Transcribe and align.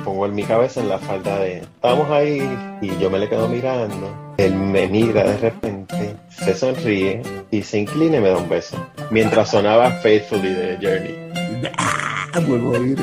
pongo 0.00 0.26
en 0.26 0.34
mi 0.34 0.44
cabeza 0.44 0.80
en 0.80 0.88
la 0.88 0.98
falda 0.98 1.38
de 1.38 1.58
Estamos 1.58 2.10
ahí 2.10 2.40
y 2.80 2.98
yo 2.98 3.10
me 3.10 3.18
le 3.18 3.28
quedo 3.28 3.48
mirando. 3.48 4.34
Él 4.36 4.54
me 4.54 4.86
mira 4.88 5.24
de 5.24 5.36
repente, 5.36 6.16
se 6.28 6.54
sonríe 6.54 7.22
y 7.50 7.62
se 7.62 7.78
inclina 7.78 8.16
y 8.16 8.20
me 8.20 8.28
da 8.30 8.38
un 8.38 8.48
beso. 8.48 8.76
Mientras 9.10 9.50
sonaba 9.50 9.90
Faithfully 9.90 10.52
de 10.52 10.78
Journey. 10.80 11.70
Ah, 11.78 12.40
vuelvo 12.46 12.74
a 12.74 12.78
oír. 12.78 12.98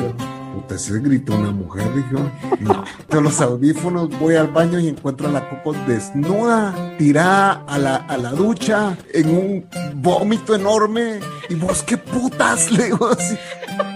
Se 0.76 1.00
gritó 1.00 1.34
una 1.34 1.50
mujer, 1.50 1.86
dijo. 1.94 2.30
No. 2.60 2.84
Con 3.08 3.24
los 3.24 3.40
audífonos 3.40 4.10
voy 4.18 4.36
al 4.36 4.48
baño 4.48 4.78
y 4.78 4.88
encuentro 4.88 5.28
a 5.28 5.32
la 5.32 5.48
Coco 5.48 5.76
desnuda, 5.86 6.94
tirada 6.98 7.64
a 7.66 7.78
la, 7.78 7.96
a 7.96 8.16
la 8.16 8.30
ducha, 8.30 8.96
en 9.12 9.30
un 9.30 9.66
vómito 9.94 10.54
enorme. 10.54 11.20
Y 11.48 11.54
vos, 11.54 11.82
¿qué 11.82 11.96
putas? 11.96 12.70
Le 12.72 12.84
digo 12.84 13.08
así. 13.08 13.36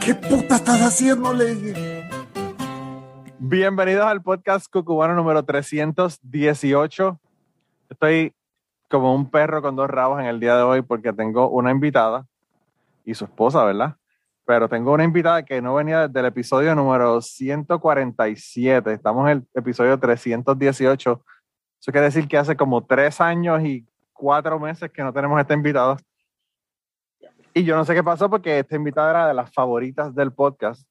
¿Qué 0.04 0.14
puta 0.14 0.56
estás 0.56 0.80
haciendo? 0.80 1.32
Le 1.32 1.54
dije. 1.54 1.91
Bienvenidos 3.44 4.06
al 4.06 4.22
podcast 4.22 4.72
cucubano 4.72 5.16
número 5.16 5.44
318. 5.44 7.20
Estoy 7.90 8.32
como 8.88 9.12
un 9.16 9.32
perro 9.32 9.60
con 9.60 9.74
dos 9.74 9.90
rabos 9.90 10.20
en 10.20 10.26
el 10.26 10.38
día 10.38 10.54
de 10.54 10.62
hoy 10.62 10.82
porque 10.82 11.12
tengo 11.12 11.50
una 11.50 11.72
invitada 11.72 12.24
y 13.04 13.14
su 13.14 13.24
esposa, 13.24 13.64
¿verdad? 13.64 13.96
Pero 14.44 14.68
tengo 14.68 14.92
una 14.92 15.02
invitada 15.02 15.44
que 15.44 15.60
no 15.60 15.74
venía 15.74 16.06
desde 16.06 16.20
el 16.20 16.26
episodio 16.26 16.72
número 16.76 17.20
147. 17.20 18.92
Estamos 18.92 19.28
en 19.28 19.38
el 19.38 19.48
episodio 19.54 19.98
318. 19.98 21.24
Eso 21.80 21.90
quiere 21.90 22.04
decir 22.04 22.28
que 22.28 22.38
hace 22.38 22.56
como 22.56 22.86
tres 22.86 23.20
años 23.20 23.60
y 23.64 23.84
cuatro 24.12 24.60
meses 24.60 24.88
que 24.92 25.02
no 25.02 25.12
tenemos 25.12 25.40
esta 25.40 25.54
invitada. 25.54 25.96
Y 27.52 27.64
yo 27.64 27.74
no 27.74 27.84
sé 27.84 27.92
qué 27.92 28.04
pasó 28.04 28.30
porque 28.30 28.60
esta 28.60 28.76
invitada 28.76 29.10
era 29.10 29.26
de 29.26 29.34
las 29.34 29.52
favoritas 29.52 30.14
del 30.14 30.32
podcast. 30.32 30.86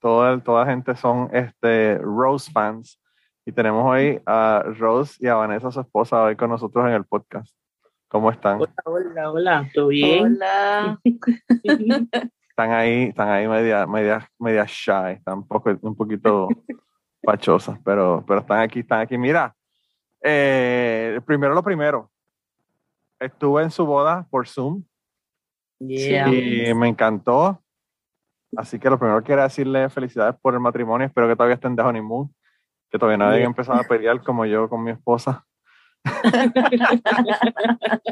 Toda, 0.00 0.38
toda 0.40 0.64
la 0.64 0.70
gente 0.70 0.94
son 0.96 1.28
este, 1.32 1.98
Rose 1.98 2.50
fans. 2.50 3.00
Y 3.44 3.52
tenemos 3.52 3.84
hoy 3.84 4.20
a 4.26 4.64
Rose 4.78 5.16
y 5.20 5.28
a 5.28 5.34
Vanessa, 5.34 5.70
su 5.70 5.80
esposa, 5.80 6.22
hoy 6.22 6.36
con 6.36 6.50
nosotros 6.50 6.84
en 6.86 6.92
el 6.92 7.04
podcast. 7.04 7.54
¿Cómo 8.08 8.30
están? 8.30 8.60
Hola, 8.60 8.74
hola, 8.84 9.30
hola. 9.30 9.70
¿Todo 9.74 9.88
bien? 9.88 10.24
Hola. 10.24 11.00
Están 12.48 12.72
ahí, 12.72 13.02
están 13.04 13.28
ahí 13.28 13.46
media, 13.46 13.86
media, 13.86 14.30
media 14.38 14.64
shy, 14.66 15.12
están 15.16 15.38
un, 15.38 15.46
poco, 15.46 15.76
un 15.82 15.94
poquito 15.94 16.48
pachosas, 17.22 17.78
pero, 17.84 18.24
pero 18.26 18.40
están 18.40 18.60
aquí, 18.60 18.80
están 18.80 19.00
aquí. 19.00 19.18
Mira, 19.18 19.54
eh, 20.22 21.20
primero 21.26 21.54
lo 21.54 21.62
primero. 21.62 22.10
Estuve 23.20 23.62
en 23.62 23.70
su 23.70 23.84
boda 23.84 24.26
por 24.30 24.48
Zoom 24.48 24.82
Yeah. 25.78 26.28
y 26.32 26.72
me 26.74 26.88
encantó. 26.88 27.62
Así 28.56 28.78
que 28.78 28.88
lo 28.90 28.98
primero 28.98 29.18
que 29.20 29.26
quiero 29.26 29.42
decirle 29.42 29.88
felicidades 29.90 30.34
por 30.40 30.54
el 30.54 30.60
matrimonio. 30.60 31.06
Espero 31.06 31.28
que 31.28 31.36
todavía 31.36 31.54
estén 31.56 31.76
de 31.76 31.82
honeymoon, 31.82 32.34
que 32.90 32.98
todavía 32.98 33.18
no 33.18 33.24
hayan 33.26 33.38
Yeah. 33.38 33.46
empezado 33.48 33.80
a 33.80 33.84
pelear 33.84 34.22
como 34.22 34.46
yo 34.46 34.68
con 34.68 34.82
mi 34.82 34.90
esposa. 34.92 35.44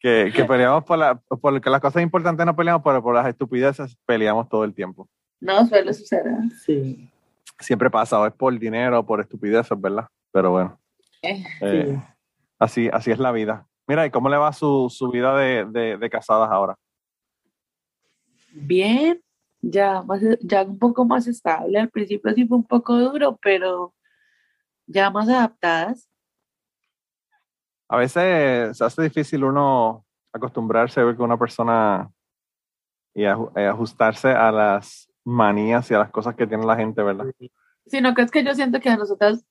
que, 0.00 0.32
que 0.34 0.44
peleamos 0.44 0.84
por, 0.84 0.98
la, 0.98 1.14
por 1.14 1.60
que 1.60 1.70
las 1.70 1.80
cosas 1.80 2.02
importantes 2.02 2.44
no 2.44 2.54
peleamos, 2.54 2.82
pero 2.84 3.02
por 3.02 3.14
las 3.14 3.26
estupideces 3.26 3.96
peleamos 4.06 4.48
todo 4.48 4.64
el 4.64 4.74
tiempo. 4.74 5.08
No, 5.40 5.64
suele 5.66 5.92
suceder. 5.94 6.34
Sí. 6.64 7.10
Siempre 7.58 7.90
pasa, 7.90 8.18
o 8.20 8.26
es 8.26 8.32
por 8.32 8.56
dinero 8.58 9.00
o 9.00 9.06
por 9.06 9.20
estupideces, 9.20 9.80
¿verdad? 9.80 10.06
Pero 10.32 10.50
bueno, 10.50 10.78
Eh, 11.22 11.44
eh, 11.60 11.98
así, 12.58 12.90
así 12.92 13.10
es 13.12 13.18
la 13.18 13.32
vida. 13.32 13.66
Mira, 13.86 14.04
¿y 14.06 14.10
cómo 14.10 14.28
le 14.28 14.36
va 14.36 14.52
su, 14.52 14.88
su 14.90 15.10
vida 15.10 15.36
de, 15.36 15.64
de, 15.66 15.96
de 15.98 16.10
casadas 16.10 16.50
ahora? 16.50 16.74
Bien, 18.52 19.20
ya, 19.70 20.02
más, 20.02 20.20
ya 20.40 20.62
un 20.62 20.78
poco 20.78 21.04
más 21.04 21.26
estable. 21.26 21.78
Al 21.78 21.90
principio 21.90 22.32
sí 22.32 22.46
fue 22.46 22.58
un 22.58 22.64
poco 22.64 22.96
duro, 22.96 23.38
pero 23.42 23.94
ya 24.86 25.10
más 25.10 25.28
adaptadas. 25.28 26.08
A 27.88 27.96
veces 27.96 28.76
se 28.76 28.84
hace 28.84 29.02
difícil 29.02 29.44
uno 29.44 30.04
acostumbrarse 30.32 31.00
a 31.00 31.04
ver 31.04 31.16
con 31.16 31.26
una 31.26 31.38
persona 31.38 32.10
y 33.14 33.24
eh, 33.24 33.66
ajustarse 33.68 34.28
a 34.28 34.50
las 34.50 35.08
manías 35.24 35.90
y 35.90 35.94
a 35.94 36.00
las 36.00 36.10
cosas 36.10 36.34
que 36.34 36.46
tiene 36.46 36.66
la 36.66 36.76
gente, 36.76 37.02
¿verdad? 37.02 37.26
Sino 37.86 38.14
que 38.14 38.22
es 38.22 38.30
que 38.30 38.44
yo 38.44 38.54
siento 38.54 38.80
que 38.80 38.88
a 38.88 38.96
nosotras, 38.96 39.44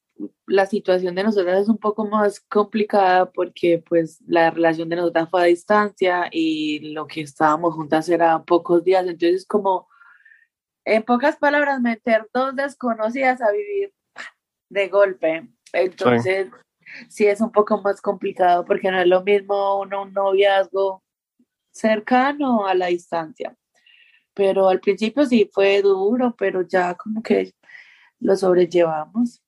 la 0.46 0.66
situación 0.66 1.16
de 1.16 1.23
nosotras 1.23 1.62
es 1.62 1.69
un 1.69 1.78
poco 1.78 2.06
más 2.06 2.41
complicada 2.41 3.31
porque 3.31 3.84
pues 3.88 4.22
la 4.28 4.52
relación 4.52 4.90
de 4.90 4.97
nosotras 4.97 5.29
fue 5.29 5.41
a 5.41 5.46
distancia 5.46 6.28
y 6.31 6.94
lo 6.94 7.07
que 7.07 7.22
estábamos 7.22 7.73
juntas 7.73 8.09
era 8.09 8.44
pocos 8.44 8.84
días. 8.84 9.06
Entonces 9.07 9.46
como, 9.46 9.88
en 10.86 11.04
pocas 11.04 11.38
palabras, 11.38 11.82
meter 11.82 12.30
dos 12.34 12.56
desconocidas 12.56 13.42
a 13.42 13.52
vivir 13.52 13.94
de 14.70 14.88
golpe. 14.90 15.48
Entonces, 15.72 16.50
sí 17.10 17.26
es 17.26 17.42
un 17.42 17.52
poco 17.52 17.82
más 17.82 18.02
complicado 18.02 18.66
porque 18.66 18.92
no 18.92 19.00
es 19.00 19.08
lo 19.08 19.24
mismo 19.24 19.80
uno 19.80 20.04
un 20.04 20.14
noviazgo 20.14 21.04
cercano 21.72 22.68
a 22.68 22.74
la 22.76 22.88
distancia. 22.88 23.56
Pero 24.34 24.70
al 24.70 24.80
principio 24.80 25.26
sí 25.26 25.50
fue 25.52 25.82
duro, 25.82 26.36
pero 26.38 26.62
ya 26.62 26.96
como 26.96 27.22
que 27.22 27.54
lo 28.20 28.36
sobrellevamos. 28.36 29.42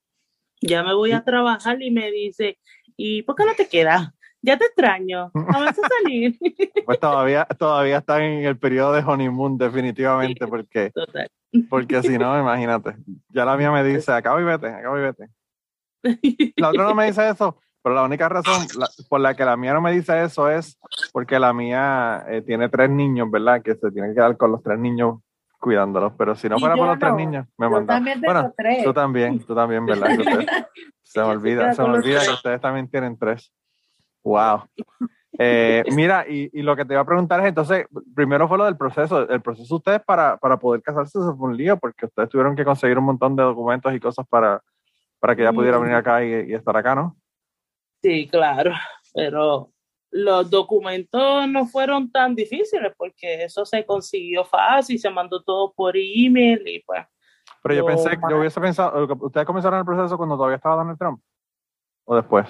Ya 0.62 0.84
me 0.84 0.94
voy 0.94 1.12
a 1.12 1.24
trabajar 1.24 1.82
y 1.82 1.92
me 1.92 2.12
dice, 2.12 2.60
¿y 2.96 3.24
por 3.24 3.36
qué 3.36 3.46
no 3.46 3.56
te 3.56 3.68
quedas? 3.68 4.10
Ya 4.46 4.58
te 4.58 4.66
extraño. 4.66 5.32
Vamos 5.34 5.70
a 5.80 5.88
salir. 5.88 6.38
Pues 6.86 7.00
todavía, 7.00 7.46
todavía 7.46 7.98
están 7.98 8.22
en 8.22 8.46
el 8.46 8.60
periodo 8.60 8.94
de 8.94 9.02
honeymoon, 9.04 9.58
definitivamente, 9.58 10.46
porque, 10.46 10.92
Total. 10.92 11.28
porque 11.68 12.04
si 12.04 12.16
no, 12.20 12.40
imagínate. 12.40 12.96
Ya 13.30 13.44
la 13.44 13.58
mía 13.58 13.72
me 13.72 13.84
dice, 13.84 14.12
acaba 14.12 14.40
y 14.40 14.44
vete, 14.44 14.68
acaba 14.68 15.00
y 15.00 15.02
vete. 15.02 15.30
La 16.58 16.70
otra 16.70 16.84
no 16.84 16.94
me 16.94 17.06
dice 17.08 17.28
eso, 17.28 17.60
pero 17.82 17.96
la 17.96 18.04
única 18.04 18.30
razón 18.30 18.68
la- 18.78 18.88
por 19.10 19.20
la 19.20 19.34
que 19.36 19.44
la 19.46 19.58
mía 19.58 19.74
no 19.74 19.82
me 19.82 19.92
dice 19.94 20.24
eso 20.24 20.48
es 20.50 20.78
porque 21.12 21.40
la 21.40 21.54
mía 21.54 22.24
eh, 22.30 22.44
tiene 22.44 22.70
tres 22.70 22.92
niños, 22.92 23.32
¿verdad? 23.32 23.64
Que 23.64 23.74
se 23.74 23.90
tiene 23.90 24.10
que 24.10 24.14
quedar 24.16 24.38
con 24.38 24.52
los 24.52 24.62
tres 24.62 24.78
niños 24.78 25.22
cuidándolos. 25.60 26.14
Pero 26.20 26.36
si 26.36 26.48
no 26.48 26.60
fuera 26.60 26.76
por 26.76 26.86
los 26.88 27.00
tres 27.00 27.14
niños, 27.16 27.48
me 27.58 27.66
Yo 27.66 27.72
mandaba. 27.72 27.98
también 27.98 28.22
tengo 28.22 28.32
Bueno, 28.34 28.54
tres. 28.56 28.84
tú 28.84 28.94
también, 28.94 29.40
tú 29.44 29.56
también, 29.56 29.86
¿verdad? 29.88 30.10
Se 31.02 31.20
me 31.22 31.28
olvida, 31.28 31.74
se 31.74 31.82
me 31.82 31.90
olvida 31.90 32.22
que 32.24 32.32
ustedes 32.32 32.60
también 32.62 32.88
tienen 32.90 33.18
tres. 33.18 33.52
Wow. 34.26 34.64
Eh, 35.38 35.84
mira, 35.92 36.26
y, 36.30 36.50
y 36.58 36.62
lo 36.62 36.78
que 36.78 36.86
te 36.86 36.94
iba 36.94 37.02
a 37.02 37.06
preguntar 37.06 37.42
es 37.42 37.48
entonces, 37.48 37.86
primero 38.16 38.48
fue 38.48 38.58
lo 38.58 38.64
del 38.64 38.78
proceso. 38.78 39.28
El 39.28 39.42
proceso 39.42 39.68
de 39.68 39.78
ustedes 39.80 40.02
para, 40.06 40.38
para 40.38 40.58
poder 40.58 40.82
casarse 40.82 41.20
se 41.20 41.34
fue 41.38 41.50
un 41.50 41.58
lío 41.58 41.76
porque 41.76 42.06
ustedes 42.06 42.30
tuvieron 42.30 42.56
que 42.56 42.64
conseguir 42.64 42.98
un 42.98 43.04
montón 43.04 43.36
de 43.36 43.44
documentos 43.44 43.94
y 43.94 44.00
cosas 44.00 44.26
para, 44.30 44.62
para 45.20 45.36
que 45.36 45.42
ella 45.42 45.52
pudiera 45.52 45.78
venir 45.78 45.96
acá 45.96 46.24
y, 46.24 46.52
y 46.52 46.54
estar 46.54 46.78
acá, 46.78 46.96
¿no? 46.96 47.18
Sí, 48.02 48.30
claro. 48.30 48.72
Pero 49.14 49.72
los 50.10 50.50
documentos 50.50 51.50
no 51.50 51.66
fueron 51.66 52.10
tan 52.10 52.34
difíciles 52.34 52.94
porque 52.98 53.44
eso 53.44 53.66
se 53.66 53.86
consiguió 53.86 54.46
fácil, 54.46 54.98
se 54.98 55.10
mandó 55.10 55.44
todo 55.44 55.74
por 55.74 55.98
email 55.98 56.66
y 56.66 56.82
pues. 56.82 57.06
Pero 57.62 57.76
yo 57.76 57.86
pensé, 57.86 58.18
yo 58.30 58.40
hubiese 58.40 58.62
pensado, 58.62 59.06
¿ustedes 59.20 59.46
comenzaron 59.46 59.80
el 59.80 59.86
proceso 59.86 60.16
cuando 60.16 60.38
todavía 60.38 60.56
estaba 60.56 60.78
Donald 60.78 60.98
Trump? 60.98 61.20
¿O 62.06 62.16
después? 62.16 62.48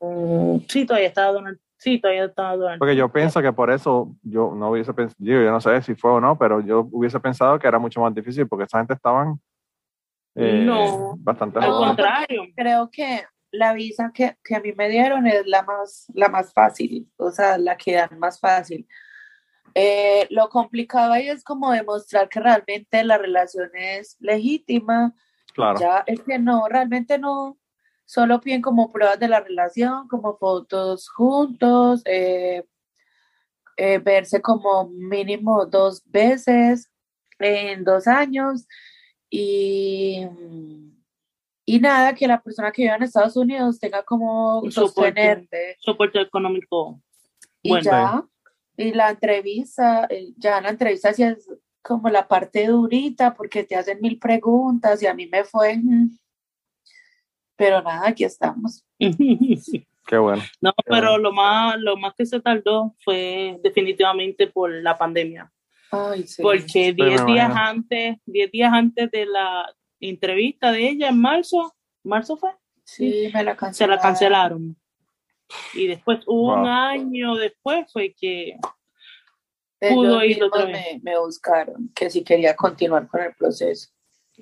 mm, 0.00 0.56
sí, 0.68 0.84
todavía 0.86 1.08
estaba 1.08 1.32
Donald. 1.32 1.58
Sí, 1.76 2.00
todavía 2.00 2.24
estaba 2.24 2.56
Donald. 2.56 2.78
Porque 2.78 2.96
yo 2.96 3.12
pienso 3.12 3.42
que 3.42 3.52
por 3.52 3.70
eso 3.70 4.16
yo 4.22 4.52
no 4.54 4.70
hubiese 4.70 4.94
pensado, 4.94 5.16
yo, 5.18 5.42
yo 5.42 5.50
no 5.50 5.60
sé 5.60 5.82
si 5.82 5.94
fue 5.94 6.12
o 6.12 6.20
no, 6.20 6.38
pero 6.38 6.60
yo 6.60 6.88
hubiese 6.90 7.20
pensado 7.20 7.58
que 7.58 7.68
era 7.68 7.78
mucho 7.78 8.00
más 8.00 8.14
difícil 8.14 8.48
porque 8.48 8.64
esa 8.64 8.78
gente 8.78 8.94
estaban 8.94 9.38
eh, 10.34 10.62
No. 10.64 11.14
bastante 11.18 11.58
Al 11.58 11.70
contrario. 11.72 12.42
Creo 12.56 12.90
que 12.90 13.24
la 13.50 13.72
visa 13.74 14.10
que, 14.12 14.36
que 14.42 14.56
a 14.56 14.60
mí 14.60 14.72
me 14.72 14.88
dieron 14.88 15.26
es 15.26 15.46
la 15.46 15.62
más, 15.62 16.06
la 16.14 16.28
más 16.28 16.52
fácil, 16.52 17.08
o 17.16 17.30
sea, 17.30 17.58
la 17.58 17.76
que 17.76 17.94
dan 17.94 18.18
más 18.18 18.40
fácil. 18.40 18.86
Eh, 19.74 20.26
lo 20.30 20.48
complicado 20.48 21.12
ahí 21.12 21.28
es 21.28 21.44
como 21.44 21.70
demostrar 21.72 22.28
que 22.28 22.40
realmente 22.40 23.02
la 23.04 23.18
relación 23.18 23.70
es 23.74 24.16
legítima. 24.20 25.14
Claro. 25.52 25.78
Ya 25.78 26.02
es 26.06 26.20
que 26.22 26.38
no, 26.38 26.66
realmente 26.68 27.18
no, 27.18 27.58
solo 28.04 28.40
piden 28.40 28.62
como 28.62 28.90
pruebas 28.90 29.18
de 29.18 29.28
la 29.28 29.40
relación, 29.40 30.08
como 30.08 30.36
fotos 30.36 31.08
juntos, 31.08 32.02
eh, 32.04 32.64
eh, 33.76 33.98
verse 33.98 34.40
como 34.40 34.88
mínimo 34.88 35.66
dos 35.66 36.02
veces 36.06 36.90
en 37.38 37.82
dos 37.84 38.06
años 38.06 38.66
y, 39.28 40.26
y 41.66 41.80
nada, 41.80 42.14
que 42.14 42.28
la 42.28 42.40
persona 42.40 42.70
que 42.70 42.82
vive 42.82 42.94
en 42.94 43.02
Estados 43.02 43.36
Unidos 43.36 43.80
tenga 43.80 44.04
como 44.04 44.60
Un 44.60 44.70
soporte. 44.70 45.76
Soporte 45.80 46.20
económico. 46.20 47.00
y 47.62 47.70
Bueno. 47.70 47.84
ya, 47.84 48.24
y 48.76 48.92
la 48.92 49.10
entrevista, 49.10 50.08
ya 50.36 50.60
la 50.60 50.70
entrevista 50.70 51.12
sí 51.12 51.22
es 51.22 51.48
como 51.82 52.08
la 52.08 52.26
parte 52.26 52.66
durita 52.66 53.34
porque 53.34 53.64
te 53.64 53.76
hacen 53.76 54.00
mil 54.00 54.18
preguntas 54.18 55.02
y 55.02 55.06
a 55.06 55.14
mí 55.14 55.26
me 55.26 55.44
fue, 55.44 55.76
mm, 55.76 56.16
pero 57.56 57.82
nada, 57.82 58.08
aquí 58.08 58.24
estamos. 58.24 58.84
Qué 60.06 60.18
bueno. 60.18 60.42
No, 60.60 60.72
Qué 60.72 60.82
pero 60.90 61.10
bueno. 61.12 61.18
lo 61.18 61.32
más, 61.32 61.76
lo 61.80 61.96
más 61.96 62.14
que 62.14 62.26
se 62.26 62.40
tardó 62.40 62.94
fue 63.04 63.58
definitivamente 63.62 64.46
por 64.48 64.70
la 64.70 64.96
pandemia. 64.98 65.50
Ay, 65.90 66.26
sí. 66.26 66.42
porque 66.42 66.94
me 66.98 67.06
10 67.06 67.26
días 67.26 67.48
imagino. 67.50 67.54
antes, 67.68 68.16
10 68.26 68.50
días 68.50 68.72
antes 68.72 69.10
de 69.10 69.26
la 69.26 69.72
entrevista 70.00 70.72
de 70.72 70.88
ella 70.90 71.08
en 71.08 71.20
marzo, 71.20 71.74
¿marzo 72.02 72.36
fue? 72.36 72.50
Sí, 72.84 73.30
me 73.32 73.44
la 73.44 73.52
Se 73.52 73.56
cancelaron. 73.58 73.96
la 73.96 74.02
cancelaron. 74.02 74.76
Y 75.74 75.86
después, 75.86 76.20
un 76.26 76.62
Wow. 76.62 76.66
año 76.66 77.34
después 77.36 77.86
fue 77.92 78.14
que 78.18 78.56
Ellos 79.80 79.94
pudo 79.94 80.24
ir 80.24 80.42
otra 80.42 80.66
me, 80.66 81.00
me 81.02 81.18
buscaron 81.18 81.90
que 81.94 82.10
si 82.10 82.24
quería 82.24 82.54
continuar 82.56 83.06
con 83.08 83.22
el 83.22 83.34
proceso. 83.34 83.88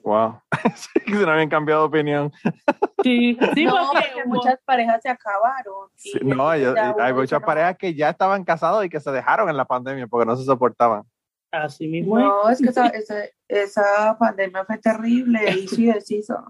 Wow. 0.02 0.40
Sí, 0.74 1.00
se 1.06 1.12
no 1.26 1.30
habían 1.30 1.48
cambiado 1.50 1.82
de 1.82 1.88
opinión. 1.88 2.32
sí, 3.02 3.38
sí, 3.54 3.64
no, 3.64 3.74
porque 3.92 4.24
muchas 4.26 4.58
parejas 4.64 5.00
se 5.02 5.08
acabaron. 5.08 5.88
Sí, 5.94 6.18
no, 6.22 6.48
hay 6.48 6.64
muchas 7.12 7.40
no, 7.40 7.46
parejas 7.46 7.76
que 7.78 7.94
ya 7.94 8.10
estaban 8.10 8.44
casados 8.44 8.84
y 8.84 8.88
que 8.88 9.00
se 9.00 9.10
dejaron 9.10 9.48
en 9.48 9.56
la 9.56 9.64
pandemia 9.64 10.06
porque 10.06 10.26
no 10.26 10.36
se 10.36 10.44
soportaban. 10.44 11.02
así 11.50 11.88
mismo. 11.88 12.18
No, 12.18 12.48
es 12.48 12.60
que 12.60 12.68
esa, 12.68 12.86
esa, 12.88 13.16
esa 13.48 14.16
pandemia 14.18 14.64
fue 14.64 14.78
terrible, 14.78 15.40
hizo 15.58 15.80
y 15.80 15.86
deshizo. 15.86 16.42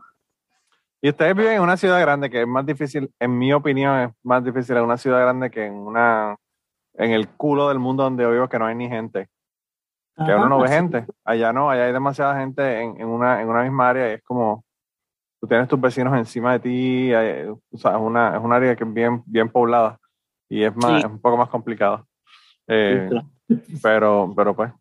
Y 1.00 1.08
ustedes 1.08 1.34
viven 1.34 1.54
en 1.54 1.62
una 1.62 1.76
ciudad 1.76 2.00
grande 2.00 2.30
que 2.30 2.42
es 2.42 2.46
más 2.46 2.64
difícil, 2.64 3.12
en 3.18 3.36
mi 3.36 3.52
opinión, 3.52 4.00
es 4.00 4.10
más 4.22 4.44
difícil 4.44 4.76
en 4.76 4.84
una 4.84 4.96
ciudad 4.96 5.20
grande 5.20 5.50
que 5.50 5.66
en 5.66 5.74
una 5.74 6.36
en 6.94 7.10
el 7.10 7.28
culo 7.28 7.68
del 7.68 7.78
mundo 7.78 8.04
donde 8.04 8.22
yo 8.22 8.30
vivo 8.30 8.48
que 8.48 8.58
no 8.58 8.66
hay 8.66 8.74
ni 8.74 8.88
gente. 8.88 9.28
Que 10.16 10.30
Ajá, 10.30 10.36
uno 10.36 10.48
no 10.48 10.60
ve 10.60 10.68
gente. 10.68 11.06
Allá 11.24 11.52
no, 11.52 11.70
allá 11.70 11.86
hay 11.86 11.92
demasiada 11.92 12.38
gente 12.38 12.80
en, 12.80 13.00
en 13.00 13.08
una, 13.08 13.40
en 13.40 13.48
una 13.48 13.62
misma 13.62 13.90
área 13.90 14.10
y 14.10 14.14
es 14.14 14.22
como 14.22 14.64
tú 15.42 15.48
tienes 15.48 15.66
tus 15.66 15.80
vecinos 15.80 16.16
encima 16.16 16.52
de 16.52 16.60
ti, 16.60 17.12
hay- 17.12 17.48
o 17.48 17.60
sea, 17.76 17.90
es 17.92 17.98
una, 18.00 18.36
es 18.36 18.40
un 18.42 18.52
área 18.52 18.76
que 18.76 18.84
es 18.84 18.94
bien, 18.94 19.24
bien 19.26 19.48
poblada 19.50 19.98
y 20.48 20.62
es 20.62 20.74
más, 20.76 20.92
Sí. 20.92 20.98
es 20.98 21.04
un 21.12 21.20
poco 21.20 21.36
más 21.36 21.48
complicado. 21.48 22.06
Eh, 22.68 23.08
claro. 23.10 23.26
pero, 23.82 24.32
pero 24.36 24.54
pues. 24.54 24.72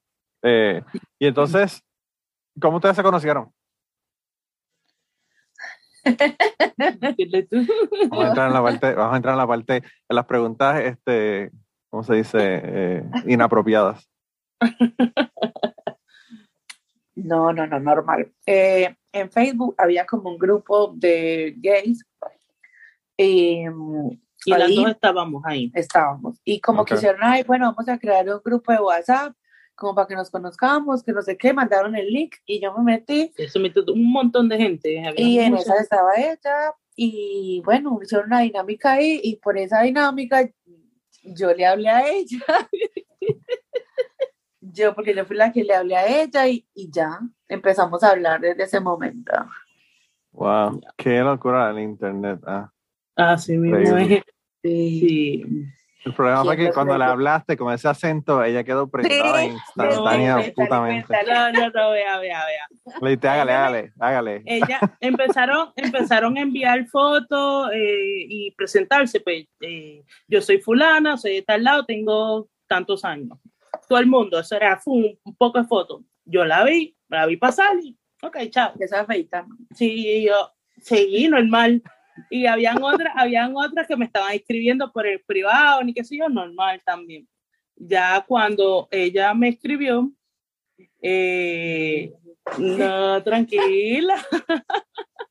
eh, 0.44 0.84
y 1.18 1.26
entonces, 1.26 1.84
¿cómo 2.62 2.76
ustedes 2.78 2.96
se 2.96 3.02
conocieron? 3.04 3.52
Vamos 8.10 8.26
a 8.26 8.28
entrar 8.30 8.48
en 8.48 8.54
la 8.54 8.62
parte, 8.64 8.94
vamos 8.94 9.14
a 9.14 9.18
entrar 9.18 9.34
en 9.34 9.38
la 9.40 9.48
parte, 9.48 9.76
en 9.78 10.16
las 10.16 10.26
preguntas, 10.26 10.80
este, 10.82 11.52
¿cómo 11.90 12.04
se 12.04 12.16
dice? 12.16 12.38
Eh, 12.64 13.04
inapropiadas. 13.26 14.08
No, 17.16 17.52
no, 17.52 17.68
no, 17.68 17.80
normal. 17.80 18.32
Eh, 18.46 18.96
en 19.14 19.32
Facebook 19.32 19.76
había 19.78 20.06
como 20.06 20.30
un 20.30 20.38
grupo 20.38 20.94
de 20.96 21.56
gays 21.58 22.06
y 23.18 23.66
Y 24.46 24.52
las 24.52 24.62
ahí 24.64 24.76
dos 24.76 24.90
estábamos 24.90 25.44
ahí. 25.46 25.72
estábamos. 25.76 26.40
Y 26.44 26.60
como 26.60 26.82
Ok. 26.82 26.90
quisieron, 26.92 27.20
ay, 27.24 27.44
bueno, 27.44 27.66
vamos 27.66 27.88
a 27.90 28.00
crear 28.00 28.28
un 28.30 28.42
grupo 28.44 28.72
de 28.72 28.80
WhatsApp 28.80 29.34
como 29.76 29.96
para 29.96 30.08
que 30.08 30.16
nos 30.16 30.30
conozcamos, 30.30 31.04
que 31.04 31.12
no 31.12 31.22
sé 31.22 31.38
qué, 31.38 31.54
mandaron 31.54 31.96
el 31.96 32.08
link 32.08 32.36
y 32.46 32.60
yo 32.62 32.74
me 32.78 32.84
metí 32.94 33.32
Eso 33.38 33.60
metió 33.60 33.84
un 33.92 34.12
montón 34.12 34.48
de 34.50 34.58
gente. 34.58 35.00
había 35.08 35.22
y 35.22 35.40
en 35.40 35.56
esa 35.56 35.76
estaba 35.78 36.14
ella 36.18 36.74
y 36.96 37.62
bueno, 37.66 37.98
hicieron 38.02 38.28
una 38.28 38.42
dinámica 38.42 38.94
ahí 38.94 39.20
y 39.24 39.38
por 39.38 39.58
esa 39.58 39.82
dinámica 39.82 40.48
yo 41.24 41.54
le 41.54 41.66
hablé 41.66 41.90
a 41.90 42.08
ella. 42.10 42.40
yo, 44.72 44.94
porque 44.96 45.14
yo 45.16 45.26
fui 45.26 45.36
la 45.36 45.52
que 45.52 45.64
le 45.64 45.76
hablé 45.76 45.96
a 45.98 46.08
ella 46.24 46.48
y, 46.48 46.66
y 46.74 46.90
ya 46.92 47.20
empezamos 47.48 48.04
a 48.04 48.12
hablar 48.12 48.40
desde 48.42 48.64
ese 48.64 48.80
momento. 48.80 49.32
Wow, 50.32 50.82
qué 50.98 51.20
locura 51.20 51.70
el 51.72 51.80
internet. 51.80 52.40
ah. 52.48 52.72
Así 53.16 53.58
mismo 53.58 53.78
Increíble. 53.78 54.18
es. 54.18 54.24
Sí. 54.64 55.00
Sí. 55.00 55.66
El 56.04 56.14
problema 56.16 56.44
fue 56.44 56.56
¿Quién 56.56 56.70
que 56.70 56.74
cuando 56.74 56.98
le 56.98 57.04
hablaste 57.04 57.56
con 57.56 57.72
ese 57.72 57.88
acento, 57.88 58.44
ella 58.44 58.64
quedó 58.64 58.88
prendada 58.90 59.40
Sí, 59.42 59.48
instantánea, 59.50 60.38
sí, 60.40 60.44
sí, 60.46 60.52
putamente. 60.52 61.14
sí, 61.16 61.30
No, 61.32 61.52
no, 61.52 61.70
no, 61.70 61.92
vea, 61.92 62.18
vea, 62.20 62.42
vea. 62.46 62.96
Le 63.02 63.10
dijiste, 63.10 63.28
hágale, 63.28 63.52
hágale, 63.54 63.94
hágale. 64.00 64.42
Ella 64.46 64.80
empezaron, 65.00 65.70
empezaron 65.76 66.38
a 66.38 66.42
enviar 66.42 66.88
fotos 66.88 67.70
eh, 67.74 68.26
y 68.28 68.52
presentarse. 68.58 69.20
Pues 69.20 69.46
eh, 69.60 70.04
yo 70.28 70.42
soy 70.42 70.60
fulana, 70.60 71.18
soy 71.18 71.36
de 71.36 71.42
tal 71.44 71.64
lado, 71.64 71.86
tengo 71.86 72.48
tantos 72.68 73.06
años. 73.06 73.38
Todo 73.92 74.00
el 74.00 74.08
mundo, 74.08 74.40
eso 74.40 74.56
era 74.56 74.80
fue 74.80 74.94
un, 75.22 75.36
poco 75.38 75.60
de 75.60 75.68
fotos. 75.68 76.02
Yo 76.24 76.46
la 76.46 76.64
vi, 76.64 76.96
la 77.10 77.26
vi 77.26 77.36
pasar 77.36 77.76
y, 77.84 78.00
ok, 78.24 78.38
chao. 78.50 78.72
Esa 78.80 79.06
feita. 79.06 79.46
Sí, 79.76 80.24
yo 80.24 80.50
seguí 80.82 81.28
normal. 81.28 81.84
Y 82.30 82.46
habían 82.46 82.82
otras, 82.82 83.14
habían 83.18 83.54
otras 83.54 83.86
que 83.88 83.98
me 83.98 84.06
estaban 84.06 84.32
escribiendo 84.34 84.94
por 84.94 85.06
el 85.06 85.20
privado, 85.24 85.84
ni 85.84 85.94
qué 85.94 86.06
sé 86.06 86.16
yo, 86.16 86.30
normal 86.30 86.82
también. 86.86 87.28
Ya 87.76 88.24
cuando 88.26 88.88
ella 88.92 89.34
me 89.34 89.50
escribió, 89.50 90.10
eh, 91.02 92.14
no, 92.58 93.22
tranquila. 93.24 94.26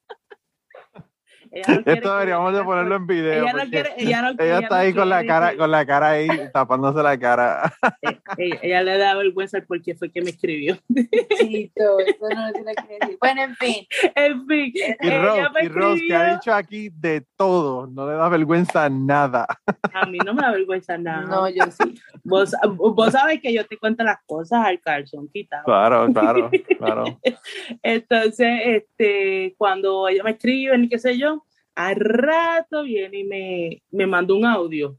Ella 1.52 1.64
no 1.69 1.82
quiere 1.82 1.99
Esto 1.99 2.12
deberíamos 2.12 2.55
de 2.55 2.64
ponerlo 2.64 2.97
en 2.97 3.06
video. 3.06 3.43
Ella 3.43 3.52
no 3.52 3.58
porque 3.58 3.70
quiere, 3.70 3.94
ella 3.97 4.23
no 4.23 4.29
ella 4.31 4.44
ella 4.44 4.58
está 4.61 4.75
no 4.76 4.81
ahí 4.81 4.94
con 4.94 5.08
la 5.08 5.26
cara, 5.26 5.56
con 5.56 5.70
la 5.70 5.87
cara 5.87 6.08
ahí, 6.11 6.29
tapándose 6.52 7.02
la 7.02 7.19
cara. 7.19 7.73
ella, 8.02 8.20
Eh, 8.38 8.58
ella 8.62 8.82
le 8.82 8.99
da 8.99 9.14
vergüenza 9.17 9.58
el 9.58 9.67
por 9.67 9.82
qué 9.82 9.94
fue 9.94 10.11
que 10.11 10.23
me 10.23 10.31
escribió. 10.31 10.79
Eso 10.91 12.29
no 12.35 12.52
tiene 12.52 12.75
que 12.75 12.99
decir. 13.00 13.19
Bueno, 13.20 13.43
en 13.43 13.56
fin. 13.56 13.87
En 14.14 14.47
fin, 14.47 14.73
Y 14.75 15.06
ella 15.06 15.23
Rose, 15.23 15.43
me 15.55 15.64
y 15.64 15.69
Rose, 15.69 16.02
que 16.06 16.14
ha 16.14 16.35
dicho 16.35 16.52
aquí 16.52 16.91
de 16.91 17.26
todo, 17.37 17.87
no 17.87 18.08
le 18.08 18.14
da 18.14 18.29
vergüenza 18.29 18.88
nada. 18.88 19.47
A 19.93 20.06
mí 20.06 20.19
no 20.25 20.35
me 20.35 20.43
da 20.43 20.52
vergüenza 20.52 20.97
nada. 20.99 21.23
No, 21.23 21.49
yo 21.49 21.64
sí. 21.70 22.00
Vos, 22.23 22.55
vos 22.76 23.12
sabes 23.12 23.41
que 23.41 23.52
yo 23.52 23.67
te 23.67 23.76
cuento 23.76 24.05
las 24.05 24.19
cosas 24.26 24.64
al 24.64 24.81
calzón 24.81 25.29
quitado. 25.32 25.64
Claro, 25.64 26.12
claro, 26.12 26.50
claro. 26.79 27.05
Entonces, 27.83 28.61
este, 28.64 29.54
cuando 29.59 30.09
ella 30.09 30.23
me 30.23 30.33
escribe, 30.33 30.76
ni 30.78 30.88
qué 30.88 30.99
sé 30.99 31.19
yo, 31.19 31.39
al 31.88 31.96
rato 31.96 32.82
viene 32.84 33.18
y 33.20 33.25
me, 33.25 33.82
me 33.90 34.06
manda 34.06 34.34
un 34.34 34.44
audio. 34.44 34.99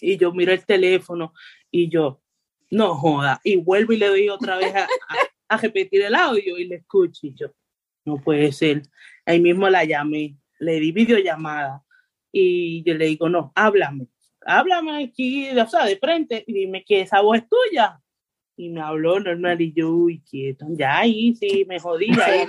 Y 0.00 0.16
yo 0.16 0.32
miro 0.32 0.52
el 0.52 0.64
teléfono 0.64 1.32
y 1.70 1.88
yo, 1.88 2.20
no 2.70 2.94
joda. 2.94 3.40
Y 3.44 3.56
vuelvo 3.56 3.92
y 3.92 3.96
le 3.96 4.08
doy 4.08 4.28
otra 4.28 4.56
vez 4.58 4.74
a, 4.74 4.84
a- 4.84 4.88
a 5.48 5.56
repetir 5.58 6.02
el 6.02 6.14
audio 6.14 6.58
y 6.58 6.64
le 6.66 6.76
escucho. 6.76 7.26
Y 7.26 7.34
yo, 7.34 7.48
no 8.04 8.16
puede 8.18 8.52
ser. 8.52 8.82
Ahí 9.24 9.40
mismo 9.40 9.68
la 9.68 9.84
llamé, 9.84 10.36
le 10.58 10.80
di 10.80 10.92
videollamada. 10.92 11.82
Y 12.32 12.82
yo 12.84 12.94
le 12.94 13.06
digo, 13.06 13.28
no, 13.28 13.52
háblame. 13.54 14.08
Háblame 14.44 15.04
aquí, 15.04 15.48
o 15.58 15.66
sea, 15.68 15.86
de 15.86 15.96
frente, 15.96 16.44
y 16.46 16.52
dime 16.52 16.84
que 16.84 17.00
esa 17.00 17.20
voz 17.20 17.38
es 17.38 17.44
tuya. 17.48 18.00
Y 18.58 18.70
me 18.70 18.80
habló 18.80 19.20
normal 19.20 19.60
y 19.60 19.72
yo, 19.74 19.90
uy, 19.90 20.22
quieto. 20.28 20.64
Ya 20.70 20.98
ahí 20.98 21.34
sí, 21.34 21.66
me 21.68 21.78
jodí. 21.78 22.14
Ya 22.16 22.24
ahí, 22.24 22.46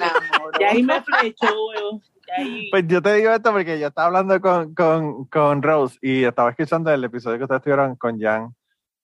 ya 0.59 0.69
ahí 0.69 0.83
me 0.83 1.01
flechó, 1.01 1.47
ahí- 2.37 2.69
Pues 2.71 2.87
yo 2.87 3.01
te 3.01 3.13
digo 3.15 3.31
esto 3.31 3.51
porque 3.51 3.77
yo 3.79 3.87
estaba 3.87 4.07
hablando 4.07 4.39
con, 4.39 4.73
con, 4.73 5.25
con 5.25 5.61
Rose 5.61 5.97
y 6.01 6.23
estaba 6.23 6.51
escuchando 6.51 6.91
el 6.93 7.03
episodio 7.03 7.37
que 7.37 7.43
ustedes 7.43 7.61
tuvieron 7.61 7.95
con 7.97 8.19
Jan 8.19 8.53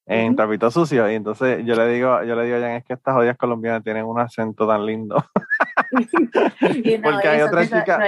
en 0.05 0.27
Ujú. 0.27 0.35
Trapito 0.35 0.69
Sucio 0.71 1.09
y 1.11 1.15
entonces 1.15 1.65
yo 1.65 1.75
le 1.75 1.87
digo, 1.89 2.23
yo 2.23 2.35
le 2.35 2.43
digo 2.45 2.57
a 2.57 2.61
Jan, 2.61 2.71
es 2.71 2.83
que 2.85 2.93
estas 2.93 3.13
jodidas 3.15 3.37
colombianas 3.37 3.83
tienen 3.83 4.05
un 4.05 4.19
acento 4.19 4.67
tan 4.67 4.85
lindo. 4.85 5.15
Y 6.83 6.97
no, 6.97 7.11
Porque 7.11 7.27
hay 7.27 7.41
otra 7.41 7.63
chica-. 7.65 7.99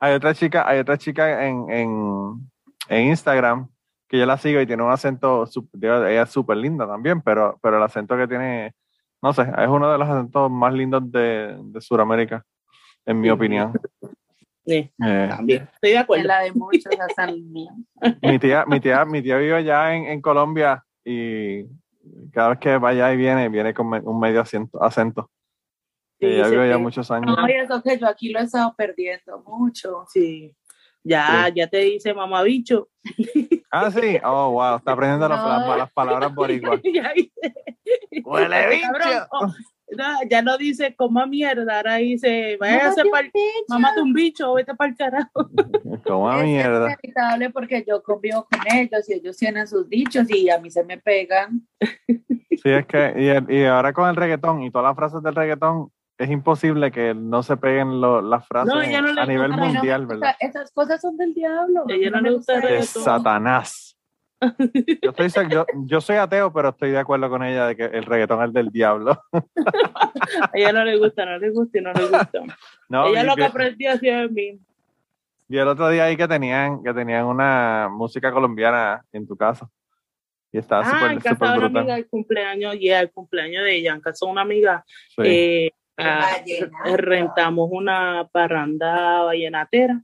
Hay 0.00 0.14
otra 0.14 0.34
chica, 0.34 0.68
hay 0.68 0.78
otra 0.78 0.96
chica 0.98 1.46
en, 1.46 1.70
en, 1.70 2.50
en 2.88 3.06
Instagram 3.08 3.68
que 4.08 4.18
yo 4.18 4.26
la 4.26 4.38
sigo 4.38 4.60
y 4.60 4.66
tiene 4.66 4.82
un 4.82 4.90
acento, 4.90 5.44
ella 5.82 6.22
es 6.22 6.30
súper 6.30 6.56
linda 6.56 6.86
también, 6.86 7.20
pero, 7.20 7.58
pero 7.62 7.76
el 7.76 7.82
acento 7.82 8.16
que 8.16 8.26
tiene, 8.26 8.74
no 9.22 9.32
sé, 9.32 9.42
es 9.42 9.68
uno 9.68 9.90
de 9.92 9.98
los 9.98 10.08
acentos 10.08 10.50
más 10.50 10.72
lindos 10.72 11.10
de, 11.12 11.56
de 11.60 11.80
Sudamérica, 11.80 12.42
en 13.04 13.20
mi 13.20 13.28
Sí. 13.28 13.30
opinión. 13.32 13.72
Sí, 14.64 14.92
Eh, 15.02 15.26
también. 15.30 15.68
Estoy 15.74 15.90
de 15.90 15.98
acuerdo. 15.98 16.24
la 16.26 16.40
de 16.40 16.52
muchos, 16.52 16.92
mi 18.22 18.38
tía, 18.38 18.64
mi 18.66 18.80
tía, 18.80 19.04
mi 19.04 19.22
tía 19.22 19.36
vive 19.38 19.54
allá 19.56 19.94
en, 19.94 20.04
en 20.06 20.20
Colombia 20.20 20.84
y 21.04 21.64
cada 22.32 22.50
vez 22.50 22.58
que 22.58 22.76
va 22.78 22.90
allá 22.90 23.12
y 23.12 23.16
viene, 23.16 23.48
viene 23.48 23.72
con 23.74 23.88
me- 23.88 24.00
un 24.00 24.18
medio 24.20 24.40
acento. 24.40 24.82
acento. 24.82 25.30
Sí, 26.20 26.26
Ella 26.26 26.48
vive 26.48 26.64
allá 26.64 26.78
muchos 26.78 27.10
años. 27.10 27.34
No, 27.36 27.48
y 27.48 27.52
eso 27.52 27.82
que 27.82 27.98
yo 27.98 28.08
aquí 28.08 28.30
lo 28.30 28.40
he 28.40 28.42
estado 28.42 28.74
perdiendo 28.76 29.42
mucho. 29.46 30.04
Sí. 30.08 30.54
Ya, 31.08 31.48
ya 31.54 31.66
te 31.66 31.78
dice 31.78 32.12
mamá 32.14 32.42
bicho. 32.42 32.88
Ah, 33.70 33.90
sí. 33.90 34.18
Oh, 34.24 34.52
wow. 34.52 34.76
Está 34.76 34.92
aprendiendo 34.92 35.28
las, 35.28 35.42
No. 35.42 35.48
las 35.48 35.66
malas 35.66 35.92
palabras. 35.92 36.32
Ya 36.94 37.12
dice- 37.14 37.54
¡Huele 38.24 38.68
bicho! 38.70 39.26
oh, 39.30 39.46
no, 39.96 40.04
ya 40.30 40.42
no 40.42 40.56
dice 40.58 40.94
coma 40.96 41.26
mierda, 41.26 41.76
ahora 41.76 41.96
dice 41.96 42.56
váyase 42.60 43.02
un 43.02 43.10
bicho. 43.10 43.64
mamá 43.68 43.92
un 44.02 44.12
bicho, 44.14 44.54
vete 44.54 44.74
para 44.74 44.90
el 44.90 44.96
carajo. 44.96 45.50
Como 46.06 46.32
Es 46.32 46.44
mierda. 46.44 46.86
inevitable 46.86 47.50
porque 47.50 47.84
yo 47.86 48.02
convivo 48.02 48.46
con 48.50 48.60
ellos 48.74 49.08
y 49.08 49.14
ellos 49.14 49.36
tienen 49.36 49.66
sus 49.66 49.88
dichos 49.88 50.30
y 50.30 50.48
a 50.50 50.58
mí 50.58 50.70
se 50.70 50.82
me 50.84 50.96
pegan. 50.98 51.66
Sí, 52.08 52.70
es 52.70 52.86
que, 52.86 53.12
y, 53.16 53.26
el- 53.28 53.50
y 53.50 53.64
ahora 53.66 53.92
con 53.92 54.08
el 54.08 54.16
reggaetón 54.16 54.62
y 54.62 54.70
todas 54.70 54.86
las 54.88 54.96
frases 54.96 55.22
del 55.22 55.34
reggaetón, 55.34 55.90
es 56.18 56.30
imposible 56.30 56.90
que 56.90 57.14
no 57.14 57.42
se 57.42 57.56
peguen 57.56 58.00
lo- 58.00 58.20
las 58.20 58.46
frases 58.46 58.74
No, 58.74 58.82
ella 58.82 59.00
no 59.00 59.12
le 59.12 59.20
a 59.20 59.26
nivel 59.26 59.48
gusta, 59.52 59.62
Ay, 59.64 59.68
no, 59.68 59.74
mundial, 59.78 60.06
¿verdad? 60.06 60.34
esas 60.40 60.70
cosas 60.72 61.00
son 61.00 61.16
del 61.16 61.32
diablo. 61.32 61.84
A 61.88 61.92
ella 61.92 62.10
no 62.10 62.20
le 62.20 62.30
gusta 62.32 62.60
De. 62.60 62.82
Satanás. 62.82 63.94
Yo, 65.02 65.10
estoy, 65.16 65.48
yo, 65.50 65.66
yo 65.86 66.00
soy 66.00 66.14
ateo, 66.14 66.52
pero 66.52 66.68
estoy 66.68 66.92
de 66.92 66.98
acuerdo 66.98 67.28
con 67.28 67.42
ella 67.42 67.66
de 67.66 67.74
que 67.74 67.84
el 67.86 68.04
reggaetón 68.04 68.40
es 68.44 68.52
del 68.52 68.70
diablo. 68.70 69.20
A 69.32 70.50
ella 70.54 70.72
no 70.72 70.84
le 70.84 70.96
gusta, 70.96 71.24
no 71.24 71.38
le 71.38 71.50
gusta 71.50 71.78
y 71.78 71.80
no 71.82 71.92
le 71.92 72.02
gusta. 72.06 72.40
No, 72.88 73.06
ella 73.08 73.24
lo 73.24 73.34
que 73.34 73.44
aprendió 73.44 73.90
así 73.92 74.06
de 74.06 74.28
mí. 74.28 74.58
vi 75.48 75.58
el 75.58 75.66
otro 75.68 75.88
día 75.90 76.04
ahí 76.04 76.16
que 76.16 76.26
tenían, 76.28 76.82
que 76.84 76.94
tenían 76.94 77.24
una 77.26 77.88
música 77.90 78.30
colombiana 78.32 79.04
en 79.12 79.26
tu 79.26 79.36
casa. 79.36 79.68
Y 80.52 80.58
estaba 80.58 80.82
Ah, 80.86 81.12
en 81.12 81.20
súper 81.20 81.22
casa 81.22 81.34
súper 81.34 81.48
de 81.48 81.54
una 81.58 81.64
brutal. 81.66 81.76
amiga 81.82 81.96
el 81.98 82.08
cumpleaños, 82.08 82.76
y 82.76 82.88
el 82.90 83.10
cumpleaños 83.10 83.64
de 83.64 83.74
ella, 83.76 83.92
en 83.94 84.00
casa 84.00 84.24
de 84.24 84.32
una 84.32 84.40
amiga, 84.42 84.84
Sí. 85.16 85.22
eh, 85.24 85.72
ah, 85.98 86.30
rentamos 86.96 87.68
una 87.72 88.28
parranda 88.32 89.22
vallenatera 89.22 90.00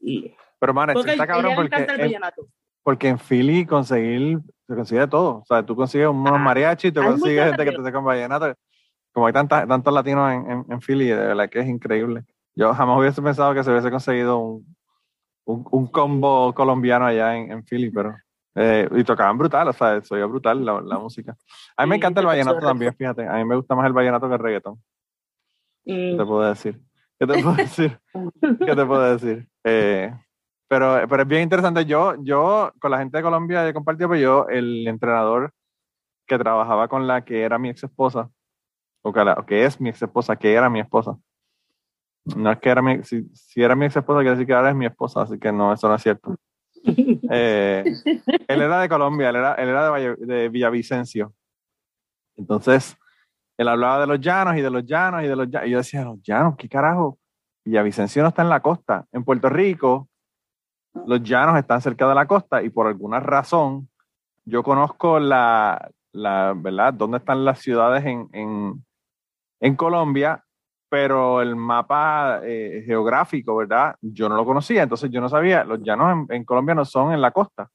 y 0.00 0.34
pero 0.60 0.74
man, 0.74 0.90
porque 0.92 1.12
está 1.12 1.22
a 1.24 1.26
cabrón 1.26 1.52
porque 1.54 1.76
en, 1.76 2.20
porque 2.82 3.08
en 3.08 3.18
Philly 3.18 3.64
conseguir, 3.64 4.38
se 4.66 4.74
consigue 4.74 5.06
todo. 5.06 5.38
O 5.38 5.44
sea, 5.46 5.64
tú 5.64 5.76
consigues 5.76 6.08
unos 6.08 6.32
Ah, 6.32 6.38
mariachis, 6.38 6.92
tú 6.92 7.00
consigues 7.02 7.44
gente 7.46 7.64
que 7.64 7.70
te 7.72 7.76
toca 7.78 8.00
vallenato. 8.00 8.54
Como 9.12 9.26
hay 9.26 9.32
tanta, 9.32 9.66
tantos 9.66 9.92
latinos 9.94 10.32
en, 10.32 10.50
en, 10.50 10.64
en 10.68 10.80
Philly, 10.80 11.06
de 11.06 11.16
verdad 11.16 11.48
que 11.48 11.60
es 11.60 11.68
increíble. 11.68 12.24
Yo 12.56 12.72
jamás 12.74 12.98
hubiese 12.98 13.22
pensado 13.22 13.54
que 13.54 13.62
se 13.62 13.70
hubiese 13.70 13.90
conseguido 13.90 14.38
un, 14.38 14.76
un, 15.46 15.64
un 15.70 15.86
combo 15.86 16.52
colombiano 16.54 17.06
allá 17.06 17.36
en, 17.36 17.52
en 17.52 17.64
Philly, 17.64 17.90
pero... 17.90 18.16
eh, 18.56 18.88
y 18.96 19.04
tocaban 19.04 19.38
brutal, 19.38 19.68
o 19.68 19.72
sea, 19.72 20.00
se 20.02 20.14
oía 20.14 20.26
brutal 20.26 20.64
la, 20.64 20.80
la 20.80 20.98
música. 20.98 21.36
A 21.76 21.84
mí 21.84 21.90
me 21.90 21.96
Sí, 21.96 21.98
encanta 21.98 22.20
el 22.20 22.26
vallenato 22.26 22.58
también, 22.60 22.94
fíjate. 22.96 23.26
A 23.26 23.34
mí 23.34 23.44
me 23.44 23.54
gusta 23.56 23.74
más 23.76 23.86
el 23.86 23.92
vallenato 23.92 24.28
que 24.28 24.34
el 24.34 24.40
reggaetón. 24.40 24.82
¿Qué 25.88 26.12
Mm, 26.12 26.18
te 26.18 26.24
puedo 26.26 26.42
decir? 26.48 26.80
¿Qué 27.18 27.26
te 27.26 27.32
puedo 27.34 27.54
decir? 27.54 27.98
¿Qué 28.42 28.76
te 28.76 28.84
puedo 28.86 29.16
decir? 29.16 29.48
Eh, 29.64 30.12
pero, 30.68 31.00
pero 31.08 31.22
es 31.22 31.28
bien 31.28 31.42
interesante. 31.42 31.86
Yo, 31.86 32.14
yo, 32.22 32.70
con 32.78 32.90
la 32.90 32.98
gente 32.98 33.16
de 33.16 33.22
Colombia 33.22 33.66
he 33.66 33.72
compartido, 33.72 34.08
pues 34.08 34.20
yo, 34.20 34.46
el 34.48 34.86
entrenador 34.86 35.52
que 36.26 36.38
trabajaba 36.38 36.88
con 36.88 37.06
la 37.06 37.24
que 37.24 37.40
era 37.40 37.58
mi 37.58 37.70
ex 37.70 37.84
esposa, 37.84 38.28
o 39.02 39.12
que, 39.14 39.24
la- 39.24 39.32
o 39.32 39.46
que 39.46 39.64
es 39.64 39.80
mi 39.80 39.88
ex 39.88 40.02
esposa, 40.02 40.36
que 40.36 40.52
era 40.52 40.68
mi 40.68 40.80
esposa. 40.80 41.16
No 42.36 42.52
es 42.52 42.58
que 42.58 42.68
era 42.68 42.82
mi, 42.82 43.02
si, 43.04 43.24
si 43.32 43.62
era 43.62 43.74
mi 43.74 43.86
ex 43.86 43.96
esposa, 43.96 44.18
quiere 44.20 44.32
decir 44.32 44.46
que 44.46 44.52
ahora 44.52 44.68
es 44.68 44.76
mi 44.76 44.84
esposa, 44.84 45.22
así 45.22 45.38
que 45.38 45.50
no, 45.50 45.72
eso 45.72 45.88
no 45.88 45.94
es 45.94 46.02
cierto. 46.02 46.36
Eh, 47.30 47.82
él 48.48 48.60
era 48.60 48.80
de 48.82 48.88
Colombia, 48.90 49.30
él 49.30 49.36
era, 49.36 49.54
él 49.54 49.68
era 49.70 49.84
de, 49.84 49.90
Valle- 49.90 50.16
de 50.18 50.48
Villavicencio. 50.50 51.32
Entonces, 52.36 52.96
él 53.58 53.68
hablaba 53.68 54.00
de 54.00 54.06
los 54.06 54.20
llanos 54.20 54.56
y 54.56 54.62
de 54.62 54.70
los 54.70 54.86
llanos 54.86 55.24
y 55.24 55.26
de 55.26 55.36
los 55.36 55.50
llanos. 55.50 55.68
Y 55.68 55.70
yo 55.72 55.78
decía, 55.78 56.04
los 56.04 56.22
llanos, 56.22 56.54
¿qué 56.56 56.68
carajo? 56.68 57.18
Villavicencio 57.64 58.22
no 58.22 58.28
está 58.28 58.42
en 58.42 58.48
la 58.48 58.60
costa. 58.60 59.04
En 59.12 59.24
Puerto 59.24 59.48
Rico, 59.48 60.08
los 61.06 61.22
llanos 61.22 61.58
están 61.58 61.80
cerca 61.80 62.08
de 62.08 62.14
la 62.14 62.26
costa 62.26 62.62
y 62.62 62.70
por 62.70 62.86
alguna 62.86 63.20
razón 63.20 63.88
yo 64.44 64.62
conozco 64.62 65.18
la, 65.18 65.90
la 66.12 66.54
¿verdad? 66.56 66.94
¿Dónde 66.94 67.18
están 67.18 67.44
las 67.44 67.58
ciudades 67.58 68.04
en, 68.06 68.28
en, 68.32 68.84
en 69.60 69.76
Colombia? 69.76 70.44
Pero 70.88 71.42
el 71.42 71.54
mapa 71.54 72.40
eh, 72.44 72.82
geográfico, 72.86 73.56
¿verdad? 73.56 73.96
Yo 74.00 74.28
no 74.28 74.36
lo 74.36 74.46
conocía, 74.46 74.84
entonces 74.84 75.10
yo 75.10 75.20
no 75.20 75.28
sabía, 75.28 75.64
los 75.64 75.82
llanos 75.82 76.12
en, 76.30 76.36
en 76.36 76.44
Colombia 76.44 76.74
no 76.74 76.84
son 76.84 77.12
en 77.12 77.20
la 77.20 77.32
costa 77.32 77.68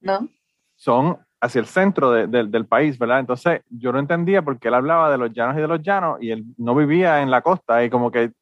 ¿No? 0.00 0.28
son 0.76 1.23
hacia 1.40 1.58
el 1.60 1.66
centro 1.66 2.10
de- 2.10 2.26
de- 2.26 2.44
del 2.44 2.66
país, 2.66 2.98
¿verdad? 2.98 3.20
Entonces 3.20 3.60
yo 3.68 3.92
no 3.92 3.98
entendía 3.98 4.42
por 4.42 4.58
qué 4.58 4.68
él 4.68 4.74
hablaba 4.74 5.10
de 5.10 5.18
los 5.18 5.32
llanos 5.32 5.56
y 5.56 5.60
de 5.60 5.68
los 5.68 5.82
llanos 5.82 6.18
y 6.20 6.30
él 6.30 6.44
no 6.56 6.74
vivía 6.74 7.20
en 7.22 7.30
la 7.30 7.42
costa 7.42 7.84
y 7.84 7.90
como 7.90 8.10
que 8.10 8.32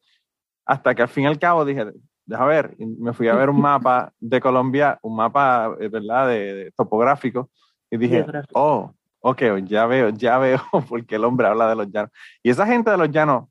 hasta 0.65 0.95
que 0.95 1.01
al 1.01 1.09
fin 1.09 1.25
y 1.25 1.27
al 1.27 1.39
cabo 1.39 1.65
dije, 1.65 1.85
deja 2.25 2.45
ver, 2.45 2.75
y 2.77 2.85
me 2.85 3.11
fui 3.13 3.27
a 3.27 3.35
ver 3.35 3.49
un 3.49 3.59
mapa 3.61 4.11
de 4.19 4.39
Colombia, 4.39 4.97
un 5.01 5.15
mapa, 5.17 5.75
eh, 5.79 5.89
¿verdad? 5.89 6.27
De, 6.29 6.53
de 6.53 6.71
topográfico 6.71 7.49
y 7.91 7.97
dije, 7.97 8.23
oh, 8.53 8.93
ok, 9.19 9.41
ya 9.65 9.85
veo, 9.85 10.09
ya 10.09 10.37
veo 10.37 10.59
por 10.89 11.05
qué 11.05 11.15
el 11.15 11.25
hombre 11.25 11.47
habla 11.47 11.67
de 11.69 11.75
los 11.75 11.91
llanos. 11.91 12.11
Y 12.41 12.49
esa 12.49 12.65
gente 12.65 12.89
de 12.91 12.97
los 12.97 13.09
llanos, 13.11 13.49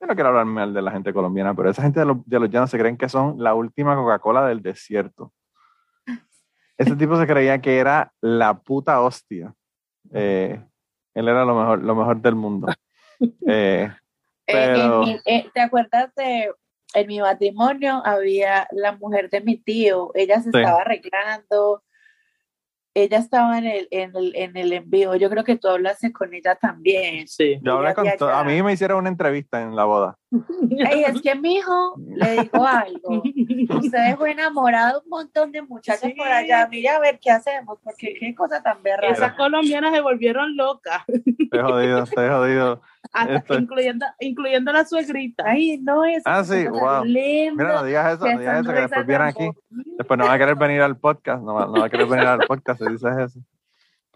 yo 0.00 0.06
no 0.06 0.14
quiero 0.14 0.28
hablar 0.28 0.44
mal 0.44 0.74
de 0.74 0.82
la 0.82 0.90
gente 0.90 1.12
colombiana, 1.12 1.54
pero 1.54 1.70
esa 1.70 1.82
gente 1.82 2.00
de 2.00 2.06
los, 2.06 2.18
de 2.26 2.38
los 2.38 2.50
llanos 2.50 2.68
se 2.70 2.78
creen 2.78 2.96
que 2.98 3.08
son 3.08 3.36
la 3.38 3.54
última 3.54 3.96
Coca-Cola 3.96 4.46
del 4.46 4.60
desierto. 4.62 5.32
Ese 6.78 6.96
tipo 6.96 7.18
se 7.18 7.26
creía 7.26 7.60
que 7.60 7.78
era 7.78 8.12
la 8.20 8.58
puta 8.58 9.00
hostia. 9.00 9.54
Eh, 10.12 10.62
él 11.14 11.28
era 11.28 11.44
lo 11.44 11.54
mejor, 11.54 11.82
lo 11.82 11.94
mejor 11.94 12.20
del 12.20 12.34
mundo. 12.34 12.68
Eh, 13.48 13.90
Eh, 14.48 14.52
Pero- 14.52 15.02
eh, 15.24 15.50
¿Te 15.54 15.60
acuerdas 15.60 16.14
de 16.14 16.52
en 16.94 17.06
mi 17.08 17.18
matrimonio 17.20 18.00
había 18.04 18.68
la 18.70 18.92
mujer 18.92 19.28
de 19.30 19.40
mi 19.40 19.56
tío? 19.56 20.10
Ella 20.14 20.36
se 20.40 20.50
Sí. 20.52 20.58
estaba 20.58 20.82
arreglando. 20.82 21.82
Ella 22.94 23.18
estaba 23.18 23.58
en 23.58 23.66
el, 23.66 23.88
en 23.90 24.14
el, 24.14 24.36
en 24.36 24.56
el 24.56 24.72
envío. 24.72 25.16
Yo 25.16 25.28
creo 25.30 25.44
que 25.44 25.56
tú 25.56 25.68
hablaste 25.68 26.12
con 26.12 26.32
ella 26.32 26.54
también. 26.54 27.26
Sí. 27.26 27.58
yo 27.62 27.78
hablé 27.78 27.94
con 27.94 28.06
había 28.06 28.16
to- 28.18 28.28
ya- 28.28 28.38
a 28.40 28.44
mí 28.44 28.62
me 28.62 28.72
hicieron 28.74 28.98
una 28.98 29.08
entrevista 29.08 29.60
en 29.62 29.74
la 29.74 29.84
boda. 29.84 30.16
Ey, 30.30 31.04
es 31.04 31.20
que 31.22 31.34
mi 31.36 31.54
hijo, 31.56 31.94
le 31.98 32.42
digo 32.42 32.66
algo. 32.66 33.22
Usted 33.78 33.98
dejó 34.08 34.26
enamorado 34.26 35.00
un 35.04 35.08
montón 35.08 35.52
de 35.52 35.62
muchachos 35.62 36.02
Sí. 36.10 36.14
por 36.16 36.26
allá. 36.26 36.66
Mira 36.68 36.96
a 36.96 36.98
ver 37.00 37.18
qué 37.20 37.30
hacemos, 37.30 37.78
porque 37.82 38.14
qué 38.18 38.34
cosa 38.34 38.62
tan 38.62 38.82
berraca. 38.82 39.12
Esas 39.12 39.34
colombianas 39.34 39.94
se 39.94 40.00
volvieron 40.00 40.56
locas, 40.56 41.02
Estoy 41.08 41.60
jodido, 41.60 42.02
estoy 42.02 42.28
jodido. 42.28 42.82
hasta 43.12 43.34
Esto- 43.36 43.58
incluyendo, 43.58 44.06
incluyendo 44.18 44.72
la 44.72 44.84
suegrita. 44.84 45.44
Ay, 45.46 45.78
no, 45.78 46.04
es 46.04 46.22
Ah, 46.26 46.42
sí, 46.42 46.66
wow. 46.66 47.04
lindo. 47.04 47.62
Mira, 47.62 47.74
no 47.76 47.84
digas 47.84 48.14
eso, 48.14 48.26
no 48.26 48.38
digas 48.38 48.60
eso, 48.60 48.72
que 48.72 48.80
después 48.80 49.00
de 49.06 49.06
vienen 49.06 49.28
aquí. 49.28 49.50
Después 49.96 50.18
no 50.18 50.24
va 50.26 50.32
a 50.32 50.38
querer 50.38 50.56
venir 50.56 50.82
al 50.82 50.96
podcast, 50.98 51.42
no 51.42 51.54
va, 51.54 51.66
no 51.66 51.72
va 51.80 51.86
a 51.86 51.88
querer 51.90 52.06
venir 52.06 52.26
al 52.26 52.40
podcast 52.40 52.82
si 52.82 52.90
dices 52.90 53.16
eso. 53.16 53.40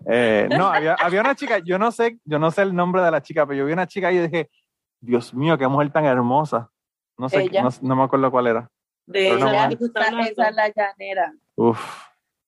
Eh, 0.06 0.48
no, 0.56 0.66
había, 0.68 0.94
había 0.94 1.20
una 1.20 1.34
chica, 1.34 1.58
yo 1.58 1.78
no 1.78 1.92
sé, 1.92 2.18
yo 2.24 2.38
no 2.38 2.50
sé 2.50 2.62
el 2.62 2.74
nombre 2.74 3.02
de 3.02 3.10
la 3.10 3.20
chica, 3.22 3.46
pero 3.46 3.58
yo 3.58 3.66
vi 3.66 3.72
una 3.74 3.86
chica 3.86 4.10
y 4.10 4.16
yo 4.16 4.22
dije, 4.22 4.48
Dios 5.00 5.34
mío, 5.34 5.56
qué 5.58 5.66
mujer 5.66 5.90
tan 5.90 6.04
hermosa. 6.04 6.70
No 7.16 7.28
sé, 7.28 7.42
Ella. 7.42 7.62
no, 7.62 7.70
no 7.82 7.96
me 7.96 8.02
acuerdo 8.04 8.30
cuál 8.30 8.46
era. 8.46 8.70
De 9.06 9.30
no, 9.38 9.48
esa 9.48 10.48
es 10.48 10.54
la 10.54 10.72
llanera. 10.74 11.34
Uf, 11.56 11.80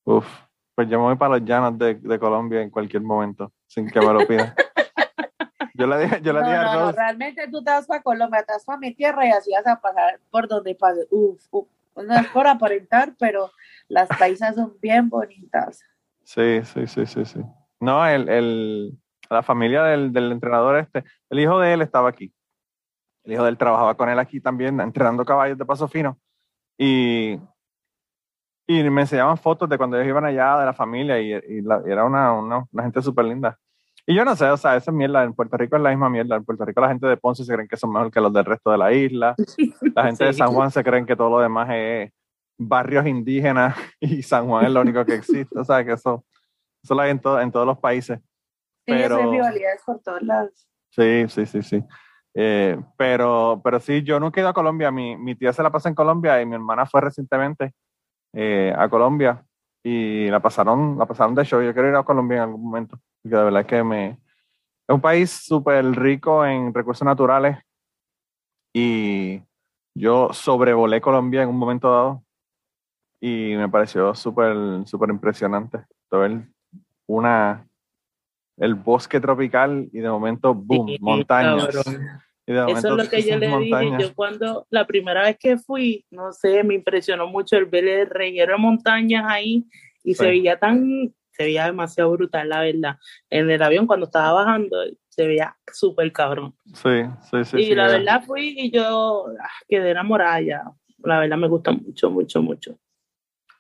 uf. 0.04 0.26
Pues 0.74 0.88
yo 0.88 0.98
me 0.98 1.04
voy 1.04 1.16
para 1.16 1.38
los 1.38 1.44
llanos 1.44 1.78
de, 1.78 1.94
de 1.94 2.18
Colombia 2.18 2.62
en 2.62 2.70
cualquier 2.70 3.02
momento, 3.02 3.52
sin 3.66 3.90
que 3.90 4.00
me 4.00 4.12
lo 4.12 4.26
pidan. 4.26 4.54
Yo 5.74 5.86
le 5.86 5.98
dije, 6.00 6.20
yo 6.22 6.34
le 6.34 6.40
no, 6.40 6.46
dije 6.46 6.58
a 6.58 6.62
no, 6.64 6.72
no, 6.74 6.80
Rose, 6.86 6.98
realmente 6.98 7.48
tú 7.48 7.64
te 7.64 7.70
vas 7.70 7.86
para 7.86 8.02
Colombia, 8.02 8.44
te 8.44 8.52
vas 8.52 8.64
para 8.64 8.78
mi 8.78 8.94
tierra 8.94 9.26
y 9.26 9.30
así 9.30 9.50
vas 9.52 9.66
a 9.66 9.80
pasar 9.80 10.20
por 10.30 10.46
donde 10.46 10.74
pases. 10.74 11.08
Uf, 11.10 11.42
uf. 11.50 11.66
No 11.96 12.14
es 12.14 12.26
por 12.28 12.46
aparentar, 12.46 13.14
pero 13.18 13.50
las 13.88 14.06
paisas 14.18 14.54
son 14.54 14.76
bien 14.80 15.08
bonitas. 15.08 15.82
Sí, 16.24 16.60
sí, 16.64 16.86
sí, 16.86 17.06
sí, 17.06 17.24
sí. 17.24 17.40
No, 17.80 18.06
el, 18.06 18.28
el, 18.28 18.98
la 19.30 19.42
familia 19.42 19.82
del, 19.84 20.12
del 20.12 20.30
entrenador 20.30 20.76
este, 20.78 21.04
el 21.30 21.40
hijo 21.40 21.58
de 21.58 21.72
él 21.72 21.82
estaba 21.82 22.10
aquí. 22.10 22.32
El 23.24 23.32
hijo 23.34 23.42
de 23.44 23.50
él 23.50 23.58
trabajaba 23.58 23.94
con 23.96 24.08
él 24.08 24.18
aquí 24.18 24.40
también, 24.40 24.80
entrenando 24.80 25.24
caballos 25.24 25.56
de 25.58 25.64
paso 25.64 25.86
fino. 25.88 26.18
Y, 26.78 27.38
y 28.66 28.82
me 28.90 29.02
enseñaban 29.02 29.36
fotos 29.36 29.68
de 29.68 29.76
cuando 29.76 29.96
ellos 29.96 30.08
iban 30.08 30.24
allá, 30.24 30.58
de 30.58 30.66
la 30.66 30.72
familia, 30.72 31.20
y, 31.20 31.32
y 31.32 31.60
la- 31.62 31.82
y 31.86 31.90
era 31.90 32.04
una, 32.04 32.32
una, 32.32 32.64
una 32.70 32.82
gente 32.82 33.02
súper 33.02 33.24
linda. 33.26 33.58
Y 34.06 34.14
yo 34.16 34.24
no 34.24 34.34
sé, 34.34 34.46
o 34.46 34.56
sea, 34.56 34.74
esa 34.76 34.90
mierda, 34.90 35.22
en 35.22 35.32
Puerto 35.34 35.56
Rico 35.56 35.76
es 35.76 35.82
la 35.82 35.90
misma 35.90 36.08
mierda. 36.10 36.34
En 36.36 36.44
Puerto 36.44 36.64
Rico 36.64 36.80
la 36.80 36.88
gente 36.88 37.06
de 37.06 37.16
Ponce 37.16 37.44
se 37.44 37.52
creen 37.54 37.68
que 37.68 37.76
son 37.76 37.92
mejor 37.92 38.10
que 38.10 38.20
los 38.20 38.32
del 38.32 38.44
resto 38.44 38.70
de 38.72 38.78
la 38.78 38.92
isla. 38.92 39.34
La 39.94 40.04
gente 40.06 40.24
de. 40.24 40.32
San 40.32 40.48
Juan 40.54 40.70
se 40.72 40.82
creen 40.82 41.06
que 41.06 41.14
todo 41.14 41.30
lo 41.30 41.38
demás 41.38 41.68
es 41.70 42.10
barrios 42.58 43.06
indígenas 43.06 43.76
y 44.00 44.22
San 44.22 44.48
Juan 44.48 44.64
es 44.66 44.72
lo 44.72 44.80
único 44.80 45.04
que 45.04 45.14
existe. 45.14 45.56
O 45.58 45.64
sea, 45.64 45.84
que 45.84 45.92
eso, 45.92 46.24
eso 46.82 46.94
lo 46.94 47.02
hay 47.02 47.10
en, 47.12 47.20
todo- 47.20 47.40
en 47.40 47.52
todos 47.52 47.66
los 47.66 47.78
países. 47.78 48.18
Sí, 48.86 48.92
eso 48.92 49.18
es 49.20 49.30
rivalidades 49.30 49.82
por 49.86 50.00
todos 50.00 50.22
lados. 50.22 50.68
Sí, 50.90 51.24
sí, 51.28 51.46
sí, 51.46 51.62
sí. 51.62 51.84
Eh, 52.34 52.78
pero, 52.96 53.60
pero 53.62 53.78
sí, 53.80 54.02
yo 54.02 54.18
nunca 54.18 54.40
he 54.40 54.42
ido 54.42 54.50
a 54.50 54.54
Colombia. 54.54 54.90
Mi, 54.90 55.16
mi 55.16 55.34
tía 55.34 55.52
se 55.52 55.62
la 55.62 55.70
pasa 55.70 55.88
en 55.88 55.94
Colombia 55.94 56.40
y 56.40 56.46
mi 56.46 56.54
hermana 56.54 56.86
fue 56.86 57.00
recientemente 57.00 57.72
eh, 58.32 58.74
a 58.76 58.88
Colombia 58.88 59.44
y 59.84 60.28
la 60.28 60.40
pasaron, 60.40 60.96
la 60.98 61.06
pasaron 61.06 61.34
de 61.34 61.44
show. 61.44 61.62
Yo 61.62 61.72
quiero 61.72 61.88
ir 61.88 61.94
a 61.96 62.04
Colombia 62.04 62.36
en 62.38 62.42
algún 62.42 62.62
momento, 62.62 62.98
porque 63.22 63.36
de 63.36 63.44
verdad 63.44 63.66
que 63.66 63.82
me... 63.84 64.10
Es 64.88 64.94
un 64.94 65.00
país 65.00 65.30
súper 65.30 65.84
rico 65.92 66.44
en 66.44 66.74
recursos 66.74 67.04
naturales 67.04 67.58
y 68.74 69.40
yo 69.94 70.32
sobrevolé 70.32 71.00
Colombia 71.00 71.42
en 71.42 71.50
un 71.50 71.58
momento 71.58 71.90
dado 71.90 72.24
y 73.20 73.54
me 73.56 73.68
pareció 73.68 74.14
súper, 74.14 74.56
súper 74.86 75.10
impresionante. 75.10 75.84
Ver 76.10 76.48
una, 77.06 77.66
el 78.56 78.74
bosque 78.74 79.20
tropical 79.20 79.88
y 79.92 80.00
de 80.00 80.08
momento, 80.08 80.54
boom, 80.54 80.88
Sí, 80.88 80.98
montañas. 81.00 81.66
cabrón. 81.66 82.08
Y 82.46 82.52
de 82.52 82.64
Eso 82.72 82.88
es 82.88 83.04
lo 83.04 83.08
que 83.08 83.22
yo 83.22 83.38
le 83.38 83.56
dije. 83.58 83.96
Yo 84.00 84.14
cuando 84.14 84.66
la 84.70 84.86
primera 84.86 85.22
vez 85.22 85.36
que 85.38 85.58
fui, 85.58 86.04
no 86.10 86.32
sé, 86.32 86.64
me 86.64 86.74
impresionó 86.74 87.26
mucho 87.28 87.56
el 87.56 87.66
ver 87.66 87.86
el 87.86 88.10
reguero 88.10 88.52
de 88.54 88.58
montañas 88.58 89.24
ahí 89.28 89.64
y 90.02 90.14
se 90.14 90.26
veía 90.26 90.58
tan, 90.58 91.14
se 91.30 91.44
veía 91.44 91.66
demasiado 91.66 92.10
brutal, 92.10 92.48
la 92.48 92.60
verdad. 92.60 92.96
En 93.30 93.48
el 93.48 93.62
avión 93.62 93.86
cuando 93.86 94.06
estaba 94.06 94.32
bajando 94.32 94.76
se 95.08 95.26
veía 95.26 95.56
súper 95.72 96.10
cabrón. 96.12 96.54
Sí, 96.74 97.02
sí, 97.30 97.44
sí. 97.44 97.60
y 97.60 97.64
sí, 97.66 97.74
la 97.74 97.86
verdad 97.86 98.22
fui 98.24 98.54
y 98.58 98.70
yo 98.70 99.26
ah, 99.40 99.48
quedé 99.68 99.90
enamorada 99.90 100.40
ya. 100.40 100.64
La 101.04 101.20
verdad 101.20 101.36
me 101.36 101.48
gusta 101.48 101.70
mucho, 101.72 102.10
mucho, 102.10 102.42
mucho. 102.42 102.78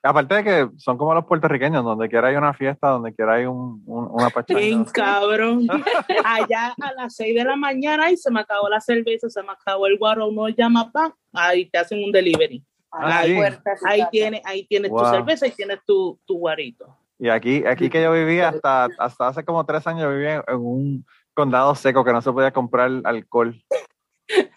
Aparte 0.04 0.34
de 0.34 0.44
que 0.44 0.68
son 0.78 0.98
como 0.98 1.14
los 1.14 1.24
puertorriqueños, 1.26 1.84
donde 1.84 2.08
quiera 2.08 2.28
hay 2.28 2.34
una 2.36 2.52
fiesta, 2.52 2.88
donde 2.88 3.14
quiera 3.14 3.34
hay 3.34 3.44
un, 3.46 3.82
un- 3.86 4.08
una 4.10 4.28
Bien, 4.48 4.84
pachanga. 4.84 4.92
cabrón. 4.92 5.66
Allá 6.24 6.74
a 6.80 6.92
las 6.94 7.14
6 7.14 7.34
de 7.36 7.44
la 7.44 7.54
mañana 7.56 8.10
y 8.10 8.16
se 8.16 8.30
me 8.30 8.40
acabó 8.40 8.68
la 8.68 8.80
cerveza, 8.80 9.28
se 9.30 9.42
me 9.42 9.52
acabó 9.52 9.86
el 9.86 9.98
guaro, 9.98 10.30
no 10.32 10.48
llama 10.48 10.90
pa, 10.90 11.14
ahí 11.32 11.66
te 11.70 11.78
hacen 11.78 12.02
un 12.02 12.10
delivery. 12.10 12.64
A 12.90 13.08
la 13.08 13.18
Ah, 13.20 13.22
sí. 13.24 13.36
su 13.78 13.86
Ahí 13.86 13.98
casa. 14.00 14.10
tienes, 14.10 14.42
ahí 14.44 14.66
tienes 14.66 14.90
tu 14.90 15.04
cerveza 15.06 15.46
y 15.46 15.50
tienes 15.52 15.78
tu, 15.86 16.18
tu 16.26 16.36
guarito. 16.38 16.96
Y 17.18 17.28
aquí, 17.28 17.64
aquí 17.64 17.88
que 17.88 18.02
yo 18.02 18.12
vivía 18.12 18.48
hasta, 18.48 18.88
hasta 18.98 19.28
hace 19.28 19.44
como 19.44 19.64
tres 19.64 19.86
años, 19.86 20.12
vivía 20.12 20.42
en, 20.48 20.56
un 20.56 21.06
condado 21.32 21.74
seco 21.76 22.04
que 22.04 22.12
no 22.12 22.20
se 22.20 22.32
podía 22.32 22.50
comprar 22.52 22.90
alcohol. 23.04 23.54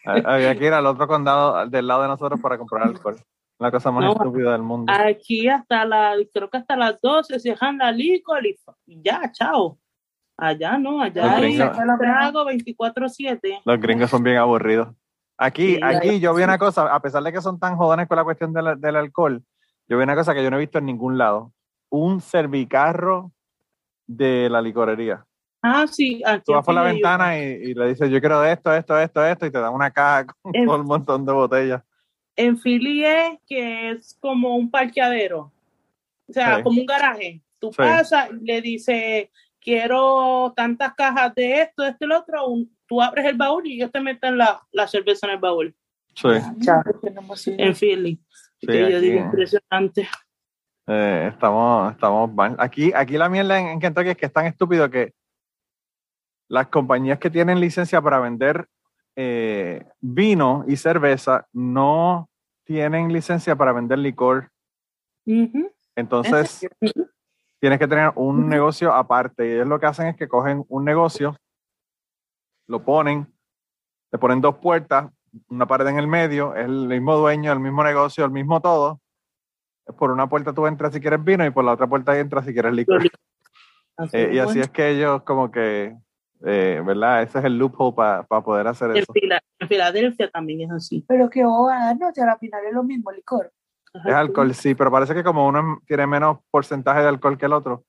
Ha- 0.05 0.13
Había 0.25 0.57
que 0.57 0.65
ir 0.65 0.73
al 0.73 0.87
otro 0.87 1.07
condado 1.07 1.67
del 1.67 1.85
lado 1.85 2.01
de 2.01 2.07
nosotros 2.07 2.41
para 2.41 2.57
comprar 2.57 2.83
alcohol. 2.87 3.17
La 3.59 3.71
cosa 3.71 3.89
más 3.91 4.03
No. 4.03 4.11
estúpida 4.13 4.51
del 4.51 4.61
mundo. 4.63 4.91
Aquí 4.93 5.47
hasta 5.47 5.85
la, 5.85 6.15
creo 6.33 6.49
que 6.49 6.57
hasta 6.57 6.75
las 6.75 6.99
12 7.01 7.39
cierran 7.39 7.77
la 7.77 7.91
licor 7.91 8.45
y 8.45 8.55
ya, 9.01 9.31
chao. 9.31 9.77
Allá 10.37 10.77
no, 10.77 11.01
allá 11.01 11.37
hay 11.37 11.57
trago 11.57 12.43
24-7. 12.45 13.61
Los 13.63 13.79
gringos 13.79 14.09
son 14.09 14.21
bien 14.23 14.37
aburridos. 14.37 14.89
Aquí, 15.37 15.75
Sí, 15.75 15.79
aquí 15.81 16.19
yo 16.19 16.33
vi 16.33 16.43
una 16.43 16.57
cosa, 16.57 16.93
a 16.93 16.99
pesar 17.01 17.23
de 17.23 17.31
que 17.31 17.41
son 17.41 17.57
tan 17.59 17.77
jodones 17.77 18.07
con 18.07 18.17
la 18.17 18.23
cuestión 18.25 18.51
del, 18.53 18.79
del 18.79 18.95
alcohol, 18.97 19.41
yo 19.87 19.97
vi 19.97 20.03
una 20.03 20.15
cosa 20.15 20.33
que 20.33 20.43
yo 20.43 20.49
no 20.51 20.57
he 20.57 20.61
visto 20.61 20.77
en 20.79 20.85
ningún 20.85 21.17
lado. 21.17 21.53
Un 21.89 22.19
servicarro 22.19 23.31
de 24.07 24.49
la 24.49 24.61
licorería. 24.61 25.25
Ah, 25.61 25.85
sí, 25.87 26.21
aquí 26.25 26.43
Tú 26.45 26.51
vas 26.53 26.65
por 26.65 26.75
la 26.75 26.83
ventana 26.83 27.39
y, 27.39 27.41
y 27.43 27.73
le 27.73 27.87
dices, 27.87 28.09
yo 28.09 28.19
quiero 28.19 28.43
esto, 28.43 28.73
esto, 28.73 28.99
esto, 28.99 29.25
esto, 29.25 29.45
y 29.45 29.51
te 29.51 29.59
dan 29.59 29.73
una 29.73 29.89
caja 29.91 30.25
con 30.41 30.53
En- 30.55 30.65
todo 30.65 30.79
un 30.81 30.85
montón 30.85 31.25
de 31.25 31.31
botellas. 31.33 31.81
En 32.35 32.57
Philly 32.59 33.05
es 33.05 33.39
que 33.47 33.91
es 33.91 34.17
como 34.19 34.55
un 34.55 34.69
parqueadero. 34.69 35.51
O 36.27 36.33
sea, 36.33 36.57
Sí. 36.57 36.63
como 36.63 36.81
un 36.81 36.85
garaje. 36.85 37.41
Tú 37.59 37.69
Sí. 37.71 37.77
pasas 37.77 38.29
y 38.31 38.45
le 38.45 38.61
dices, 38.61 39.29
quiero 39.61 40.53
tantas 40.55 40.93
cajas 40.95 41.33
de 41.35 41.61
esto, 41.61 41.83
de 41.83 41.89
esto 41.89 42.05
y 42.05 42.07
lo 42.07 42.19
otro. 42.19 42.47
Un- 42.47 42.75
tú 42.87 43.01
abres 43.01 43.25
el 43.25 43.37
baúl 43.37 43.65
y 43.67 43.75
ellos 43.75 43.91
te 43.91 43.99
meten 44.01 44.37
la, 44.37 44.61
la 44.71 44.87
cerveza 44.87 45.25
en 45.27 45.33
el 45.33 45.39
baúl. 45.39 45.75
Sí. 46.13 46.27
En 47.57 47.75
Philly. 47.75 48.19
Sí, 48.59 48.67
que 48.67 48.79
yo 48.79 48.97
aquí, 48.97 49.05
digo, 49.09 49.19
impresionante. 49.25 50.07
eh, 50.87 51.29
estamos, 51.33 51.93
estamos 51.93 52.31
mal. 52.33 52.55
Aquí, 52.59 52.91
aquí 52.93 53.17
la 53.17 53.27
mierda 53.27 53.59
en, 53.59 53.67
en 53.67 53.79
Kentucky 53.79 54.09
es 54.09 54.17
que 54.17 54.25
es 54.27 54.33
tan 54.33 54.45
estúpido 54.45 54.89
que 54.89 55.13
las 56.47 56.67
compañías 56.67 57.17
que 57.19 57.29
tienen 57.31 57.59
licencia 57.59 58.01
para 58.01 58.19
vender 58.19 58.67
eh, 59.15 59.85
vino 60.01 60.65
y 60.67 60.75
cerveza 60.77 61.47
no 61.53 62.29
tienen 62.65 63.13
licencia 63.13 63.55
para 63.55 63.73
vender 63.73 63.99
licor. 63.99 64.51
Entonces, 65.95 66.67
tienes 67.59 67.79
que 67.79 67.87
tener 67.87 68.11
un 68.15 68.49
negocio 68.49 68.93
aparte. 68.93 69.47
Y 69.47 69.51
ellos 69.51 69.67
lo 69.67 69.79
que 69.79 69.85
hacen 69.85 70.07
es 70.07 70.15
que 70.15 70.27
cogen 70.27 70.65
un 70.67 70.83
negocio, 70.83 71.35
lo 72.67 72.83
ponen, 72.83 73.33
le 74.11 74.19
ponen 74.19 74.41
dos 74.41 74.57
puertas, 74.57 75.11
una 75.49 75.67
pared 75.67 75.87
en 75.87 75.97
el 75.97 76.07
medio, 76.07 76.55
es 76.55 76.65
el 76.65 76.87
mismo 76.87 77.15
dueño, 77.15 77.51
el 77.51 77.59
mismo 77.59 77.83
negocio, 77.83 78.25
el 78.25 78.31
mismo 78.31 78.61
todo. 78.61 79.01
Por 79.97 80.11
una 80.11 80.27
puerta 80.27 80.53
tú 80.53 80.65
entras 80.65 80.93
si 80.93 80.99
quieres 80.99 81.23
vino 81.23 81.45
y 81.45 81.51
por 81.51 81.63
la 81.63 81.73
otra 81.73 81.87
puerta 81.87 82.17
entras 82.17 82.45
si 82.45 82.53
quieres 82.53 82.73
licor. 82.73 83.03
Eh, 84.11 84.31
y 84.33 84.39
así 84.39 84.59
es 84.59 84.69
que 84.69 84.89
ellos 84.89 85.23
como 85.23 85.51
que, 85.51 85.95
eh, 86.45 86.81
¿verdad? 86.85 87.23
Ese 87.23 87.39
es 87.39 87.45
el 87.45 87.57
loophole 87.57 87.93
para 87.95 88.23
poder 88.43 88.67
hacer 88.67 88.91
En, 88.91 88.97
eso. 88.97 89.11
Fila- 89.13 89.41
en 89.59 89.67
Filadelfia 89.67 90.29
también 90.29 90.61
es 90.61 90.71
así. 90.71 91.03
Pero 91.07 91.29
qué 91.29 91.43
bobada, 91.43 91.93
no, 91.95 92.11
si 92.13 92.21
al 92.21 92.37
final 92.37 92.65
es 92.65 92.73
lo 92.73 92.83
mismo, 92.83 93.11
licor. 93.11 93.51
Es 94.05 94.13
alcohol, 94.13 94.53
sí, 94.53 94.75
pero 94.75 94.91
parece 94.91 95.13
que 95.13 95.23
como 95.23 95.47
uno 95.47 95.79
tiene 95.87 96.05
menos 96.05 96.39
porcentaje 96.51 97.01
de 97.01 97.07
alcohol 97.07 97.37
que 97.37 97.45
el 97.45 97.53
otro. 97.53 97.83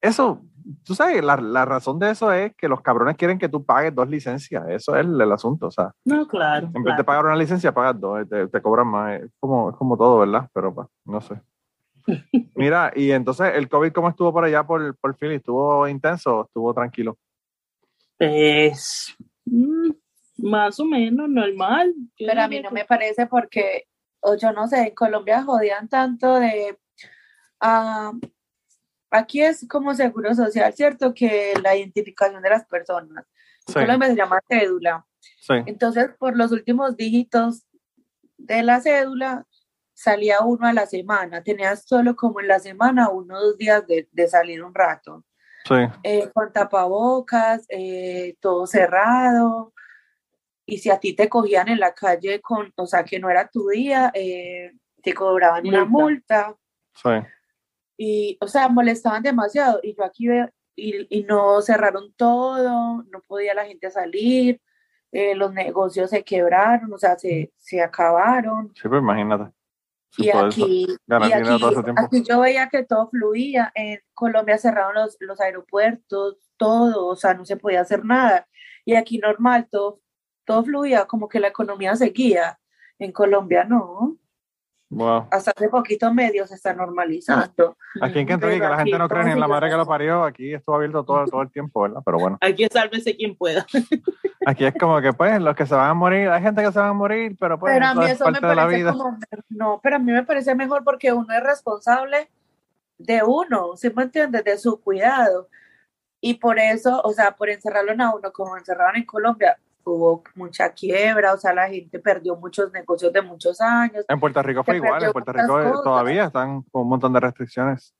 Eso, 0.00 0.40
tú 0.84 0.94
sabes, 0.94 1.22
la, 1.22 1.36
la 1.36 1.64
razón 1.64 1.98
de 1.98 2.10
eso 2.10 2.32
es 2.32 2.54
que 2.56 2.68
los 2.68 2.80
cabrones 2.80 3.16
quieren 3.16 3.38
que 3.38 3.48
tú 3.48 3.64
pagues 3.64 3.94
dos 3.94 4.08
licencias. 4.08 4.64
Eso 4.68 4.94
es 4.94 5.04
el, 5.04 5.20
el 5.20 5.30
asunto. 5.32 5.66
O 5.66 5.70
sea, 5.70 5.92
No, 6.04 6.26
claro. 6.26 6.66
en 6.68 6.72
vez 6.72 6.82
claro. 6.84 6.96
de 6.98 7.04
pagar 7.04 7.24
una 7.26 7.36
licencia, 7.36 7.72
pagas 7.74 8.00
dos, 8.00 8.20
eh, 8.22 8.26
te, 8.26 8.48
te 8.48 8.62
cobran 8.62 8.86
más. 8.86 9.20
Es 9.20 9.30
como, 9.40 9.70
es 9.70 9.76
como 9.76 9.96
todo, 9.98 10.20
¿verdad? 10.20 10.48
Pero 10.54 10.72
pues, 10.74 10.86
no 11.04 11.20
sé. 11.20 11.40
Mira, 12.54 12.92
y 12.96 13.10
entonces, 13.10 13.52
¿el 13.54 13.68
COVID 13.68 13.92
cómo 13.92 14.08
estuvo 14.08 14.32
por 14.32 14.44
allá 14.44 14.64
por, 14.64 14.96
por 14.98 15.16
Philly? 15.16 15.34
¿Estuvo 15.34 15.86
intenso 15.88 16.38
o 16.38 16.44
estuvo 16.44 16.72
tranquilo? 16.72 17.18
Pues, 18.20 19.16
mm, 19.46 19.92
más 20.36 20.78
o 20.78 20.84
menos 20.84 21.26
normal. 21.30 21.94
Yo 22.18 22.26
Pero 22.26 22.42
a 22.42 22.48
mí 22.48 22.60
no 22.60 22.70
me 22.70 22.84
parece 22.84 23.26
porque, 23.26 23.84
o 24.20 24.34
yo 24.36 24.52
no 24.52 24.68
sé, 24.68 24.88
en 24.88 24.94
Colombia 24.94 25.42
jodían 25.42 25.88
tanto 25.88 26.34
de... 26.38 26.78
ah, 27.60 28.12
aquí 29.10 29.40
es 29.40 29.66
como 29.66 29.94
seguro 29.94 30.34
social, 30.34 30.70
¿cierto? 30.74 31.14
Que 31.14 31.54
la 31.62 31.74
identificación 31.74 32.42
de 32.42 32.50
las 32.50 32.66
personas. 32.66 33.24
En 33.66 33.72
Sí, 33.72 33.80
Colombia 33.80 34.08
se 34.08 34.16
llama 34.16 34.40
cédula. 34.46 35.06
sí. 35.20 35.54
Entonces, 35.64 36.10
por 36.18 36.36
los 36.36 36.52
últimos 36.52 36.98
dígitos 36.98 37.64
de 38.36 38.62
la 38.62 38.82
cédula, 38.82 39.46
salía 39.94 40.40
uno 40.40 40.66
a 40.66 40.74
la 40.74 40.84
semana. 40.84 41.42
Tenías 41.42 41.84
solo 41.86 42.16
como 42.16 42.40
en 42.40 42.48
la 42.48 42.58
semana 42.58 43.08
uno 43.08 43.38
o 43.38 43.40
dos 43.40 43.56
días 43.56 43.86
de, 43.86 44.10
de 44.12 44.28
salir 44.28 44.62
un 44.62 44.74
rato. 44.74 45.24
Sí, 45.70 45.76
Eh, 46.02 46.28
con 46.34 46.52
tapabocas, 46.52 47.64
eh, 47.68 48.34
todo 48.40 48.66
cerrado. 48.66 49.72
Y 50.66 50.78
si 50.78 50.90
a 50.90 50.98
ti 50.98 51.14
te 51.14 51.28
cogían 51.28 51.68
en 51.68 51.78
la 51.78 51.94
calle 51.94 52.40
con, 52.40 52.72
o 52.76 52.86
sea, 52.86 53.04
que 53.04 53.18
no 53.20 53.30
era 53.30 53.46
tu 53.48 53.68
día, 53.68 54.10
eh, 54.14 54.72
te 55.02 55.14
cobraban 55.14 55.66
una 55.66 55.84
multa. 55.84 56.56
sí. 56.94 57.10
Y, 57.96 58.38
o 58.40 58.48
sea, 58.48 58.68
molestaban 58.68 59.22
demasiado. 59.22 59.78
Y 59.82 59.94
yo 59.94 60.04
aquí 60.04 60.26
veo, 60.26 60.48
y, 60.74 61.18
y 61.18 61.22
no 61.24 61.60
cerraron 61.60 62.14
todo, 62.14 63.04
no 63.04 63.20
podía 63.26 63.52
la 63.54 63.66
gente 63.66 63.90
salir, 63.90 64.60
los 65.12 65.52
negocios 65.52 66.08
se 66.08 66.24
quebraron, 66.24 66.92
o 66.92 66.98
sea, 66.98 67.18
se, 67.18 67.52
se 67.58 67.82
acabaron. 67.82 68.72
Sí, 68.74 68.88
pues 68.88 69.02
imagínate. 69.02 69.52
Sí, 70.10 70.24
Y 70.24 70.30
aquí, 70.30 70.86
y 70.86 71.32
aquí, 71.32 71.64
aquí 71.96 72.24
yo 72.28 72.40
veía 72.40 72.68
que 72.68 72.84
todo 72.84 73.08
fluía. 73.08 73.70
En 73.74 74.00
Colombia 74.12 74.58
cerraron 74.58 74.94
los, 74.94 75.16
los 75.20 75.40
aeropuertos, 75.40 76.36
todo, 76.56 77.06
o 77.06 77.16
sea, 77.16 77.34
no 77.34 77.44
se 77.44 77.56
podía 77.56 77.80
hacer 77.80 78.04
nada. 78.04 78.48
Y 78.84 78.94
aquí 78.94 79.18
normal, 79.18 79.68
todo, 79.70 80.00
todo 80.44 80.64
fluía, 80.64 81.06
como 81.06 81.28
que 81.28 81.40
la 81.40 81.48
economía 81.48 81.94
seguía. 81.96 82.58
En 82.98 83.12
Colombia 83.12 83.64
no. 83.64 84.19
Wow. 84.92 85.28
Hasta 85.30 85.52
hace 85.56 85.68
poquito 85.68 86.12
medio 86.12 86.44
se 86.48 86.56
está 86.56 86.74
normalizando. 86.74 87.76
Aquí 88.00 88.18
en 88.18 88.26
Kentucky, 88.26 88.54
que 88.54 88.68
la 88.68 88.78
gente 88.78 88.98
no 88.98 89.08
cree 89.08 89.24
ni 89.24 89.30
en 89.30 89.40
la 89.40 89.46
madre 89.46 89.70
que 89.70 89.76
lo 89.76 89.86
parió, 89.86 90.24
aquí 90.24 90.52
estuvo 90.52 90.74
abierto 90.74 91.04
todo, 91.04 91.24
todo 91.26 91.42
el 91.42 91.50
tiempo, 91.52 91.82
¿verdad? 91.82 92.00
Pero 92.04 92.18
bueno, 92.18 92.38
Aquí 92.40 92.66
sálvese 92.70 93.16
quien 93.16 93.36
pueda. 93.36 93.64
aquí 94.46 94.64
es 94.64 94.74
como 94.74 95.00
que, 95.00 95.12
pues, 95.12 95.40
los 95.40 95.54
que 95.54 95.64
se 95.64 95.76
van 95.76 95.90
a 95.90 95.94
morir, 95.94 96.28
hay 96.28 96.42
gente 96.42 96.62
que 96.64 96.72
se 96.72 96.78
van 96.80 96.88
a 96.88 96.92
morir, 96.92 97.36
pero 97.38 97.56
pues, 97.56 97.72
Pero 97.72 97.86
a 97.86 97.90
eso 97.92 98.00
mí 98.00 98.06
es 98.06 98.12
eso 98.12 98.24
me 98.24 98.32
parte 98.32 98.46
de 98.48 98.54
la 98.56 98.62
parece 98.62 98.78
vida. 98.82 98.92
como, 98.92 99.18
no, 99.50 99.80
pero 99.80 99.96
a 99.96 99.98
mí 100.00 100.10
me 100.10 100.24
parece 100.24 100.54
mejor 100.56 100.82
porque 100.82 101.12
uno 101.12 101.32
es 101.32 101.42
responsable 101.42 102.28
de 102.98 103.22
uno, 103.22 103.76
¿sí 103.76 103.90
me 103.94 104.02
entiendes? 104.02 104.42
De 104.42 104.58
su 104.58 104.80
cuidado. 104.80 105.48
Y 106.20 106.34
por 106.34 106.58
eso, 106.58 107.00
o 107.04 107.12
sea, 107.12 107.30
por 107.36 107.48
encerrarlo 107.48 107.92
a 107.92 108.14
uno, 108.16 108.32
como 108.32 108.56
encerraron 108.56 108.96
en 108.96 109.06
Colombia, 109.06 109.56
hubo 109.90 110.22
mucha 110.34 110.72
quiebra, 110.72 111.34
o 111.34 111.38
sea, 111.38 111.52
la 111.52 111.68
gente 111.68 111.98
perdió 111.98 112.36
muchos 112.36 112.72
negocios 112.72 113.12
de 113.12 113.22
muchos 113.22 113.60
años. 113.60 114.04
En 114.08 114.20
Puerto 114.20 114.42
Rico 114.42 114.64
fue 114.64 114.76
igual, 114.76 115.02
en 115.02 115.12
Puerto 115.12 115.32
Rico 115.32 115.60
eh, 115.60 115.64
cosas. 115.64 115.84
todavía 115.84 116.24
están 116.24 116.62
con 116.70 116.82
un 116.82 116.88
montón 116.88 117.12
de 117.12 117.20
restricciones. 117.20 117.94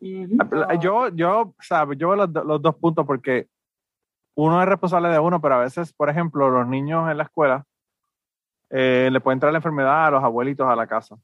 Yo, 0.00 1.08
yo, 1.08 1.54
sabes, 1.58 1.98
yo 1.98 2.10
veo 2.10 2.26
los, 2.26 2.44
los 2.44 2.60
dos 2.60 2.76
puntos 2.76 3.06
porque 3.06 3.48
uno 4.36 4.62
es 4.62 4.68
responsable 4.68 5.08
de 5.08 5.18
uno, 5.18 5.40
pero 5.40 5.54
a 5.54 5.60
veces, 5.60 5.92
por 5.92 6.10
ejemplo, 6.10 6.50
los 6.50 6.66
niños 6.66 7.10
en 7.10 7.16
la 7.16 7.24
escuela 7.24 7.64
eh, 8.70 9.08
le 9.10 9.20
puede 9.20 9.34
entrar 9.34 9.52
la 9.52 9.58
enfermedad 9.58 10.06
a 10.06 10.10
los 10.10 10.22
abuelitos 10.22 10.66
a 10.66 10.76
la 10.76 10.86
casa. 10.86 11.16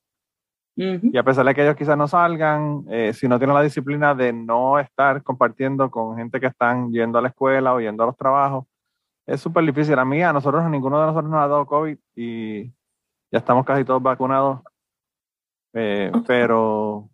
Y 0.74 1.18
a 1.18 1.22
pesar 1.22 1.44
de 1.44 1.55
que 1.55 1.62
ellos 1.62 1.76
quizás 1.76 1.98
no 1.98 2.09
salgan, 2.09 2.87
eh, 2.88 3.12
si 3.12 3.28
no 3.28 3.38
tienen 3.38 3.55
la 3.55 3.62
disciplina 3.62 4.14
de 4.14 4.33
no 4.33 4.78
estar 4.78 5.22
compartiendo 5.22 5.90
con 5.90 6.16
gente 6.16 6.40
que 6.40 6.46
están 6.46 6.90
yendo 6.90 7.18
a 7.18 7.22
la 7.22 7.28
escuela 7.28 7.74
o 7.74 7.81
yendo 7.81 8.02
a 8.02 8.07
los 8.07 8.16
trabajos, 8.16 8.64
es 9.26 9.40
súper 9.40 9.64
difícil. 9.64 9.98
A 9.98 10.04
mí, 10.04 10.22
a 10.22 10.32
nosotros, 10.32 10.62
a 10.62 10.68
ninguno 10.68 11.00
de 11.00 11.06
nosotros 11.06 11.30
nos 11.30 11.40
ha 11.40 11.48
dado 11.48 11.66
COVID 11.66 11.98
y 12.16 12.64
ya 13.30 13.38
estamos 13.38 13.64
casi 13.64 13.85
todos 13.85 14.02
vacunados. 14.02 14.61
Eh, 15.74 16.12
pero, 16.26 17.08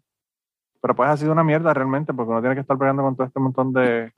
pero 0.80 0.94
pues 0.96 1.08
ha 1.08 1.16
sido 1.16 1.32
una 1.32 1.44
mierda 1.44 1.72
realmente 1.72 2.12
porque 2.12 2.30
uno 2.30 2.40
tiene 2.40 2.56
que 2.56 2.62
estar 2.62 2.76
peleando 2.76 3.02
con 3.02 3.14
todo 3.16 3.26
este 3.26 3.38
montón 3.40 3.72
de 3.72 4.12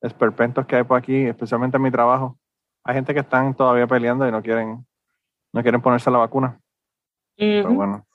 esperpentos 0.00 0.66
que 0.66 0.76
hay 0.76 0.84
por 0.84 0.98
aquí, 0.98 1.26
especialmente 1.26 1.76
en 1.76 1.82
mi 1.82 1.90
trabajo. 1.90 2.38
Hay 2.84 2.94
gente 2.94 3.12
que 3.14 3.20
están 3.20 3.54
todavía 3.54 3.86
peleando 3.86 4.26
y 4.26 4.32
no 4.32 4.42
quieren, 4.42 4.84
no 5.52 5.62
quieren 5.62 5.82
ponerse 5.82 6.10
la 6.10 6.18
vacuna. 6.18 6.58
Pero 7.36 7.68
Ujú. 7.68 7.76
bueno. 7.76 8.06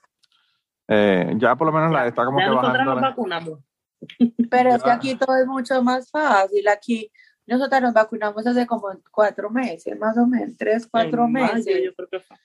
Eh, 0.89 1.34
ya 1.38 1.56
por 1.56 1.67
lo 1.67 1.73
menos 1.73 1.91
la 1.91 2.08
está 2.08 2.26
como 2.26 2.39
Ya 2.39 2.45
que 2.50 2.56
bajando. 2.56 2.95
la-. 2.95 3.41
Pero 4.50 4.69
es 4.73 4.84
que 4.84 4.91
aquí 4.91 5.15
todo 5.15 5.36
es 5.36 5.45
mucho 5.47 5.82
más 5.84 6.10
fácil. 6.10 6.67
Aquí 6.67 7.12
nosotros 7.48 7.82
nos 7.82 7.94
vacunamos 7.94 8.46
hace 8.46 8.68
como 8.68 8.90
cuatro 9.12 9.50
meses, 9.50 9.98
más 9.98 10.18
o 10.18 10.28
menos, 10.28 10.56
tres, 10.58 10.88
cuatro 10.90 11.26
En 11.26 11.32
mayo, 11.32 11.54
meses. 11.56 11.82
yo 11.84 11.94
creo 11.96 12.08
que 12.10 12.20
fue. 12.20 12.38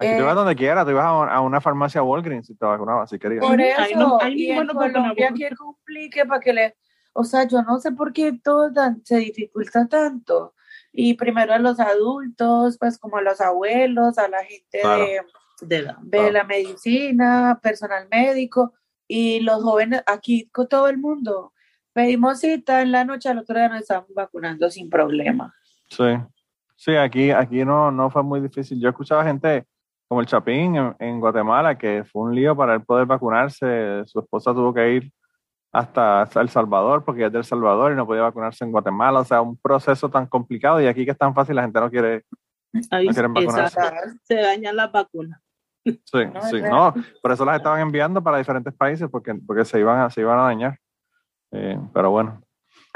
Aquí 0.00 0.10
Eh, 0.12 0.16
tú 0.16 0.22
ibas 0.22 0.34
donde 0.36 0.54
quieras, 0.56 0.84
tú 0.84 0.90
ibas 0.92 1.04
a, 1.04 1.34
a 1.34 1.40
una 1.40 1.60
farmacia 1.60 2.02
Walgreens 2.02 2.50
y 2.50 2.54
te 2.54 2.64
vacunabas 2.66 3.10
si 3.10 3.18
querías. 3.18 3.44
Por 3.44 3.60
Ahí 3.60 3.92
eso, 3.92 3.98
no- 3.98 4.18
ahí 4.20 4.34
y 4.46 4.50
en. 4.52 4.66
Colombia 4.68 5.32
que 5.36 5.50
complique 5.56 6.24
para 6.24 6.40
que 6.40 6.52
le, 6.52 6.76
o 7.12 7.24
sea, 7.24 7.48
yo 7.48 7.62
no 7.62 7.80
sé 7.80 7.90
por 7.92 8.12
qué 8.12 8.32
todo 8.32 8.72
tan- 8.72 9.04
se 9.04 9.16
dificulta 9.16 9.86
tanto. 9.88 10.54
Y 10.92 11.14
primero 11.14 11.52
a 11.52 11.58
los 11.58 11.78
adultos, 11.80 12.78
pues 12.78 12.98
como 12.98 13.16
a 13.18 13.22
los 13.22 13.40
abuelos, 13.40 14.18
a 14.18 14.28
la 14.28 14.42
gente 14.44 14.80
Claro. 14.80 15.04
de, 15.04 15.20
De 15.60 15.82
Claro. 16.18 16.30
la 16.30 16.44
medicina, 16.44 17.58
personal 17.60 18.06
médico 18.10 18.72
y 19.08 19.40
los 19.40 19.62
jóvenes 19.62 20.02
aquí 20.06 20.48
con 20.52 20.68
todo 20.68 20.88
el 20.88 20.98
mundo. 20.98 21.52
Pedimos 21.98 22.38
cita 22.38 22.80
en 22.80 22.92
la 22.92 23.04
noche, 23.04 23.28
al 23.28 23.38
otro 23.38 23.56
día 23.56 23.68
nos 23.68 23.80
estamos 23.80 24.06
vacunando 24.14 24.70
sin 24.70 24.88
problema. 24.88 25.52
Sí, 25.90 26.04
sí, 26.76 26.94
aquí, 26.94 27.32
aquí 27.32 27.64
no, 27.64 27.90
no 27.90 28.08
fue 28.08 28.22
muy 28.22 28.40
difícil. 28.40 28.80
Yo 28.80 28.90
escuchaba 28.90 29.24
gente 29.24 29.66
como 30.06 30.20
el 30.20 30.28
Chapín 30.28 30.76
en, 30.76 30.94
en 31.00 31.18
Guatemala, 31.18 31.76
que 31.76 32.04
fue 32.04 32.22
un 32.22 32.36
lío 32.36 32.56
para 32.56 32.74
él 32.74 32.84
poder 32.84 33.04
vacunarse. 33.04 34.04
Su 34.06 34.20
esposa 34.20 34.54
tuvo 34.54 34.72
que 34.72 34.92
ir 34.92 35.12
hasta, 35.72 36.22
hasta 36.22 36.40
El 36.40 36.48
Salvador, 36.50 37.04
porque 37.04 37.26
es 37.26 37.32
del 37.32 37.42
Salvador 37.42 37.90
y 37.90 37.96
no 37.96 38.06
podía 38.06 38.22
vacunarse 38.22 38.64
en 38.64 38.70
Guatemala. 38.70 39.18
O 39.18 39.24
sea, 39.24 39.40
un 39.40 39.56
proceso 39.56 40.08
tan 40.08 40.28
complicado 40.28 40.80
y 40.80 40.86
aquí 40.86 41.04
que 41.04 41.10
es 41.10 41.18
tan 41.18 41.34
fácil, 41.34 41.56
la 41.56 41.62
gente 41.62 41.80
no 41.80 41.90
quiere. 41.90 42.24
No 42.72 43.12
quieren 43.12 43.34
vacunarse. 43.34 43.80
Se 44.22 44.36
dañan 44.36 44.76
las 44.76 44.92
vacunas. 44.92 45.40
Sí, 45.84 46.26
No, 46.32 46.42
sí, 46.42 46.62
no, 46.62 46.94
por 47.20 47.32
eso 47.32 47.44
las 47.44 47.56
estaban 47.56 47.80
enviando 47.80 48.22
para 48.22 48.38
diferentes 48.38 48.72
países, 48.72 49.08
porque, 49.10 49.34
porque 49.34 49.64
se, 49.64 49.80
iban 49.80 49.98
a, 49.98 50.10
se 50.10 50.20
iban 50.20 50.38
a 50.38 50.42
dañar. 50.42 50.78
Eh, 51.52 51.78
pero 51.92 52.10
bueno. 52.10 52.40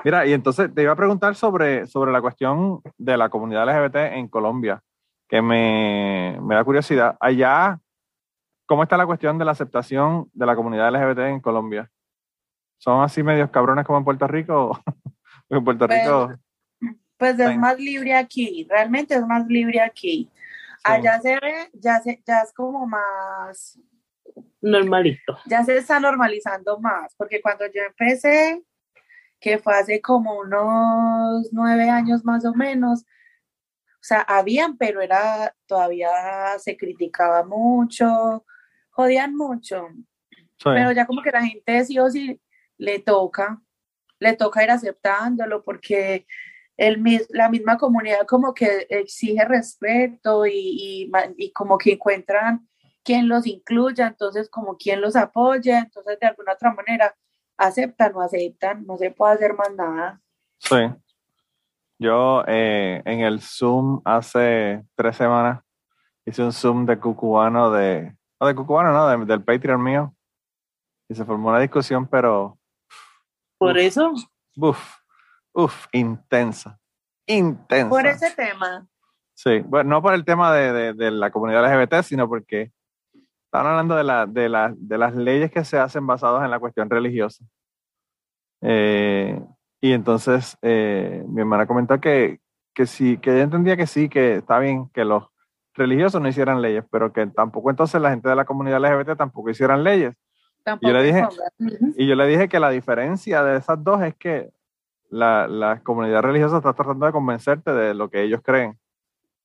Mira, 0.05 0.27
y 0.27 0.33
entonces 0.33 0.75
te 0.75 0.83
iba 0.83 0.93
a 0.93 0.97
preguntar 0.97 1.35
sobre, 1.35 1.87
sobre 1.87 2.13
la 2.13 2.21
cuestión 2.21 2.81
de 2.99 3.17
la 3.17 3.29
comunidad 3.29 3.67
LGBT 3.67 3.97
en 4.15 4.29
Colombia, 4.29 4.83
que 5.29 5.41
me, 5.41 6.39
me 6.43 6.55
da 6.55 6.65
curiosidad. 6.65 7.17
Allá, 7.21 7.79
¿cómo 8.67 8.83
está 8.83 8.97
la 8.97 9.07
cuestión 9.07 9.39
de 9.39 9.45
la 9.45 9.53
aceptación 9.53 10.29
de 10.33 10.47
la 10.47 10.57
comunidad 10.57 10.93
LGBT 10.93 11.19
en 11.19 11.41
Colombia? 11.41 11.91
¿Son 12.79 13.03
así 13.03 13.23
medios 13.23 13.51
cabrones 13.51 13.87
como 13.87 13.99
en 13.99 14.05
Puerto 14.05 14.27
Rico? 14.27 14.81
En 15.49 15.63
Puerto 15.63 15.87
Rico... 15.87 16.33
Pues 17.19 17.39
es 17.39 17.59
más 17.59 17.79
libre 17.79 18.17
aquí, 18.17 18.67
realmente 18.69 19.15
es 19.15 19.25
más 19.27 19.47
libre 19.47 19.81
aquí. 19.81 20.31
Allá 20.83 21.21
se 21.21 21.35
ve, 21.35 21.71
ya, 21.75 22.01
se, 22.01 22.21
ya 22.27 22.41
es 22.41 22.53
como 22.53 22.87
más, 22.87 23.79
Normalito. 24.63 25.39
ya 25.47 25.65
se 25.65 25.77
está 25.77 25.99
normalizando 26.01 26.79
más, 26.79 27.15
porque 27.17 27.41
cuando 27.43 27.67
yo 27.67 27.83
empecé, 27.83 28.63
que 29.41 29.59
fue 29.59 29.75
hace 29.75 30.01
como 30.01 30.39
unos 30.39 31.49
nueve 31.53 31.91
años 31.91 32.25
más 32.25 32.45
o 32.45 32.55
menos, 32.55 33.03
o 33.03 34.05
sea, 34.05 34.21
habían, 34.21 34.77
pero 34.77 35.01
era, 35.01 35.55
todavía 35.67 36.11
se 36.59 36.77
criticaba 36.77 37.45
mucho, 37.45 38.45
jodían 38.91 39.35
mucho, 39.37 39.89
sí, 39.91 40.65
pero 40.65 40.93
ya 40.93 41.07
como 41.07 41.23
que 41.23 41.31
la 41.33 41.45
gente 41.45 41.85
sí 41.85 41.99
o 41.99 42.09
sí 42.09 42.41
le 42.79 43.01
toca, 43.01 43.61
le 44.21 44.35
toca 44.37 44.63
ir 44.63 44.71
aceptándolo 44.71 45.63
porque 45.65 46.27
el, 46.77 46.99
mis- 47.01 47.27
la 47.31 47.49
misma 47.49 47.77
comunidad 47.79 48.27
como 48.27 48.55
que 48.55 48.87
exige 48.89 49.45
respeto 49.45 50.47
y, 50.47 50.53
y, 51.07 51.11
y 51.37 51.53
como 51.53 51.79
que 51.79 51.93
encuentran 51.93 52.69
quien 53.05 53.29
los 53.29 53.47
incluya, 53.47 54.07
entonces 54.09 54.49
como 54.51 54.77
quien 54.77 55.01
los 55.01 55.17
apoya, 55.17 55.81
entonces 55.81 56.19
de 56.21 56.27
alguna 56.27 56.53
otra 56.53 56.73
manera 56.73 57.15
aceptan 57.57 58.15
o 58.17 58.21
aceptan, 58.23 58.87
no 58.87 58.97
se 58.97 59.11
puede 59.11 59.35
hacer 59.35 59.55
más 59.55 59.73
nada. 59.75 60.21
Sí. 60.59 60.77
Yo 61.99 62.43
eh, 62.47 63.03
en 63.05 63.21
el 63.21 63.41
Zoom 63.41 64.01
hace 64.05 64.83
tres 64.95 65.17
semanas 65.17 65.63
hice 66.25 66.43
un 66.43 66.53
Zoom 66.53 66.85
de 66.87 66.99
cucubano 66.99 67.71
de, 67.71 68.17
no 68.41 68.47
de 68.47 68.55
cucubano, 68.55 68.93
no, 68.93 69.07
de- 69.09 69.25
del 69.27 69.43
Patreon 69.45 69.83
mío. 69.83 70.15
Y 71.09 71.15
se 71.15 71.25
formó 71.25 71.51
una 71.51 71.61
discusión, 71.61 72.07
pero 72.07 72.59
Por 73.59 73.77
eso, 73.79 74.13
uff, 74.57 74.97
uff, 75.53 75.87
intensa. 75.93 76.79
Intensa. 77.27 77.89
Por 77.89 78.07
ese 78.07 78.31
tema, 78.35 78.87
Sí, 79.35 79.61
bueno, 79.61 79.91
no 79.91 80.03
por 80.03 80.15
el 80.15 80.25
tema 80.25 80.53
de, 80.53 80.73
de- 80.73 80.93
de 80.93 81.11
la 81.11 81.31
comunidad 81.31 81.65
LGBT, 81.65 82.03
sino 82.03 82.29
porque 82.29 82.73
estaban 83.53 83.67
hablando 83.67 83.95
de, 83.97 84.03
la, 84.05 84.25
de, 84.25 84.49
la- 84.49 84.73
de 84.75 84.97
las 84.97 85.15
leyes 85.15 85.51
que 85.51 85.63
se 85.63 85.79
hacen 85.79 86.07
basadas 86.07 86.43
en 86.43 86.51
la 86.51 86.59
cuestión 86.59 86.89
religiosa. 86.89 87.45
Eh, 88.63 89.41
y 89.81 89.93
entonces 89.93 90.57
eh, 90.63 91.23
mi 91.29 91.41
hermana 91.41 91.67
comentó 91.67 92.01
que, 92.01 92.41
que 92.75 92.87
sí, 92.87 93.19
que 93.19 93.33
ella 93.35 93.43
entendía 93.43 93.77
que 93.77 93.87
sí, 93.87 94.09
que 94.09 94.37
está 94.37 94.59
bien 94.59 94.89
que 94.95 95.05
los 95.05 95.25
religiosos 95.75 96.21
no 96.23 96.29
hicieran 96.29 96.63
leyes, 96.63 96.85
pero 96.91 97.13
que 97.13 97.27
tampoco 97.27 97.69
entonces 97.71 98.01
la 98.01 98.11
gente 98.11 98.29
de 98.29 98.37
la 98.37 98.45
comunidad 98.45 98.83
LGBT 98.83 99.17
tampoco 99.19 99.51
hicieran 99.51 99.85
leyes. 99.85 100.15
tampoco 100.65 100.89
le 100.95 101.03
dije- 101.05 101.21
Y 101.99 102.07
yo 102.07 102.15
le 102.15 102.27
dije 102.27 102.49
que 102.49 102.61
la 102.61 102.71
diferencia 102.71 103.43
de 103.43 103.59
esas 103.59 103.83
dos 103.83 104.01
es 104.03 104.15
que 104.15 104.51
la, 105.11 105.47
la 105.47 105.81
comunidad 105.81 106.23
religiosa 106.23 106.57
está 106.59 106.73
tratando 106.73 107.05
de 107.05 107.13
convencerte 107.13 107.73
de 107.73 107.93
lo 107.93 108.09
que 108.09 108.23
ellos 108.23 108.41
creen. 108.43 108.79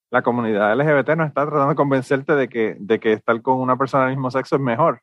La 0.09 0.21
comunidad 0.21 0.73
LGBT 0.79 1.15
no 1.17 1.23
está 1.25 1.45
tratando 1.45 1.69
de 1.69 1.75
convencerte 1.75 2.33
de 2.35 2.47
que, 2.47 2.77
de 2.79 2.99
que 2.99 3.13
estar 3.13 3.41
con 3.41 3.59
una 3.59 3.77
persona 3.77 4.05
del 4.05 4.15
mismo 4.15 4.31
sexo 4.31 4.55
es 4.55 4.61
mejor. 4.61 5.01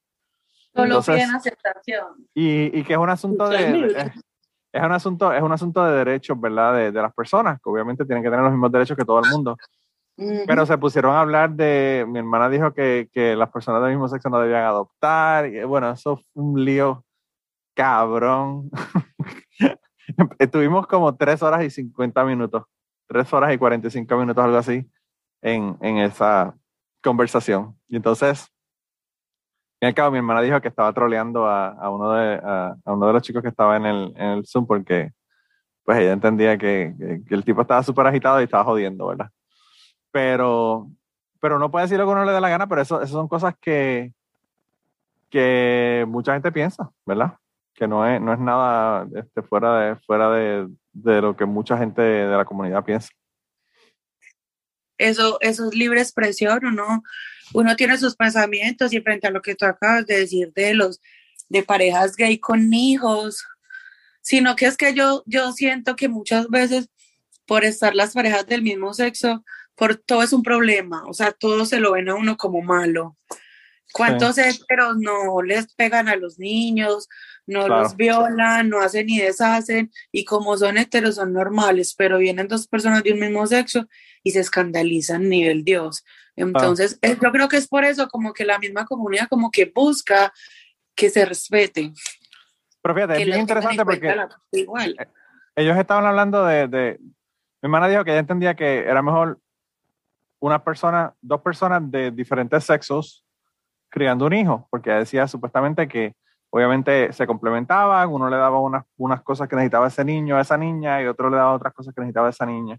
solo 0.72 0.84
entonces- 0.86 1.16
piden 1.16 1.34
aceptación. 1.34 2.06
Y, 2.34 2.78
y 2.78 2.84
que 2.84 2.94
es 2.94 2.98
un 2.98 3.10
asunto 3.10 3.48
de, 3.48 3.86
es, 3.86 4.12
es 4.72 4.82
un 4.82 4.92
asunto, 4.92 5.32
es 5.32 5.42
un 5.42 5.52
asunto 5.52 5.84
de 5.84 5.98
derechos, 5.98 6.40
¿verdad? 6.40 6.74
De, 6.74 6.92
de 6.92 7.02
las 7.02 7.14
personas, 7.14 7.60
que 7.62 7.70
obviamente 7.70 8.04
tienen 8.04 8.24
que 8.24 8.30
tener 8.30 8.42
los 8.42 8.52
mismos 8.52 8.72
derechos 8.72 8.96
que 8.96 9.04
todo 9.04 9.20
el 9.22 9.30
mundo. 9.30 9.56
Pero 10.46 10.64
se 10.64 10.78
pusieron 10.78 11.12
a 11.14 11.20
hablar 11.20 11.50
de, 11.50 12.04
mi 12.08 12.20
hermana 12.20 12.48
dijo 12.48 12.72
que, 12.72 13.08
que 13.12 13.34
las 13.34 13.50
personas 13.50 13.82
del 13.82 13.90
mismo 13.90 14.08
sexo 14.08 14.28
no 14.30 14.38
debían 14.38 14.62
adoptar, 14.62 15.46
y 15.46 15.62
bueno, 15.64 15.90
eso 15.90 16.16
fue 16.16 16.42
un 16.42 16.64
lío 16.64 17.04
cabrón. 17.74 18.70
Estuvimos 20.38 20.86
como 20.86 21.16
tres 21.16 21.42
horas 21.42 21.64
y 21.64 21.70
50 21.70 22.24
minutos, 22.24 22.62
tres 23.08 23.32
horas 23.32 23.52
y 23.52 23.58
45 23.58 24.16
minutos, 24.16 24.44
algo 24.44 24.56
así, 24.56 24.88
en, 25.44 25.76
en 25.80 25.98
esa 25.98 26.54
conversación. 27.02 27.76
Y 27.88 27.96
entonces, 27.96 28.48
al 29.80 29.92
cabo, 29.94 30.11
mi 30.12 30.16
hermana 30.18 30.40
dijo 30.40 30.59
que 30.62 30.68
estaba 30.68 30.92
troleando 30.94 31.46
a, 31.46 31.68
a 31.68 31.90
uno, 31.90 32.12
de, 32.12 32.35
a, 32.42 32.74
a 32.85 32.92
uno 32.92 33.07
de 33.07 33.12
los 33.12 33.22
chicos 33.22 33.42
que 33.42 33.50
estaba 33.50 33.76
en 33.76 33.85
el, 33.87 34.14
en 34.16 34.30
el 34.30 34.46
Zoom 34.46 34.66
porque 34.66 35.12
pues 35.85 35.98
ella 35.98 36.12
entendía 36.12 36.57
que, 36.57 36.94
que- 36.98 37.22
que 37.28 37.35
el 37.35 37.44
tipo 37.44 37.61
estaba 37.61 37.83
súper 37.83 38.07
agitado 38.07 38.40
y 38.40 38.44
estaba 38.44 38.64
jodiendo, 38.64 39.07
¿verdad? 39.09 39.28
Pero, 40.11 40.88
pero 41.40 41.59
no 41.59 41.70
puede 41.70 41.85
decir 41.85 41.98
lo 41.98 42.07
que 42.07 42.12
uno 42.12 42.24
le 42.24 42.33
dé 42.33 42.40
la 42.40 42.48
gana, 42.48 42.66
pero 42.66 42.80
eso, 42.80 43.02
eso 43.02 43.12
son 43.12 43.28
cosas 43.28 43.54
que, 43.61 44.14
que 45.28 46.07
mucha 46.09 46.33
gente 46.33 46.50
piensa, 46.52 46.90
¿verdad? 47.04 47.35
Que 47.74 47.87
no 47.87 48.07
es, 48.07 48.20
no 48.22 48.33
es 48.33 48.38
nada 48.38 49.07
este, 49.14 49.42
fuera, 49.42 49.78
de, 49.80 49.96
fuera 49.96 50.30
de, 50.30 50.68
de 50.94 51.20
lo 51.20 51.37
que 51.37 51.44
mucha 51.44 51.76
gente 51.76 52.00
de 52.00 52.37
la 52.37 52.44
comunidad 52.46 52.85
piensa. 52.85 53.11
Eso, 54.98 55.38
eso 55.40 55.68
es 55.68 55.74
libre 55.74 56.00
expresión, 56.00 56.64
uno, 56.64 57.02
uno 57.52 57.76
tiene 57.76 57.98
sus 57.98 58.16
pensamientos 58.16 58.92
y 58.92 59.00
frente 59.00 59.26
a 59.26 59.30
lo 59.30 59.42
que 59.42 59.54
tú 59.54 59.64
acabas 59.66 60.07
de 60.07 60.20
decir 60.20 60.52
de 60.54 60.74
los 60.74 61.00
de 61.48 61.62
parejas 61.62 62.16
gay 62.16 62.38
con 62.38 62.72
hijos, 62.72 63.44
sino 64.22 64.57
que 64.57 64.66
es 64.66 64.76
que 64.76 64.94
yo, 64.94 65.22
yo 65.26 65.52
siento 65.52 65.96
que 65.96 66.09
muchas 66.09 66.48
veces 66.48 66.88
por 67.46 67.64
estar 67.64 67.94
las 67.94 68.14
parejas 68.14 68.46
del 68.46 68.62
mismo 68.62 68.94
sexo, 68.94 69.44
por 69.74 69.96
todo 69.96 70.22
es 70.22 70.33
un 70.33 70.42
problema, 70.42 71.04
o 71.07 71.12
sea, 71.12 71.33
todo 71.33 71.66
se 71.66 71.80
lo 71.80 71.92
ven 71.92 72.09
a 72.09 72.14
uno 72.14 72.37
como 72.37 72.62
malo. 72.62 73.16
¿Cuántos 73.94 74.38
héteros 74.38 74.96
no 74.98 75.40
les 75.42 75.72
pegan 75.74 76.09
a 76.09 76.16
los 76.16 76.38
niños, 76.38 77.09
no 77.46 77.66
Claro. 77.66 77.83
los 77.85 77.96
violan, 77.96 78.68
no 78.68 78.80
hacen 78.80 79.07
ni 79.07 79.18
deshacen, 79.20 79.90
y 80.11 80.24
como 80.24 80.57
son 80.57 80.78
héteros 80.78 81.14
son 81.14 81.33
normales, 81.33 81.94
pero 81.96 82.18
vienen 82.18 82.48
dos 82.48 82.66
personas 82.66 83.04
de 83.04 83.12
un 83.12 83.20
mismo 83.20 83.46
sexo 83.46 83.87
y 84.24 84.33
se 84.33 84.40
escandalizan 84.40 85.28
nivel 85.28 85.62
Dios. 85.64 86.04
Entonces, 86.35 86.98
eh, 87.02 87.16
yo 87.22 87.30
creo 87.30 87.48
que 87.48 87.57
es 87.57 87.68
por 87.68 87.85
eso 87.85 88.09
como 88.09 88.33
que 88.33 88.44
la 88.44 88.59
misma 88.59 88.85
comunidad 88.85 89.28
como 89.28 89.52
que 89.52 89.66
busca 89.72 90.33
que 90.96 91.09
se 91.09 91.24
respete. 91.24 91.92
Pero 92.83 92.94
fíjate, 92.96 93.20
es 93.20 93.26
bien 93.26 93.40
interesante 93.40 93.85
porque 93.85 94.12
igual. 94.52 94.96
ellos 95.54 95.76
estaban 95.78 96.04
hablando 96.04 96.44
de, 96.44 96.66
de- 96.66 96.98
mi 97.00 97.68
hermana 97.68 97.88
dijo 97.88 98.04
que 98.04 98.11
ella 98.11 98.20
entendía 98.20 98.54
que 98.57 98.80
era 98.80 99.00
mejor 99.02 99.40
una 100.40 100.62
persona, 100.64 101.14
dos 101.22 101.40
personas 101.42 101.88
de 101.90 102.11
diferentes 102.11 102.64
sexos 102.64 103.23
criando 103.94 104.26
un 104.26 104.33
hijo, 104.33 104.66
porque 104.70 104.90
decía 104.90 105.28
supuestamente 105.28 105.87
que 105.87 106.16
obviamente 106.50 107.12
se 107.12 107.28
complementaban, 107.28 108.09
uno 108.09 108.28
le 108.28 108.37
daba 108.37 108.59
unas, 108.59 108.85
unas 108.96 109.22
cosas 109.22 109.48
que 109.48 109.54
necesitaba 109.54 109.87
ese 109.87 110.04
niño 110.04 110.37
a 110.37 110.40
esa 110.40 110.59
niña 110.59 111.00
y 111.00 111.07
otro 111.07 111.30
le 111.30 111.37
daba 111.37 111.54
otras 111.54 111.72
cosas 111.72 111.94
que 111.94 112.00
necesitaba 112.00 112.28
esa 112.28 112.44
niña. 112.44 112.76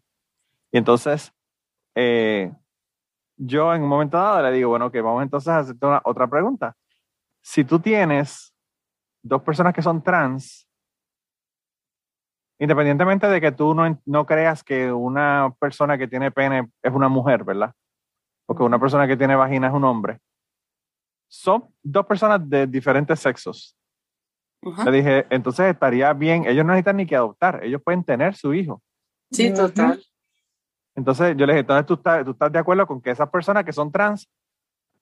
Y 0.73 0.77
entonces, 0.77 1.33
eh, 1.95 2.51
yo 3.37 3.73
en 3.73 3.83
un 3.83 3.87
momento 3.87 4.17
dado 4.17 4.43
le 4.43 4.51
digo, 4.51 4.69
bueno, 4.71 4.91
que 4.91 4.99
vamos 4.99 5.23
entonces 5.23 5.47
a 5.47 5.59
hacerte 5.59 5.85
una, 5.85 6.01
otra 6.03 6.27
pregunta. 6.27 6.75
Si 7.41 7.63
tú 7.63 7.79
tienes 7.79 8.53
dos 9.23 9.41
personas 9.41 9.73
que 9.73 9.81
son 9.81 10.03
trans, 10.03 10.67
independientemente 12.59 13.27
de 13.27 13.39
que 13.39 13.53
tú 13.53 13.73
no, 13.73 14.01
no 14.05 14.25
creas 14.25 14.65
que 14.65 14.91
una 14.91 15.55
persona 15.59 15.97
que 15.97 16.09
tiene 16.09 16.29
pene 16.29 16.69
es 16.83 16.91
una 16.91 17.07
mujer, 17.07 17.45
¿verdad? 17.45 17.73
Porque 18.45 18.63
una 18.63 18.79
persona 18.79 19.07
que 19.07 19.15
tiene 19.15 19.37
vagina 19.37 19.67
es 19.67 19.73
un 19.73 19.85
hombre, 19.85 20.19
son 21.27 21.65
dos 21.83 22.05
personas 22.05 22.47
de 22.49 22.67
diferentes 22.67 23.19
sexos. 23.19 23.75
Le 24.83 24.91
dije, 24.91 25.27
entonces 25.29 25.67
estaría 25.67 26.11
bien, 26.13 26.45
ellos 26.47 26.65
no 26.65 26.71
necesitan 26.71 26.97
ni 26.97 27.05
que 27.05 27.15
adoptar, 27.15 27.63
ellos 27.63 27.81
pueden 27.83 28.03
tener 28.03 28.35
su 28.35 28.53
hijo. 28.53 28.81
Sí, 29.31 29.53
total. 29.53 30.03
Entonces 30.95 31.35
yo 31.37 31.45
le 31.45 31.53
dije, 31.53 31.59
entonces 31.59 31.85
tú 31.85 31.93
estás, 31.95 32.25
tú 32.25 32.31
estás 32.31 32.51
de 32.51 32.57
acuerdo 32.59 32.87
con 32.87 33.01
que 33.01 33.11
esas 33.11 33.29
personas 33.29 33.63
que 33.63 33.73
son 33.73 33.91
trans 33.91 34.27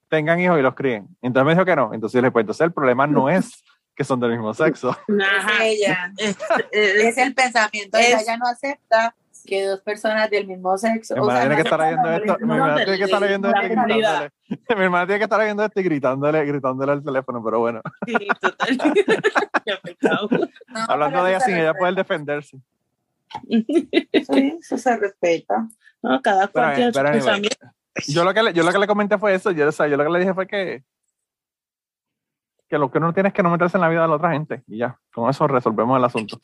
tengan 0.09 0.39
hijos 0.39 0.59
y 0.59 0.62
los 0.62 0.75
críen. 0.75 1.07
Entonces 1.21 1.45
me 1.45 1.53
dijo 1.53 1.65
que 1.65 1.75
no. 1.75 1.93
Entonces 1.93 2.13
yo 2.15 2.21
le 2.21 2.27
dije, 2.27 2.31
pues 2.33 2.43
entonces 2.43 2.65
el 2.65 2.73
problema 2.73 3.07
no 3.07 3.29
es 3.29 3.63
que 3.95 4.03
son 4.03 4.19
del 4.19 4.31
mismo 4.31 4.53
sexo. 4.53 4.89
Ajá. 5.21 5.65
Es 5.65 5.79
ella. 5.79 6.13
Es 6.71 7.17
el 7.17 7.33
pensamiento 7.33 7.97
de 7.97 8.03
Es- 8.03 8.09
ella 8.09 8.21
ella 8.21 8.38
no 8.38 8.47
acepta 8.47 9.15
que 9.43 9.65
dos 9.65 9.82
personas 9.82 10.29
del 10.29 10.47
mismo 10.47 10.77
sexo. 10.77 11.15
Mi 11.15 11.21
hermana 11.21 11.39
tiene 11.41 11.56
que 11.56 11.69
no 11.69 11.75
estar 11.75 11.79
la 11.79 12.17
esto. 12.17 12.38
Mi 12.45 12.53
hermana 12.53 12.75
tiene 12.75 12.97
que 12.97 13.03
estar 13.03 13.21
leyendo 13.21 13.49
la 13.49 13.62
esto 13.62 13.65
y 13.65 13.69
gritándole. 13.69 14.32
Mi 14.49 14.84
hermana 14.84 15.06
tiene 15.06 15.19
que 15.19 15.23
estar 15.23 15.39
leyendo 15.39 15.65
esto 15.65 15.79
y 15.79 15.84
gritándole, 15.84 16.45
gritándole 16.45 16.91
al 16.91 17.03
teléfono, 17.03 17.43
pero 17.43 17.60
bueno. 17.60 17.82
sí, 18.06 18.27
total. 18.39 18.79
Hablando 20.88 21.23
de 21.23 21.32
ella 21.32 21.39
sin 21.39 21.56
ella 21.56 21.73
poder 21.73 21.95
defenderse. 21.95 22.58
Sí, 23.49 24.60
eso 24.60 24.77
se 24.77 24.97
respeta. 24.97 25.67
No, 26.01 26.21
cada 26.21 26.47
cual 26.47 26.75
tiene 26.75 26.93
su 26.93 27.01
pensamiento. 27.01 27.67
Yo 28.08 28.23
lo, 28.23 28.34
que 28.34 28.43
le, 28.43 28.53
yo 28.53 28.63
lo 28.63 28.71
que 28.71 28.79
le 28.79 28.88
comenté 28.88 29.17
fue 29.17 29.36
eso. 29.36 29.51
Yo, 29.51 29.67
o 29.67 29.71
sea, 29.71 29.88
yo 29.88 29.97
lo 29.97 30.03
que 30.03 30.10
le 30.10 30.19
dije 30.19 30.34
fue 30.34 30.47
que, 30.47 30.84
que 32.67 32.77
lo 32.77 32.91
que 32.91 32.97
uno 32.97 33.13
tiene 33.13 33.29
es 33.29 33.36
que 33.36 33.43
no 33.43 33.51
meterse 33.51 33.77
en 33.77 33.82
la 33.82 33.89
vida 33.89 34.01
de 34.01 34.08
la 34.08 34.15
otra 34.15 34.32
gente. 34.32 34.63
Y 34.67 34.77
ya, 34.77 34.99
con 35.13 35.29
eso 35.29 35.47
resolvemos 35.47 35.97
el 35.97 36.03
asunto. 36.03 36.39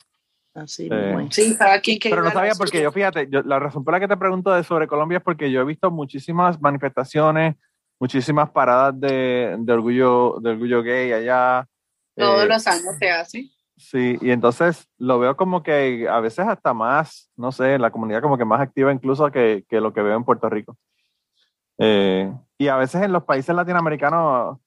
Así 0.54 0.88
Eh. 0.90 1.28
Sí, 1.30 1.56
cada 1.56 1.80
quien 1.80 1.98
que 1.98 2.10
Pero 2.10 2.22
no 2.22 2.30
sabía 2.32 2.52
porque 2.58 2.82
yo, 2.82 2.90
fíjate, 2.90 3.28
yo, 3.30 3.42
la 3.42 3.58
razón 3.58 3.84
por 3.84 3.92
la 3.94 4.00
que 4.00 4.08
te 4.08 4.16
pregunto 4.16 4.50
de 4.52 4.64
sobre 4.64 4.88
Colombia 4.88 5.18
es 5.18 5.24
porque 5.24 5.50
yo 5.50 5.60
he 5.60 5.64
visto 5.64 5.90
muchísimas 5.90 6.60
manifestaciones, 6.60 7.54
muchísimas 8.00 8.50
paradas 8.50 8.98
de, 9.00 9.56
de 9.58 9.72
orgullo 9.72 10.38
de 10.42 10.50
orgullo 10.50 10.82
gay 10.82 11.12
allá. 11.12 11.66
Todos 12.16 12.44
Eh, 12.44 12.48
los 12.48 12.66
años 12.66 12.96
se 12.98 13.10
hace. 13.10 13.44
Sí, 13.76 14.18
y 14.20 14.30
entonces 14.30 14.88
lo 14.98 15.18
veo 15.18 15.36
como 15.36 15.62
que 15.62 16.06
a 16.08 16.20
veces 16.20 16.46
hasta 16.46 16.74
más, 16.74 17.30
no 17.36 17.50
sé, 17.52 17.78
la 17.78 17.90
comunidad 17.90 18.20
como 18.20 18.36
que 18.36 18.44
más 18.44 18.60
activa 18.60 18.92
incluso 18.92 19.30
que, 19.30 19.64
que 19.68 19.80
lo 19.80 19.92
que 19.94 20.02
veo 20.02 20.16
en 20.16 20.24
Puerto 20.24 20.50
Rico. 20.50 20.76
Eh, 21.78 22.30
y 22.58 22.68
a 22.68 22.76
veces 22.76 23.02
en 23.02 23.12
los 23.12 23.24
países 23.24 23.54
latinoamericanos, 23.54 24.58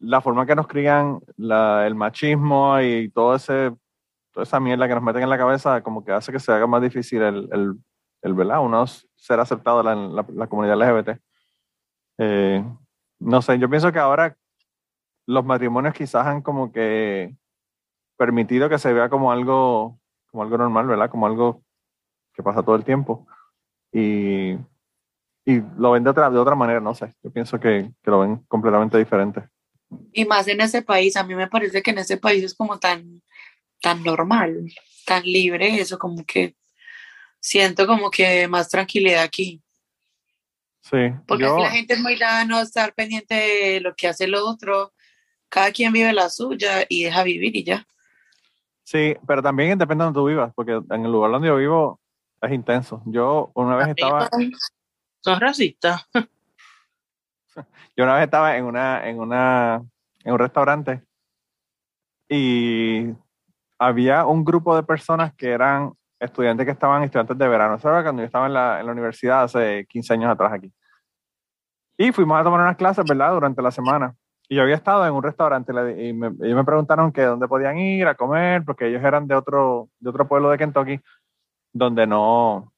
la 0.00 0.20
forma 0.20 0.44
que 0.44 0.54
nos 0.54 0.66
crían, 0.66 1.20
la- 1.36 1.86
el 1.86 1.94
machismo 1.94 2.78
y 2.80 3.08
todo 3.10 3.36
ese, 3.36 3.72
toda 4.32 4.44
esa 4.44 4.60
mierda 4.60 4.88
que 4.88 4.94
nos 4.94 5.02
meten 5.02 5.22
en 5.22 5.30
la 5.30 5.38
cabeza, 5.38 5.82
como 5.82 6.04
que 6.04 6.12
hace 6.12 6.32
que 6.32 6.40
se 6.40 6.52
haga 6.52 6.66
más 6.66 6.82
difícil 6.82 7.22
el, 7.22 7.48
el, 7.52 7.74
el 8.22 8.34
¿verdad? 8.34 8.60
Uno 8.60 8.84
ser 8.86 9.40
aceptado 9.40 9.80
en 9.90 10.14
la, 10.14 10.24
la 10.28 10.46
comunidad 10.46 10.76
LGBT. 10.76 11.20
Eh, 12.18 12.64
no 13.18 13.42
sé, 13.42 13.58
yo 13.58 13.68
pienso 13.68 13.92
que 13.92 13.98
ahora 13.98 14.36
los 15.26 15.44
matrimonios 15.44 15.94
quizás 15.94 16.26
han 16.26 16.42
como 16.42 16.72
que 16.72 17.36
permitido 18.16 18.68
que 18.68 18.78
se 18.78 18.92
vea 18.92 19.08
como 19.08 19.32
algo, 19.32 19.98
como 20.30 20.42
algo 20.42 20.58
normal, 20.58 20.86
¿verdad? 20.86 21.10
Como 21.10 21.26
algo 21.26 21.62
que 22.34 22.42
pasa 22.42 22.62
todo 22.62 22.76
el 22.76 22.84
tiempo. 22.84 23.26
Y, 23.92 24.52
y 25.44 25.60
lo 25.78 25.92
ven 25.92 26.04
de 26.04 26.10
otra, 26.10 26.30
de 26.30 26.38
otra 26.38 26.54
manera, 26.54 26.80
no 26.80 26.94
sé. 26.94 27.14
Yo 27.22 27.30
pienso 27.30 27.58
que, 27.58 27.92
que 28.02 28.10
lo 28.10 28.20
ven 28.20 28.36
completamente 28.48 28.98
diferente. 28.98 29.48
Y 30.12 30.24
más 30.24 30.46
en 30.48 30.60
ese 30.60 30.82
país, 30.82 31.16
a 31.16 31.24
mí 31.24 31.34
me 31.34 31.48
parece 31.48 31.82
que 31.82 31.90
en 31.90 31.98
ese 31.98 32.16
país 32.16 32.44
es 32.44 32.54
como 32.54 32.78
tan, 32.78 33.22
tan 33.80 34.02
normal, 34.02 34.72
tan 35.04 35.22
libre, 35.24 35.80
eso 35.80 35.98
como 35.98 36.24
que 36.24 36.54
siento 37.40 37.86
como 37.86 38.10
que 38.10 38.46
más 38.48 38.68
tranquilidad 38.68 39.22
aquí. 39.22 39.62
Sí, 40.82 41.12
Porque 41.26 41.44
yo, 41.44 41.58
la 41.58 41.70
gente 41.70 41.94
es 41.94 42.00
muy 42.00 42.16
dada 42.16 42.44
no 42.44 42.60
estar 42.60 42.94
pendiente 42.94 43.34
de 43.34 43.80
lo 43.80 43.94
que 43.94 44.08
hace 44.08 44.24
el 44.24 44.34
otro. 44.34 44.92
Cada 45.48 45.72
quien 45.72 45.92
vive 45.92 46.12
la 46.12 46.30
suya 46.30 46.84
y 46.88 47.04
deja 47.04 47.22
vivir 47.22 47.54
y 47.56 47.64
ya. 47.64 47.86
sí, 48.84 49.16
pero 49.26 49.42
también 49.42 49.78
depende 49.78 50.02
de 50.02 50.06
donde 50.06 50.18
tú 50.18 50.26
vivas, 50.26 50.52
porque 50.54 50.72
en 50.72 51.04
el 51.04 51.12
lugar 51.12 51.30
donde 51.30 51.48
yo 51.48 51.56
vivo 51.56 52.00
es 52.40 52.52
intenso. 52.52 53.02
Yo 53.06 53.50
una 53.54 53.76
vez 53.76 53.88
estaba, 53.88 54.28
Son 55.22 55.40
racistas. 55.40 56.06
yo 57.96 58.04
una 58.04 58.14
vez 58.14 58.24
estaba 58.24 58.56
en 58.56 58.64
una, 58.64 59.08
en 59.08 59.18
una, 59.18 59.82
en 60.24 60.32
un 60.32 60.38
restaurante 60.38 61.02
y 62.28 63.08
había 63.80 64.26
un 64.26 64.44
grupo 64.44 64.76
de 64.76 64.82
personas 64.82 65.34
que 65.34 65.50
eran 65.50 65.92
estudiantes 66.20 66.66
que 66.66 66.72
estaban 66.72 67.02
estudiantes 67.02 67.38
de 67.38 67.48
verano. 67.48 67.76
Eso 67.76 67.88
era 67.88 68.02
cuando 68.02 68.20
yo 68.20 68.26
estaba 68.26 68.46
en 68.46 68.52
la, 68.52 68.78
en 68.78 68.86
la 68.86 68.92
universidad 68.92 69.44
hace 69.44 69.86
15 69.88 70.12
años 70.12 70.30
atrás 70.30 70.52
aquí. 70.52 70.70
Y 71.96 72.12
fuimos 72.12 72.38
a 72.38 72.44
tomar 72.44 72.60
unas 72.60 72.76
clases, 72.76 73.04
¿verdad? 73.08 73.32
Durante 73.32 73.62
la 73.62 73.70
semana. 73.70 74.14
Y 74.48 74.56
yo 74.56 74.62
había 74.62 74.74
estado 74.74 75.06
en 75.06 75.14
un 75.14 75.22
restaurante 75.22 75.72
y 75.98 76.12
me, 76.12 76.30
me 76.30 76.64
preguntaron 76.64 77.10
que 77.10 77.22
dónde 77.22 77.48
podían 77.48 77.78
ir 77.78 78.06
a 78.06 78.14
comer, 78.14 78.64
porque 78.66 78.86
ellos 78.88 79.02
eran 79.02 79.26
de 79.26 79.34
otro, 79.34 79.88
de 79.98 80.10
otro 80.10 80.28
pueblo 80.28 80.50
de 80.50 80.58
Kentucky, 80.58 81.00
donde 81.72 82.06
no, 82.06 82.70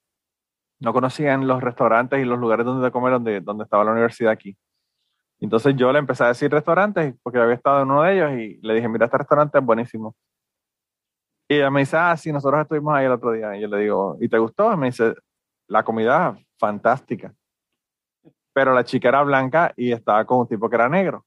no 0.79 0.93
conocían 0.93 1.49
los 1.49 1.63
restaurantes 1.63 2.21
y 2.21 2.25
los 2.25 2.39
lugares 2.39 2.65
donde 2.65 2.91
comer 2.93 3.13
donde, 3.13 3.41
donde 3.41 3.65
estaba 3.65 3.85
la 3.85 3.93
universidad 3.93 4.31
aquí. 4.31 4.57
Entonces 5.41 5.75
yo 5.75 5.93
le 5.93 5.99
empecé 5.99 6.23
a 6.23 6.29
decir 6.29 6.51
restaurantes, 6.51 7.15
porque 7.25 7.39
yo 7.39 7.43
había 7.43 7.57
estado 7.57 7.83
en 7.83 7.91
uno 7.91 8.03
de 8.03 8.15
ellos 8.15 8.33
y 8.39 8.61
le 8.65 8.75
dije, 8.75 8.89
mira, 8.89 9.07
este 9.07 9.19
restaurante 9.19 9.59
es 9.59 9.65
buenísimo. 9.65 10.15
Y 11.53 11.57
ella 11.57 11.71
me 11.71 11.81
dice, 11.81 11.97
ah, 11.99 12.17
sí, 12.17 12.33
nosotros 12.33 12.63
estuvimos 12.63 12.95
ahí 12.95 13.05
el 13.05 13.13
otro 13.13 13.33
día. 13.33 13.55
Y 13.57 13.61
yo 13.61 13.69
le 13.69 13.79
digo, 13.79 14.17
¿y 14.21 14.29
te 14.29 14.39
gustó? 14.39 14.73
Y 14.73 14.77
me 14.79 14.87
dice, 14.87 15.15
la 15.69 15.83
comida 15.83 16.35
fantástica. 16.59 17.35
Pero 18.55 18.73
la 18.75 18.85
chica 18.85 19.09
era 19.09 19.23
blanca 19.23 19.73
y 19.77 19.93
estaba 19.93 20.25
con 20.25 20.41
un 20.41 20.49
tipo 20.49 20.69
que 20.71 20.77
era 20.77 20.89
negro. 20.89 21.27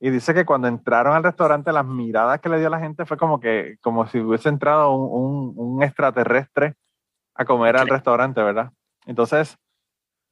Y 0.00 0.10
dice 0.10 0.32
que 0.34 0.44
cuando 0.46 0.68
entraron 0.68 1.14
al 1.14 1.22
restaurante, 1.22 1.70
las 1.70 1.84
miradas 1.84 2.40
que 2.40 2.48
le 2.48 2.58
dio 2.58 2.70
la 2.70 2.80
gente 2.80 3.04
fue 3.04 3.16
como 3.16 3.38
que, 3.40 3.76
como 3.82 4.06
si 4.06 4.20
hubiese 4.20 4.48
entrado 4.48 4.92
un, 4.94 5.54
un- 5.56 5.74
un 5.76 5.82
extraterrestre 5.82 6.74
a 7.34 7.44
comer 7.44 7.76
al 7.76 7.88
restaurante, 7.88 8.42
¿verdad? 8.42 8.72
Entonces, 9.06 9.56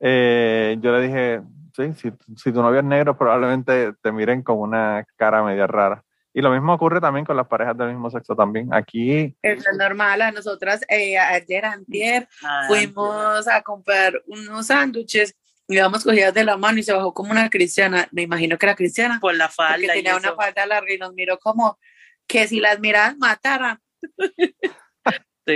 eh, 0.00 0.76
yo 0.80 0.92
le 0.92 1.02
dije, 1.02 1.42
sí, 1.76 1.92
si, 1.94 2.12
si 2.36 2.52
tu 2.52 2.62
novio 2.62 2.80
es 2.80 2.84
negro, 2.86 3.16
probablemente 3.18 3.92
te 4.02 4.12
miren 4.12 4.42
con 4.42 4.58
una 4.58 5.04
cara 5.16 5.42
media 5.44 5.66
rara. 5.66 6.02
Y 6.32 6.40
lo 6.42 6.50
mismo 6.50 6.72
ocurre 6.74 7.00
también 7.00 7.24
con 7.26 7.36
las 7.36 7.48
parejas 7.48 7.76
del 7.76 7.88
mismo 7.88 8.08
sexo 8.10 8.36
también. 8.36 8.72
Aquí, 8.72 9.36
Eso 9.42 9.70
es 9.70 9.76
normal. 9.76 10.22
A 10.22 10.30
nosotras 10.30 10.80
eh, 10.88 11.18
ayer, 11.18 11.64
antier, 11.64 12.28
Ah, 12.44 12.64
fuimos 12.68 13.48
a 13.48 13.62
comprar 13.62 14.22
unos 14.26 14.68
sándwiches 14.68 15.34
y 15.66 15.74
íbamos 15.76 16.04
cogidas 16.04 16.32
de 16.34 16.44
la 16.44 16.56
mano 16.56 16.78
y 16.78 16.82
se 16.84 16.92
bajó 16.92 17.12
como 17.14 17.32
una 17.32 17.48
cristiana. 17.50 18.06
Me 18.12 18.22
imagino 18.22 18.58
que 18.58 18.66
era 18.66 18.76
cristiana. 18.76 19.18
por 19.20 19.34
la 19.34 19.46
Porque 19.46 19.54
falda. 19.56 19.86
y 19.86 19.98
tenía 19.98 20.16
una 20.16 20.28
eso. 20.28 20.36
falda 20.36 20.66
larga 20.66 20.92
y 20.94 20.98
nos 20.98 21.12
miró 21.14 21.38
como 21.38 21.78
que 22.28 22.46
si 22.46 22.60
las 22.60 22.78
miradas 22.78 23.16
mataran. 23.18 23.78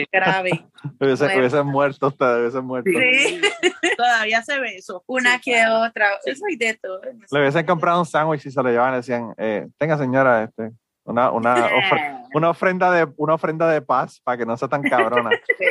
Sí. 0.00 0.07
Grave. 0.12 0.50
hubiesen, 1.00 1.26
Bueno. 1.28 1.40
hubiesen 1.40 1.66
muerto 1.66 2.07
ustedes, 2.09 2.40
hubiesen 2.40 2.64
muerto. 2.64 2.90
Sí. 2.90 3.40
Todavía 3.96 4.42
se 4.42 4.59
ve 4.61 4.76
eso. 4.76 5.02
Una 5.07 5.35
Sí, 5.35 5.40
que 5.42 5.52
claro. 5.52 5.80
otra. 5.88 6.09
Eso 6.24 6.44
hay 6.48 6.57
de 6.57 6.74
todo. 6.74 7.00
Le 7.30 7.40
hubiesen 7.40 7.64
comprado 7.66 8.00
un 8.00 8.07
sándwich 8.07 8.46
y 8.46 8.50
se 8.50 8.62
lo 8.62 8.68
llevaban 8.70 8.94
y 8.94 8.96
decían, 8.96 9.35
eh, 9.38 9.68
tenga 9.78 9.96
señora, 9.96 10.44
este, 10.44 10.70
una, 11.04 11.30
una, 11.30 11.54
ofre- 11.70 12.26
una, 12.35 12.50
ofrenda 12.50 12.90
de, 12.90 13.07
una 13.16 13.35
ofrenda 13.35 13.68
de 13.70 13.83
paz 13.83 14.20
para 14.24 14.38
que 14.38 14.46
no 14.46 14.57
sea 14.57 14.68
tan 14.68 14.83
cabrona. 14.83 15.30
Sí. 15.59 15.64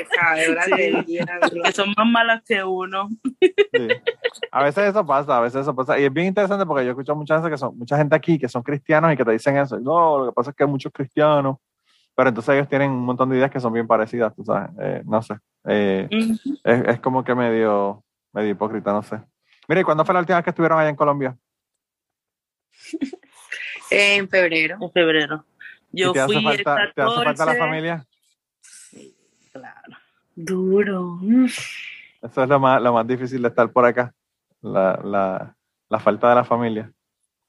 Que 1.63 1.71
son 1.73 1.93
más 1.97 2.07
malas 2.07 2.41
que 2.45 2.63
uno. 2.63 3.09
Sí. 3.41 3.87
A 4.51 4.63
veces 4.63 4.89
eso 4.89 5.05
pasa, 5.05 5.37
a 5.37 5.41
veces 5.41 5.61
eso 5.61 5.75
pasa. 5.75 5.99
Y 5.99 6.05
es 6.05 6.13
bien 6.13 6.27
interesante 6.27 6.65
porque 6.65 6.85
yo 6.85 6.91
escucho 6.91 7.15
muchas 7.15 7.41
veces 7.41 7.51
que 7.51 7.57
son 7.57 7.77
mucha 7.77 7.97
gente 7.97 8.15
aquí 8.15 8.37
que 8.39 8.47
son 8.47 8.63
cristianos 8.63 9.11
y 9.13 9.17
que 9.17 9.25
te 9.25 9.31
dicen 9.31 9.57
eso. 9.57 9.79
No, 9.79 10.19
lo 10.19 10.25
que 10.27 10.33
pasa 10.35 10.51
es 10.51 10.55
que 10.55 10.63
hay 10.63 10.69
muchos 10.69 10.91
cristianos. 10.93 11.57
Pero 12.15 12.29
entonces 12.29 12.55
ellos 12.55 12.67
tienen 12.67 12.91
un 12.91 13.05
montón 13.05 13.29
de 13.29 13.37
ideas 13.37 13.49
que 13.49 13.59
son 13.59 13.73
bien 13.73 13.87
parecidas, 13.87 14.35
tú 14.35 14.43
sabes. 14.43 14.69
Eh, 14.79 15.01
no 15.05 15.21
sé. 15.21 15.35
Eh, 15.65 16.07
es, 16.63 16.87
es 16.87 16.99
como 16.99 17.23
que 17.23 17.33
medio, 17.33 18.03
medio 18.31 18.51
hipócrita, 18.51 18.91
no 18.93 19.01
sé. 19.01 19.19
Mire, 19.67 19.81
¿y 19.81 19.83
cuándo 19.83 20.05
fue 20.05 20.13
la 20.13 20.19
última 20.19 20.37
vez 20.37 20.43
que 20.43 20.49
estuvieron 20.51 20.79
allá 20.79 20.89
en 20.89 20.95
Colombia? 20.95 21.37
En 23.91 24.27
febrero. 24.27 24.77
En 24.81 24.91
febrero. 24.91 25.45
Yo 25.91 26.09
¿Y 26.09 26.13
te 26.13 26.19
hace 26.21 26.33
el 26.33 26.43
falta, 26.43 26.75
14. 26.75 26.93
¿Te 26.95 27.01
hace 27.01 27.23
falta 27.23 27.45
la 27.45 27.55
familia? 27.55 28.07
Claro. 29.51 29.97
Duro. 30.35 31.19
Eso 32.21 32.43
es 32.43 32.49
lo 32.49 32.59
más, 32.59 32.81
lo 32.81 32.93
más 32.93 33.05
difícil 33.05 33.41
de 33.41 33.49
estar 33.49 33.71
por 33.71 33.85
acá. 33.85 34.11
La, 34.61 34.99
la, 35.03 35.55
la 35.89 35.99
falta 35.99 36.29
de 36.29 36.35
la 36.35 36.43
familia. 36.43 36.91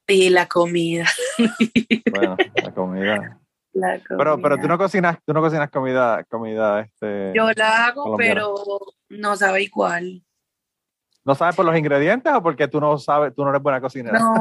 Y 0.07 0.29
la 0.29 0.47
comida. 0.47 1.07
Bueno, 2.11 2.37
la 2.63 2.75
comida. 2.75 3.41
La 3.75 4.01
Pero, 4.09 4.37
pero 4.41 4.55
tú 4.57 4.63
comida. 4.63 4.69
no 4.69 4.79
cocinas, 4.79 5.19
tú 5.27 5.33
no 5.35 5.41
cocinas 5.41 5.71
comida, 5.71 6.23
comida, 6.25 6.81
este. 6.81 7.33
Yo 7.35 7.51
la 7.57 7.87
hago, 7.87 8.05
colombiana. 8.05 8.35
pero 8.35 8.55
no 9.11 9.37
sabe 9.37 9.63
igual. 9.65 10.23
¿No 11.25 11.35
sabes 11.35 11.57
por 11.57 11.65
los 11.65 11.77
ingredientes 11.77 12.33
o 12.33 12.43
porque 12.43 12.69
tú 12.69 12.81
no 12.81 12.99
sabes, 12.99 13.35
tú 13.35 13.43
no 13.45 13.51
eres 13.51 13.63
buena 13.63 13.81
cocinera? 13.81 14.19
No, 14.19 14.35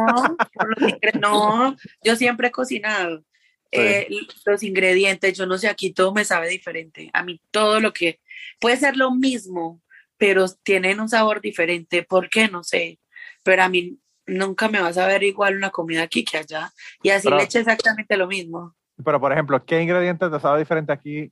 por 0.53 0.81
los 0.81 0.93
no, 1.19 1.75
yo 2.03 2.15
siempre 2.15 2.49
he 2.49 2.51
cocinado. 2.51 3.23
Eh, 3.71 4.07
los 4.45 4.61
ingredientes, 4.61 5.35
yo 5.35 5.47
no 5.47 5.57
sé, 5.57 5.67
aquí 5.67 5.91
todo 5.93 6.13
me 6.13 6.25
sabe 6.25 6.47
diferente. 6.49 7.09
A 7.13 7.23
mí 7.23 7.41
todo 7.49 7.79
lo 7.79 7.91
que 7.91 8.19
puede 8.59 8.77
ser 8.77 8.95
lo 8.97 9.11
mismo, 9.15 9.81
pero 10.17 10.45
tienen 10.61 10.99
un 10.99 11.09
sabor 11.09 11.41
diferente. 11.41 12.03
¿Por 12.03 12.29
qué? 12.29 12.47
No 12.49 12.63
sé. 12.63 12.99
Pero 13.41 13.63
a 13.63 13.69
mí 13.69 13.97
nunca 14.27 14.67
me 14.69 14.79
vas 14.79 14.97
a 14.99 15.07
ver 15.07 15.23
igual 15.23 15.55
una 15.57 15.71
comida 15.71 16.03
aquí 16.03 16.23
que 16.23 16.37
allá. 16.37 16.71
Y 17.01 17.09
así 17.09 17.23
Pero- 17.27 17.37
le 17.37 17.43
eché 17.45 17.59
exactamente 17.59 18.15
lo 18.15 18.27
mismo. 18.27 18.75
Pero, 19.03 19.19
por 19.19 19.31
ejemplo, 19.31 19.63
¿qué 19.65 19.81
ingredientes 19.81 20.31
te 20.31 20.39
sabe 20.39 20.59
diferente 20.59 20.91
aquí 20.91 21.31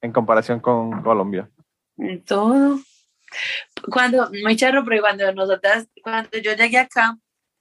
en 0.00 0.12
comparación 0.12 0.60
con 0.60 1.02
Colombia? 1.02 1.48
Todo. 2.26 2.78
Cuando, 3.90 4.30
muy 4.42 4.56
charro, 4.56 4.84
pero 4.84 5.00
cuando 5.00 5.32
nosotras, 5.32 5.88
cuando 6.02 6.36
yo 6.38 6.52
llegué 6.54 6.78
acá, 6.78 7.16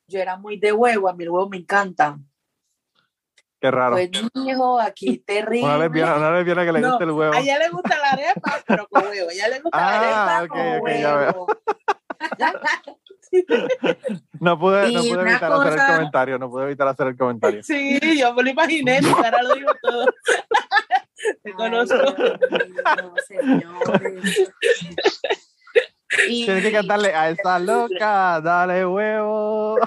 yo 0.08 0.20
era 0.20 0.38
muy 0.38 0.58
de 0.58 0.74
huevo, 0.74 1.08
a 1.08 1.14
mí 1.14 1.24
el 1.24 1.30
huevo 1.30 1.50
me 1.50 1.58
encanta. 1.58 2.18
Qué 3.60 3.70
raro. 3.70 3.96
Pues 3.96 4.10
hijo, 4.34 4.80
aquí 4.80 5.18
terrible. 5.26 5.64
Una 5.66 5.78
lesbiana, 5.78 6.18
una 6.18 6.32
lesbiana 6.32 6.66
que 6.66 6.72
le 6.72 6.80
No, 6.80 6.90
gusta 6.90 7.04
el 7.04 7.12
huevo. 7.12 7.34
A 7.34 7.40
ella 7.40 7.60
le 7.60 7.70
gusta 7.70 7.98
la 8.00 8.10
arepa, 8.10 8.60
pero 8.66 8.88
con 8.88 9.04
huevo. 9.08 9.30
A 9.30 9.34
ella 9.34 9.48
le 9.50 9.60
gusta 9.60 9.78
Ah, 9.78 9.92
la 9.92 10.38
arepa 10.38 10.44
ok, 10.44 10.50
con 10.50 10.80
ok, 10.82 10.90
ya 11.00 11.16
huevo. 11.16 11.48
No 14.40 14.58
pude, 14.60 14.92
no 14.92 15.02
pude 15.02 15.22
evitar 15.22 15.52
hacer 15.54 15.74
el 15.74 15.86
comentario, 15.96 16.40
no 16.40 16.50
pude 16.50 16.64
evitar 16.66 16.88
hacer 16.88 17.08
el 17.08 17.18
comentario. 17.18 17.62
Sí, 17.64 18.00
yo 18.20 18.34
me 18.34 18.44
lo 18.44 18.50
imaginé, 18.50 19.00
cara 19.22 19.42
lo 19.44 19.54
digo 19.56 19.72
todo. 19.82 20.06
Te 21.44 21.54
conozco. 21.54 21.96
Y- 26.28 26.46
Tienes 26.46 26.64
que 26.64 26.72
cantarle 26.72 27.14
a 27.14 27.30
esa 27.30 27.58
loca, 27.60 28.42
dale 28.42 28.86
huevo. 28.86 29.78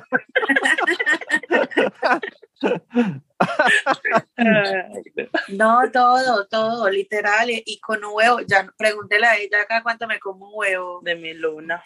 No, 5.49 5.81
todo, 5.93 6.47
todo, 6.47 6.89
literal. 6.91 7.51
Y 7.51 7.63
y 7.67 7.81
con 7.81 8.05
un 8.05 8.13
huevo, 8.15 8.41
ya 8.47 8.67
pregúntele 8.77 9.27
a 9.27 9.37
ella 9.37 9.63
acá 9.63 9.83
cuánto 9.83 10.07
me 10.07 10.19
como 10.19 10.47
un 10.47 10.53
huevo. 10.55 11.01
De 11.03 11.15
mi 11.15 11.35
luna. 11.35 11.83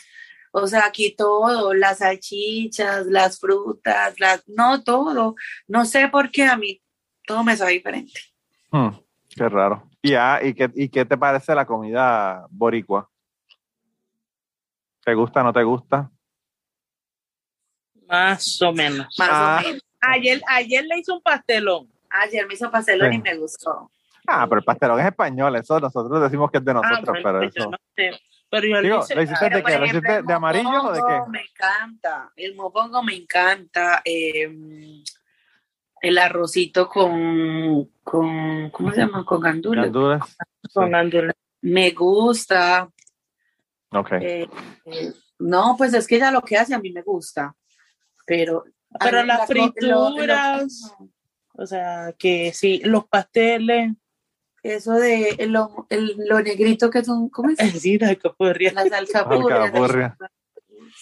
O 0.62 0.66
sea, 0.66 0.86
aquí 0.86 1.14
todo, 1.16 1.74
las 1.74 1.98
salchichas, 1.98 3.06
las 3.06 3.38
frutas, 3.38 4.18
las, 4.20 4.46
no 4.48 4.82
todo. 4.82 5.34
No 5.66 5.84
sé 5.84 6.08
por 6.08 6.30
qué 6.30 6.44
a 6.44 6.56
mí 6.56 6.80
todo 7.26 7.44
me 7.44 7.56
sabe 7.56 7.72
diferente. 7.72 8.20
Hmm, 8.70 8.88
qué 9.28 9.48
raro. 9.48 9.88
Y, 10.02 10.14
ah, 10.14 10.40
¿y, 10.42 10.54
qué, 10.54 10.70
¿Y 10.74 10.88
qué 10.88 11.04
te 11.04 11.16
parece 11.18 11.54
la 11.54 11.66
comida 11.66 12.46
boricua? 12.50 13.08
¿Te 15.04 15.14
gusta, 15.14 15.42
no 15.42 15.52
te 15.52 15.62
gusta? 15.62 16.10
Más 18.06 18.60
o 18.62 18.72
menos. 18.72 19.06
Más 19.18 19.28
Ah. 19.30 19.60
o 19.62 19.66
menos. 19.66 19.82
Ayer, 20.00 20.40
ayer 20.48 20.84
le 20.84 20.98
hice 20.98 21.12
un 21.12 21.20
pastelón. 21.22 21.88
Ayer 22.10 22.46
me 22.46 22.54
hizo 22.54 22.70
pastelón 22.70 23.10
Sí. 23.12 23.18
y 23.18 23.22
me 23.22 23.36
gustó. 23.36 23.90
Ah, 24.26 24.46
pero 24.48 24.60
el 24.60 24.64
pastelón 24.64 25.00
es 25.00 25.06
español, 25.06 25.56
eso 25.56 25.80
nosotros 25.80 26.20
decimos 26.22 26.50
que 26.50 26.58
es 26.58 26.64
de 26.64 26.70
Ah, 26.70 26.74
nosotros, 26.74 27.04
bueno, 27.06 27.22
pero 27.24 27.38
pues 27.40 27.54
yo 27.54 27.60
eso. 27.62 27.70
no 27.70 27.78
sé. 27.96 28.20
Pero 28.50 28.66
yo 28.66 28.80
Digo, 28.80 28.96
le 28.98 29.02
hice. 29.04 29.14
¿lo 29.14 29.22
hiciste 29.22 29.44
de 29.44 29.50
qué? 29.50 29.56
¿Lo 29.60 29.68
ejemplo, 29.68 29.86
hiciste 29.86 30.16
el 30.16 30.26
de 30.26 30.32
amarillo 30.32 30.82
o 30.82 30.92
de 30.92 31.00
qué? 31.06 31.30
Me 31.30 31.40
encanta. 31.42 32.32
El 32.36 32.54
mofongo 32.54 33.02
me 33.02 33.14
encanta. 33.14 34.00
eh, 34.04 35.02
el 36.00 36.16
arrocito 36.18 36.88
con, 36.88 37.90
con, 38.04 38.70
¿cómo 38.70 38.92
se 38.92 38.98
llama? 39.00 39.24
Con 39.24 39.40
gandules. 39.40 39.84
Gandules. 39.84 40.20
con 40.72 40.90
gandules. 40.92 41.34
Me 41.62 41.90
gusta. 41.90 42.88
Ok. 43.90 44.12
eh, 44.12 44.48
eh, 44.84 45.12
no, 45.40 45.74
pues 45.76 45.92
es 45.94 46.06
que 46.06 46.16
ella 46.16 46.30
lo 46.30 46.42
que 46.42 46.56
hace 46.56 46.74
a 46.74 46.78
mí 46.78 46.90
me 46.92 47.02
gusta. 47.02 47.54
Pero. 48.26 48.64
Pero 49.00 49.22
las 49.24 49.40
la 49.40 49.46
co- 49.46 49.52
lo- 49.54 49.60
lo- 49.88 50.06
frituras. 50.14 50.94
O 51.54 51.66
sea, 51.66 52.14
que 52.18 52.52
sí, 52.54 52.80
los 52.84 53.06
pasteles. 53.08 53.92
Eso 54.62 54.92
de 54.94 55.36
lo, 55.48 55.86
el- 55.90 56.16
lo 56.26 56.40
negrito 56.40 56.90
que 56.90 57.04
son, 57.04 57.28
¿cómo 57.28 57.50
es? 57.50 57.58
Sí. 57.80 57.98
Las 57.98 58.10
alcapurrias. 58.10 58.76
Alcapurria. 58.76 60.16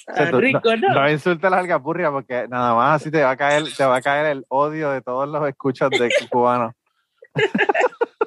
Ah, 0.09 0.14
sea, 0.14 0.31
tú- 0.31 0.40
rico, 0.40 0.77
¿no? 0.77 0.95
No 0.95 1.11
insultes 1.11 1.51
las 1.51 1.61
alcapurrias 1.61 2.11
porque 2.11 2.47
nada 2.49 2.75
más 2.75 3.01
así 3.01 3.11
te 3.11 3.23
va 3.23 3.31
a 3.31 3.37
caer, 3.37 3.64
te 3.77 3.85
va 3.85 3.97
a 3.97 4.03
caer 4.03 4.27
el 4.27 4.45
odio 4.49 4.90
de 4.90 5.01
todos 5.01 5.29
los 5.29 5.49
escuchas 5.49 5.90
de 5.90 6.09
cubanos. 6.31 6.73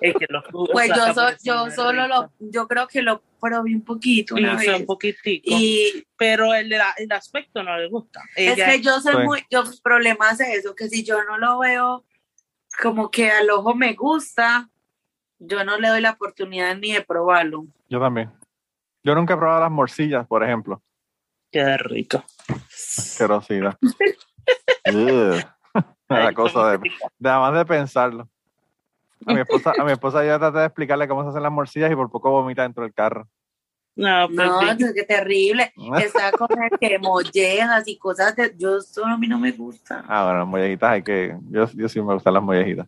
Es 0.02 0.14
que 0.16 0.26
los 0.30 0.46
jugos 0.46 0.70
Pues 0.72 0.88
yo, 0.90 1.14
so- 1.14 1.36
yo 1.44 1.70
solo 1.72 2.08
lo, 2.08 2.32
yo 2.40 2.68
creo 2.68 2.88
que 2.88 3.02
lo 3.02 3.22
probé 3.40 3.74
un 3.76 3.84
poquito 3.84 4.36
una 4.36 4.56
vez. 4.56 4.84
poquitico. 4.84 5.46
Y 5.50 6.06
pero 6.18 6.54
el, 6.54 6.72
el 6.74 7.12
aspecto 7.12 7.64
no 7.64 7.78
le 7.78 7.88
gusta. 7.90 8.22
es 8.36 8.56
que 8.56 8.82
yo 8.82 9.00
soy 9.02 9.16
Sí. 9.16 9.22
muy, 9.24 9.46
yo 9.50 9.64
problema 9.84 10.32
es 10.32 10.40
eso, 10.42 10.76
que 10.76 10.88
si 10.90 11.04
yo 11.04 11.24
no 11.26 11.38
lo 11.38 11.60
veo 11.60 12.06
como 12.82 13.10
que 13.12 13.30
al 13.32 13.50
ojo 13.50 13.74
me 13.76 13.94
gusta, 13.94 14.70
yo 15.40 15.64
no 15.64 15.80
le 15.80 15.88
doy 15.88 16.02
la 16.02 16.12
oportunidad 16.12 16.76
ni 16.76 16.94
de 16.94 17.02
probarlo. 17.02 17.66
Yo 17.88 18.00
también. 18.00 18.32
Yo 19.04 19.16
nunca 19.16 19.34
he 19.34 19.38
probado 19.38 19.62
las 19.62 19.72
morcillas, 19.72 20.28
por 20.28 20.44
ejemplo. 20.44 20.82
Qué 21.52 21.78
rico. 21.78 22.24
Asquerosidad. 22.48 23.78
La 26.10 26.34
cosa 26.34 26.72
de, 26.72 26.80
qué 26.80 26.90
rico. 26.90 27.12
de 27.18 27.30
además 27.30 27.54
de 27.54 27.66
pensarlo. 27.66 28.30
A 29.26 29.34
mi 29.34 29.42
esposa, 29.42 29.74
a 29.78 29.84
mi 29.84 29.92
esposa 29.92 30.26
yo 30.26 30.40
traté 30.40 30.60
de 30.60 30.66
explicarle 30.66 31.08
cómo 31.08 31.24
se 31.24 31.30
hacen 31.30 31.44
las 31.44 31.52
morcillas 31.52 31.92
y 31.92 31.96
por 31.96 32.10
poco 32.10 32.32
vomita 32.32 32.64
dentro 32.64 32.84
del 32.84 32.94
carro. 32.94 33.28
No, 33.96 34.28
pues 34.28 34.48
No, 34.48 34.62
es 34.62 34.94
que 34.94 35.04
terrible. 35.04 35.74
Está 36.02 36.32
con 36.32 36.50
el 36.62 36.80
que 36.80 37.00
mollejas 37.00 37.88
y 37.88 37.98
cosas 37.98 38.36
de, 38.36 38.54
yo 38.58 38.82
solo 38.82 39.14
a 39.14 39.18
mí 39.18 39.28
no 39.28 39.38
me 39.38 39.52
gusta. 39.52 40.04
Ah, 40.08 40.24
bueno, 40.24 40.40
las 40.40 40.48
mollejitas 40.48 40.90
hay 40.90 41.04
que. 41.04 41.38
Yo, 41.50 41.70
yo 41.74 41.90
sí 41.90 42.02
me 42.02 42.14
gustan 42.14 42.34
las 42.34 42.44
mollejitas. 42.44 42.88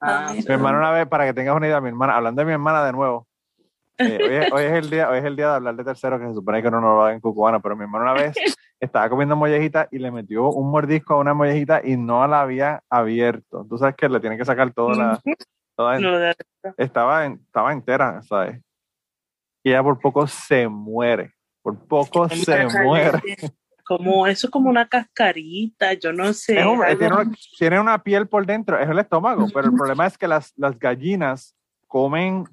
Ah, 0.00 0.32
Mi 0.34 0.54
hermana 0.54 0.78
una 0.78 0.90
vez, 0.90 1.06
para 1.08 1.24
que 1.26 1.34
tengas 1.34 1.56
una 1.56 1.66
idea, 1.66 1.80
mi 1.80 1.88
hermana, 1.88 2.16
hablando 2.16 2.40
de 2.40 2.46
mi 2.46 2.52
hermana 2.52 2.84
de 2.84 2.92
nuevo, 2.92 3.26
eh, 3.98 4.18
hoy, 4.26 4.34
es, 4.34 4.52
hoy 4.52 4.64
es 4.64 4.72
el 4.72 4.90
día, 4.90 5.08
hoy 5.10 5.18
es 5.18 5.24
el 5.24 5.36
día 5.36 5.48
de 5.50 5.54
hablar 5.56 5.76
de 5.76 5.84
tercero, 5.84 6.18
que 6.18 6.26
se 6.26 6.34
supone 6.34 6.60
que 6.62 6.68
uno 6.68 6.80
no 6.80 6.94
lo 6.96 7.02
haga 7.04 7.12
en 7.14 7.20
cucubana, 7.20 7.60
pero 7.60 7.76
mi 7.76 7.82
hermana 7.82 8.04
una 8.12 8.14
vez 8.14 8.34
estaba 8.80 9.08
comiendo 9.08 9.36
mollejita 9.36 9.88
y 9.90 9.98
le 9.98 10.10
metió 10.10 10.48
un 10.50 10.70
mordisco 10.70 11.14
a 11.14 11.18
una 11.18 11.34
mollejita 11.34 11.80
y 11.84 11.96
no 11.96 12.26
la 12.26 12.40
había 12.40 12.82
abierto. 12.90 13.64
Tú 13.68 13.78
sabes 13.78 13.94
que 13.96 14.08
le 14.08 14.18
tienen 14.20 14.38
que 14.38 14.44
sacar 14.44 14.72
toda 14.72 14.96
la, 14.96 15.20
toda 15.76 15.98
no, 16.00 16.18
estaba, 16.78 17.26
en- 17.26 17.40
estaba 17.46 17.72
entera, 17.72 18.22
¿sabes? 18.22 18.60
Y 19.64 19.70
ella 19.70 19.82
por 19.82 20.00
poco 20.00 20.26
se 20.26 20.66
muere, 20.66 21.32
por 21.62 21.78
poco 21.86 22.28
se 22.28 22.66
muere. 22.82 23.20
Como 23.96 24.26
eso 24.26 24.46
es 24.46 24.50
como 24.50 24.68
una 24.70 24.88
cascarita, 24.88 25.92
yo 25.94 26.12
no 26.12 26.32
sé. 26.32 26.58
Es 26.58 26.66
un- 26.66 26.82
algo- 26.82 26.98
tiene, 26.98 27.14
una, 27.14 27.32
tiene 27.58 27.80
una 27.80 28.02
piel 28.02 28.28
por 28.28 28.44
dentro, 28.46 28.78
es 28.78 28.88
el 28.88 28.98
estómago, 28.98 29.46
pero 29.52 29.68
el 29.68 29.72
problema 29.76 30.06
es 30.06 30.16
que 30.18 30.28
las, 30.28 30.52
las 30.56 30.78
gallinas 30.78 31.54
comen 31.86 32.44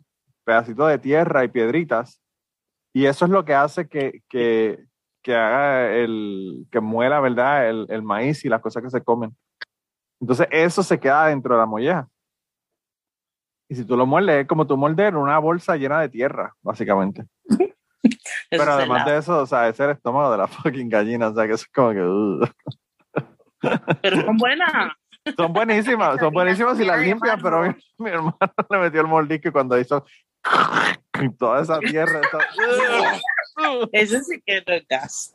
pedacitos 0.44 0.90
de 0.90 0.98
tierra 1.00 1.44
y 1.44 1.48
piedritas 1.48 2.22
y 2.94 3.06
eso 3.06 3.26
es 3.26 3.32
lo 3.32 3.46
que 3.46 3.54
hace 3.54 3.88
que, 3.88 4.22
que, 4.30 4.84
que 5.22 5.36
haga 5.36 5.92
el, 5.96 6.66
que 6.72 6.80
muela, 6.80 7.20
¿verdad? 7.20 7.70
El, 7.70 7.86
el 7.90 8.02
maíz 8.02 8.44
y 8.46 8.50
las 8.50 8.62
cosas 8.62 8.82
que 8.84 8.90
se 8.90 9.04
comen. 9.04 9.36
Entonces 10.20 10.48
eso 10.52 10.82
se 10.84 11.00
queda 11.00 11.28
dentro 11.28 11.54
de 11.54 11.60
la 11.60 11.66
molleja. 11.66 12.08
Y 13.70 13.76
si 13.76 13.86
tú 13.86 13.96
lo 13.96 14.06
muerdes, 14.08 14.42
es 14.42 14.48
como 14.48 14.66
tú 14.66 14.76
morder 14.76 15.16
una 15.16 15.38
bolsa 15.38 15.78
llena 15.78 16.02
de 16.02 16.10
tierra, 16.10 16.56
básicamente. 16.64 17.26
Pero 18.58 18.72
además 18.74 19.06
de 19.06 19.18
eso, 19.18 19.42
o 19.42 19.46
sea, 19.46 19.68
es 19.70 19.80
el 19.80 19.92
estómago 19.92 20.32
de 20.32 20.38
la 20.40 20.48
fucking 20.48 20.90
gallina, 20.90 21.28
o 21.28 21.36
sea, 21.36 21.48
que 21.48 21.54
eso 21.54 21.66
es 21.66 21.72
como 21.72 21.92
que... 21.92 22.02
uh. 22.02 22.40
Pero 24.02 24.22
son 24.22 24.38
buenas. 24.38 24.94
Son 25.36 25.52
buenísimas, 25.54 26.20
son 26.20 26.34
buenísimas 26.34 26.80
y 26.80 26.86
las 26.86 27.02
limpian, 27.02 27.40
pero 27.42 27.62
mi, 27.98 28.10
hermano 28.10 28.38
le 28.70 28.78
metió 28.80 29.02
el 29.02 29.08
mordisco 29.08 29.50
y 29.50 29.52
cuando 29.52 29.78
hizo 29.78 30.04
toda 31.38 31.62
esa 31.62 31.78
tierra. 31.80 32.22
esa- 32.22 32.40
Eso 33.92 34.20
sí 34.24 34.42
que 34.46 34.64
no 34.66 34.74
es 34.74 34.88
gas. 34.88 35.34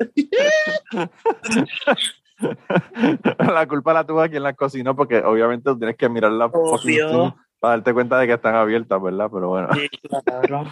la 3.38 3.68
culpa 3.68 3.92
la 3.92 4.04
tuvo 4.06 4.26
quien 4.28 4.42
las 4.42 4.56
cocinó 4.56 4.96
porque 4.96 5.18
obviamente 5.18 5.74
tienes 5.76 5.96
que 5.96 6.08
mirar 6.08 6.32
la 6.32 6.50
para 6.50 7.76
darte 7.76 7.94
cuenta 7.94 8.18
de 8.18 8.26
que 8.26 8.32
están 8.32 8.54
abiertas, 8.54 9.00
¿verdad? 9.00 9.30
Pero 9.32 9.48
bueno. 9.48 9.68
Sí, 9.74 9.88
claro. 10.24 10.64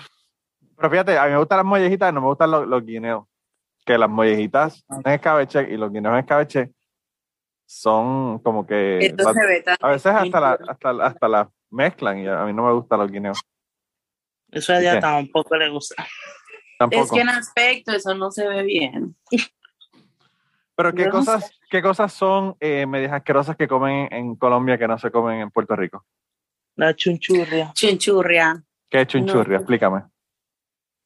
Pero 0.76 0.90
fíjate, 0.90 1.18
a 1.18 1.24
mí 1.26 1.32
me 1.32 1.38
gustan 1.38 1.58
las 1.58 1.66
mollejitas, 1.66 2.12
no 2.12 2.20
me 2.20 2.26
gustan 2.26 2.50
los, 2.50 2.66
los 2.66 2.84
guineos. 2.84 3.26
Que 3.84 3.98
las 3.98 4.08
mollejitas 4.08 4.84
en 5.04 5.12
escabeche 5.12 5.62
y 5.72 5.76
los 5.76 5.92
guineos 5.92 6.12
en 6.14 6.20
escabeche 6.20 6.70
son 7.66 8.38
como 8.40 8.66
que... 8.66 9.06
Esto 9.06 9.32
se 9.32 9.46
ve 9.46 9.62
tan 9.62 9.76
a 9.80 9.88
veces 9.88 10.06
hasta 10.14 10.40
la, 10.40 10.50
distinto. 10.50 10.72
hasta, 10.72 10.92
la- 10.92 11.06
hasta 11.06 11.28
las 11.28 11.48
mezclan 11.70 12.18
y 12.18 12.28
a 12.28 12.44
mí 12.44 12.52
no 12.52 12.64
me 12.66 12.72
gustan 12.72 13.00
los 13.00 13.10
guineos. 13.10 13.40
Eso 14.50 14.72
a 14.74 14.78
ella 14.78 15.00
tampoco 15.00 15.56
le 15.56 15.68
gusta. 15.70 16.06
Tampoco. 16.78 17.02
Es 17.04 17.10
que 17.12 17.20
en 17.20 17.28
aspecto 17.30 17.92
eso 17.92 18.14
no 18.14 18.30
se 18.30 18.46
ve 18.46 18.62
bien. 18.62 19.16
Pero 20.76 20.94
¿qué 20.94 21.06
no 21.06 21.10
cosas, 21.12 21.58
¿qué 21.70 21.82
cosas 21.82 22.12
son 22.12 22.56
eh, 22.60 22.86
medias 22.86 23.12
asquerosas 23.12 23.56
que 23.56 23.66
comen 23.68 24.08
en 24.12 24.36
Colombia 24.36 24.76
que 24.78 24.88
no 24.88 24.98
se 24.98 25.10
comen 25.10 25.40
en 25.40 25.50
Puerto 25.50 25.74
Rico? 25.76 26.04
La 26.76 26.94
chunchurria. 26.94 27.72
Chunchurria. 27.74 28.62
¿Qué 28.90 29.02
es 29.02 29.06
chunchurria? 29.06 29.56
No. 29.58 29.60
Explícame. 29.60 30.02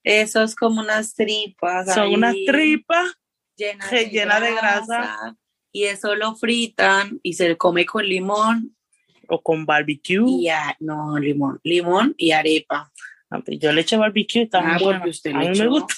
Eso 0.06 0.42
es 0.44 0.54
como 0.54 0.80
unas 0.80 1.14
tripas. 1.14 1.92
Son 1.92 2.14
unas 2.14 2.32
tripas. 2.46 3.12
llenas 3.56 3.90
rellenas 3.90 4.40
de 4.40 4.54
grasa. 4.54 5.36
Y 5.72 5.84
eso 5.84 6.14
lo 6.14 6.34
fritan 6.36 7.18
y 7.22 7.32
se 7.32 7.56
come 7.56 7.84
con 7.86 8.04
limón 8.06 8.76
O 9.28 9.42
con 9.42 9.66
barbecue. 9.66 10.22
y 10.28 10.48
a- 10.48 10.76
no 10.78 11.18
limón, 11.18 11.58
limón 11.64 12.14
y 12.16 12.30
arepa. 12.30 12.92
Yo 13.58 13.72
le 13.72 13.80
eché 13.80 13.96
barbecue 13.96 14.42
y 14.42 14.44
está 14.44 14.60
Ah, 14.60 14.78
bueno. 14.80 15.02
usted 15.08 15.30
A 15.34 15.38
le 15.40 15.50
mí 15.50 15.58
me 15.58 15.64
echó. 15.64 15.70
gusta. 15.70 15.94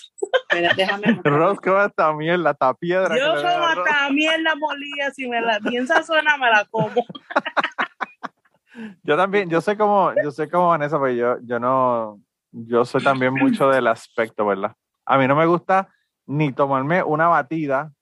Espera, 0.49 0.73
déjame. 0.75 1.03
Ross 1.25 1.61
come 1.61 1.85
esta 1.85 2.13
mierda, 2.15 2.55
piedra. 2.81 3.15
que 3.15 3.21
Yo 3.21 3.35
le 3.37 3.43
da 3.43 3.53
como 3.53 3.65
a 3.67 3.75
Ross. 3.75 3.87
hasta 3.91 4.11
mierda 4.11 4.55
molida, 4.57 5.11
si 5.15 5.29
me 5.29 5.41
la 5.43 5.61
piensa 5.61 6.03
suena, 6.03 6.39
me 6.39 6.47
la 6.51 6.65
como. 6.65 7.05
Yo 9.03 9.17
también, 9.17 9.51
yo 9.51 9.61
sé 9.61 9.77
como, 9.77 10.13
yo 10.23 10.31
sé 10.31 10.49
como 10.49 10.69
Vanessa, 10.69 11.01
pero 11.01 11.13
yo, 11.13 11.37
yo 11.43 11.59
no, 11.59 12.21
yo 12.53 12.85
soy 12.85 13.03
también 13.03 13.35
mucho 13.35 13.69
del 13.69 13.87
aspecto, 13.87 14.47
¿verdad? 14.47 14.75
A 15.05 15.19
mí 15.19 15.27
no 15.27 15.37
me 15.37 15.47
gusta 15.47 15.89
ni 16.27 16.53
tomarme 16.53 17.03
una 17.03 17.29
batida 17.29 17.93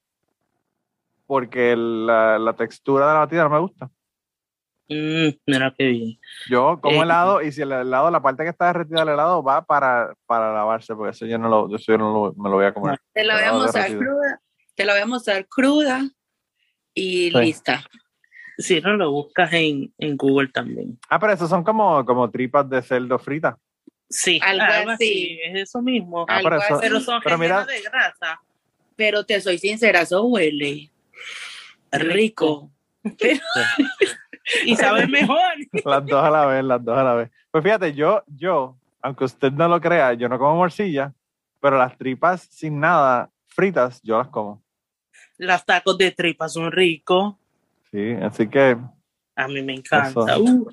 porque 1.27 1.75
la, 1.77 2.39
la 2.39 2.53
textura 2.55 3.07
de 3.09 3.13
la 3.15 3.19
batida 3.21 3.45
no 3.45 3.51
me 3.51 3.59
gusta. 3.61 3.91
Mm, 4.89 5.29
mira 5.47 5.75
qué 5.77 5.85
bien. 5.89 6.19
Yo 6.49 6.79
como 6.81 7.01
Eh, 7.01 7.03
helado 7.03 7.43
y 7.43 7.51
si 7.51 7.63
el 7.63 7.73
helado, 7.73 8.11
la 8.11 8.23
parte 8.23 8.45
que 8.45 8.51
está 8.51 8.67
derretida 8.67 9.01
del 9.01 9.11
helado 9.11 9.43
va 9.43 9.65
para, 9.65 10.15
para 10.27 10.53
lavarse, 10.53 10.95
porque 10.95 11.11
eso 11.11 11.27
yo 11.27 11.39
no 11.39 11.49
lo, 11.49 11.75
eso 11.75 11.93
yo 11.93 11.99
no 11.99 12.13
lo, 12.13 12.35
me 12.41 12.49
lo 12.49 12.57
voy 12.57 12.67
a 12.67 12.75
comer. 12.75 12.99
Te 13.13 13.25
la 13.25 13.35
voy 13.35 13.45
a 13.45 13.53
mostrar 13.53 13.87
cruda. 13.89 14.41
Te 14.77 14.85
la 14.85 14.93
voy 14.93 15.03
a 15.03 15.07
mostrar 15.07 15.47
cruda 15.49 16.03
y 16.95 17.31
Sí. 17.31 17.39
lista. 17.39 17.85
Si 18.59 18.81
no 18.81 18.95
lo 18.97 19.11
buscas 19.11 19.53
en, 19.53 19.93
en 19.99 20.17
Google 20.17 20.49
también. 20.49 20.99
Ah, 21.11 21.19
pero 21.19 21.33
esos 21.33 21.51
son 21.51 21.63
como, 21.65 22.05
como 22.07 22.31
tripas 22.31 22.69
de 22.71 22.81
cerdo 22.81 23.19
frita. 23.19 23.59
Sí, 24.09 24.39
Algo 24.43 24.63
algo, 24.63 24.91
así. 24.93 25.05
así. 25.05 25.41
Es 25.45 25.63
eso 25.69 25.83
mismo. 25.83 26.25
Ah, 26.29 26.37
Algo 26.37 26.49
pero 26.51 26.63
eso- 26.63 26.75
así. 26.75 26.83
Pero 26.83 27.01
son 27.01 27.21
pero 27.25 27.39
mira- 27.39 27.65
de 27.65 27.81
grasa. 27.83 28.41
Pero 28.95 29.25
te 29.25 29.41
soy 29.41 29.59
sincera, 29.59 30.03
eso 30.03 30.25
huele 30.25 30.91
rico. 31.93 32.71
Y 34.65 34.77
sabe 34.77 35.07
mejor. 35.09 35.39
Las 35.85 36.07
dos 36.07 36.25
a 36.25 36.31
la 36.31 36.47
vez, 36.47 36.63
las 36.65 36.85
dos 36.85 36.97
a 36.97 37.03
la 37.03 37.15
vez. 37.15 37.31
Pues 37.51 37.65
fíjate, 37.65 37.93
yo, 37.95 38.23
yo, 38.29 38.77
aunque 39.03 39.25
usted 39.25 39.51
no 39.51 39.67
lo 39.67 39.81
crea, 39.81 40.13
yo 40.15 40.29
no 40.29 40.39
como 40.39 40.55
morcilla, 40.57 41.13
pero 41.61 41.77
las 41.79 41.97
tripas 41.99 42.43
sin 42.43 42.79
nada 42.79 43.29
fritas, 43.49 44.01
yo 44.03 44.19
las 44.19 44.29
como. 44.29 44.63
Las 45.37 45.65
tacos 45.67 45.99
de 45.99 46.13
tripa 46.13 46.49
son 46.49 46.71
ricos. 46.71 47.35
Sí, 47.91 48.13
así 48.23 48.49
que 48.49 48.77
A 49.35 49.49
mí 49.49 49.61
me 49.63 49.75
encanta. 49.75 50.09
Eso. 50.35 50.41
Uh, 50.43 50.71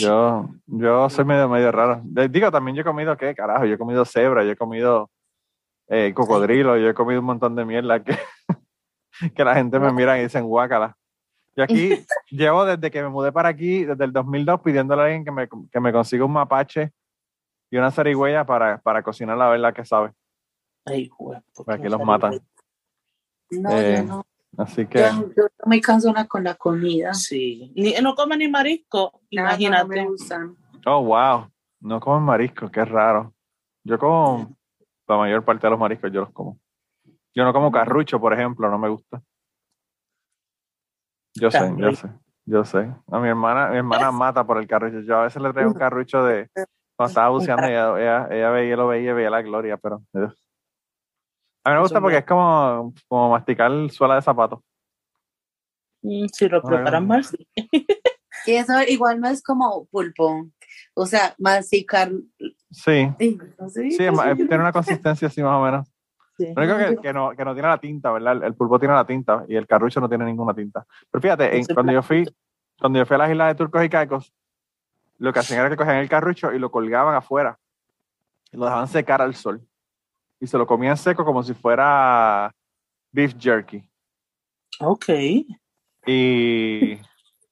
yo, 0.00 0.48
yo 0.66 1.10
soy 1.10 1.24
medio, 1.24 1.48
medio 1.48 1.72
raro. 1.72 2.00
Digo, 2.04 2.50
también 2.50 2.76
yo 2.76 2.82
he 2.82 2.84
comido, 2.84 3.16
¿qué 3.16 3.34
carajo? 3.34 3.64
Yo 3.64 3.74
he 3.74 3.78
comido 3.78 4.04
cebra, 4.04 4.44
yo 4.44 4.52
he 4.52 4.56
comido 4.56 5.10
eh, 5.88 6.12
cocodrilo, 6.14 6.76
yo 6.76 6.88
he 6.88 6.94
comido 6.94 7.20
un 7.20 7.26
montón 7.26 7.56
de 7.56 7.64
mierda 7.64 8.02
que, 8.02 8.16
que 9.34 9.44
la 9.44 9.54
gente 9.54 9.78
me 9.78 9.92
mira 9.92 10.18
y 10.18 10.22
dicen 10.22 10.44
guácala. 10.44 10.96
Yo 11.56 11.64
aquí 11.64 12.04
llevo 12.30 12.64
desde 12.64 12.90
que 12.90 13.02
me 13.02 13.08
mudé 13.08 13.32
para 13.32 13.48
aquí, 13.48 13.84
desde 13.84 14.04
el 14.04 14.12
2002, 14.12 14.60
pidiéndole 14.60 15.02
a 15.02 15.04
alguien 15.06 15.24
que 15.24 15.32
me, 15.32 15.48
que 15.48 15.80
me 15.80 15.92
consiga 15.92 16.24
un 16.24 16.32
mapache 16.32 16.92
y 17.70 17.76
una 17.76 17.90
zarigüeya 17.90 18.44
para, 18.44 18.78
para 18.78 19.02
cocinar 19.02 19.36
la 19.36 19.48
verdad 19.48 19.74
que 19.74 19.84
sabe. 19.84 20.12
ay, 20.84 21.08
güey, 21.08 21.40
¿por 21.54 21.66
Para 21.66 21.78
qué 21.78 21.84
que 21.84 21.90
no 21.90 21.98
los 21.98 22.06
matan. 22.06 22.40
No, 23.50 23.70
Eh, 23.72 23.96
yo 23.96 24.04
no. 24.04 24.26
Así 24.56 24.86
que, 24.86 24.98
Yo, 24.98 25.28
yo 25.36 25.46
estoy 25.46 25.66
muy 25.66 25.80
cansona 25.80 26.26
con 26.26 26.42
la 26.42 26.54
comida. 26.54 27.14
Sí. 27.14 27.72
Ni, 27.76 27.92
no 28.02 28.14
come 28.14 28.36
ni 28.36 28.48
marisco. 28.48 29.20
Nada, 29.30 29.50
Imagínate. 29.50 29.96
No 29.96 30.02
me 30.02 30.08
gustan. 30.08 30.56
oh, 30.86 31.04
wow, 31.04 31.48
no 31.80 32.00
comen 32.00 32.22
mariscos, 32.22 32.70
qué 32.70 32.84
raro. 32.84 33.34
Yo 33.84 33.98
como 33.98 34.56
la 35.06 35.16
mayor 35.16 35.44
parte 35.44 35.66
de 35.66 35.70
los 35.70 35.78
mariscos, 35.78 36.10
yo 36.12 36.20
los 36.20 36.32
como. 36.32 36.58
Yo 37.34 37.44
no 37.44 37.52
como 37.52 37.70
carrucho, 37.70 38.20
por 38.20 38.32
ejemplo, 38.32 38.68
no 38.68 38.78
me 38.78 38.88
gusta. 38.88 39.22
Yo 41.34 41.50
sé, 41.50 41.72
yo 41.76 41.92
sé, 41.92 42.08
yo 42.44 42.64
sé. 42.64 42.92
A 43.12 43.20
mi 43.20 43.28
hermana, 43.28 43.68
mi 43.68 43.76
hermana 43.76 44.10
mata 44.10 44.44
por 44.44 44.58
el 44.58 44.66
carrucho. 44.66 45.00
Yo 45.00 45.18
a 45.18 45.22
veces 45.24 45.40
le 45.40 45.52
traigo 45.52 45.70
un 45.70 45.78
carrucho 45.78 46.24
de 46.24 46.48
cuando 46.96 47.10
estaba 47.10 47.28
buceando 47.28 47.68
y 47.68 47.70
ella, 47.70 47.96
ella, 47.96 48.28
ella 48.30 48.50
veía, 48.50 48.76
lo 48.76 48.88
veía 48.88 49.10
y 49.12 49.14
veía 49.14 49.30
la 49.30 49.42
gloria, 49.42 49.76
pero. 49.76 50.02
A 51.68 51.70
mí 51.70 51.74
me 51.76 51.80
gusta 51.82 52.00
porque 52.00 52.18
es 52.18 52.24
como, 52.24 52.94
como 53.08 53.30
masticar 53.30 53.70
suela 53.90 54.14
de 54.16 54.22
zapato. 54.22 54.62
Mm, 56.02 56.26
si 56.32 56.48
lo 56.48 56.62
preparan 56.62 57.06
mal, 57.06 57.24
sí. 57.24 57.46
Y 58.46 58.52
eso 58.52 58.72
igual 58.86 59.20
no 59.20 59.28
es 59.28 59.42
como 59.42 59.86
pulpo. 59.86 60.46
O 60.94 61.04
sea, 61.06 61.34
masticar. 61.38 62.10
Sí, 62.70 63.08
Sí, 63.90 64.04
es 64.04 64.12
ma- 64.12 64.34
tiene 64.34 64.56
una 64.58 64.72
consistencia 64.72 65.28
así 65.28 65.42
más 65.42 65.54
o 65.60 65.62
menos. 65.64 65.88
Sí. 66.38 66.52
Lo 66.56 66.62
único 66.62 66.78
que, 66.78 66.96
que 67.02 67.12
no, 67.12 67.30
que 67.32 67.44
no 67.44 67.52
tiene 67.52 67.68
la 67.68 67.78
tinta, 67.78 68.10
¿verdad? 68.12 68.34
El, 68.36 68.44
el 68.44 68.54
pulpo 68.54 68.78
tiene 68.78 68.94
la 68.94 69.04
tinta 69.04 69.44
y 69.48 69.56
el 69.56 69.66
carrucho 69.66 70.00
no 70.00 70.08
tiene 70.08 70.24
ninguna 70.24 70.54
tinta. 70.54 70.86
Pero 71.10 71.20
fíjate, 71.20 71.56
en- 71.58 71.66
cuando 71.66 71.92
yo 71.92 72.00
fui, 72.02 72.24
cuando 72.78 72.98
yo 73.00 73.04
fui 73.06 73.16
a 73.16 73.18
las 73.18 73.30
islas 73.30 73.48
de 73.48 73.54
Turcos 73.56 73.84
y 73.84 73.88
Caicos, 73.88 74.32
lo 75.18 75.32
que 75.32 75.40
hacían 75.40 75.60
era 75.60 75.68
que 75.70 75.76
cogían 75.76 75.96
el 75.96 76.08
carrucho 76.08 76.52
y 76.52 76.58
lo 76.60 76.70
colgaban 76.70 77.16
afuera 77.16 77.58
y 78.52 78.56
lo 78.56 78.64
dejaban 78.66 78.86
secar 78.88 79.20
al 79.20 79.34
sol. 79.34 79.60
Y 80.40 80.46
se 80.46 80.56
lo 80.58 80.66
comían 80.66 80.96
seco 80.96 81.24
como 81.24 81.42
si 81.42 81.54
fuera 81.54 82.52
beef 83.12 83.34
jerky. 83.38 83.82
Ok. 84.80 85.08
Y, 86.06 86.92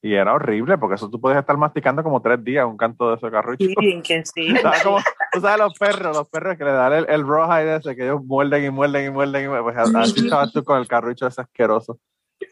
y 0.02 0.14
era 0.14 0.32
horrible 0.34 0.78
porque 0.78 0.94
eso 0.94 1.10
tú 1.10 1.20
puedes 1.20 1.38
estar 1.38 1.56
masticando 1.56 2.02
como 2.02 2.22
tres 2.22 2.42
días 2.42 2.64
un 2.64 2.76
canto 2.76 3.10
de 3.10 3.16
ese 3.16 3.30
carrucho. 3.30 3.64
Sí, 3.66 3.74
bien 3.78 4.02
que 4.02 4.24
sí. 4.24 4.54
¿Sabes 4.62 4.82
cómo? 4.82 4.98
Tú 5.32 5.40
sabes 5.40 5.58
los 5.58 5.74
perros, 5.78 6.16
los 6.16 6.28
perros 6.28 6.56
que 6.56 6.64
le 6.64 6.72
dan 6.72 6.92
el, 6.92 7.06
el 7.10 7.26
rawhide 7.26 7.76
ese, 7.76 7.96
que 7.96 8.04
ellos 8.04 8.24
muerden 8.24 8.64
y 8.64 8.70
muerden 8.70 9.06
y 9.06 9.10
muerden 9.10 9.44
y. 9.44 9.62
Pues 9.62 9.76
así 9.76 10.20
estabas 10.24 10.52
tú 10.52 10.62
con 10.64 10.78
el 10.78 10.86
carrucho 10.88 11.26
ese 11.26 11.40
asqueroso. 11.40 11.98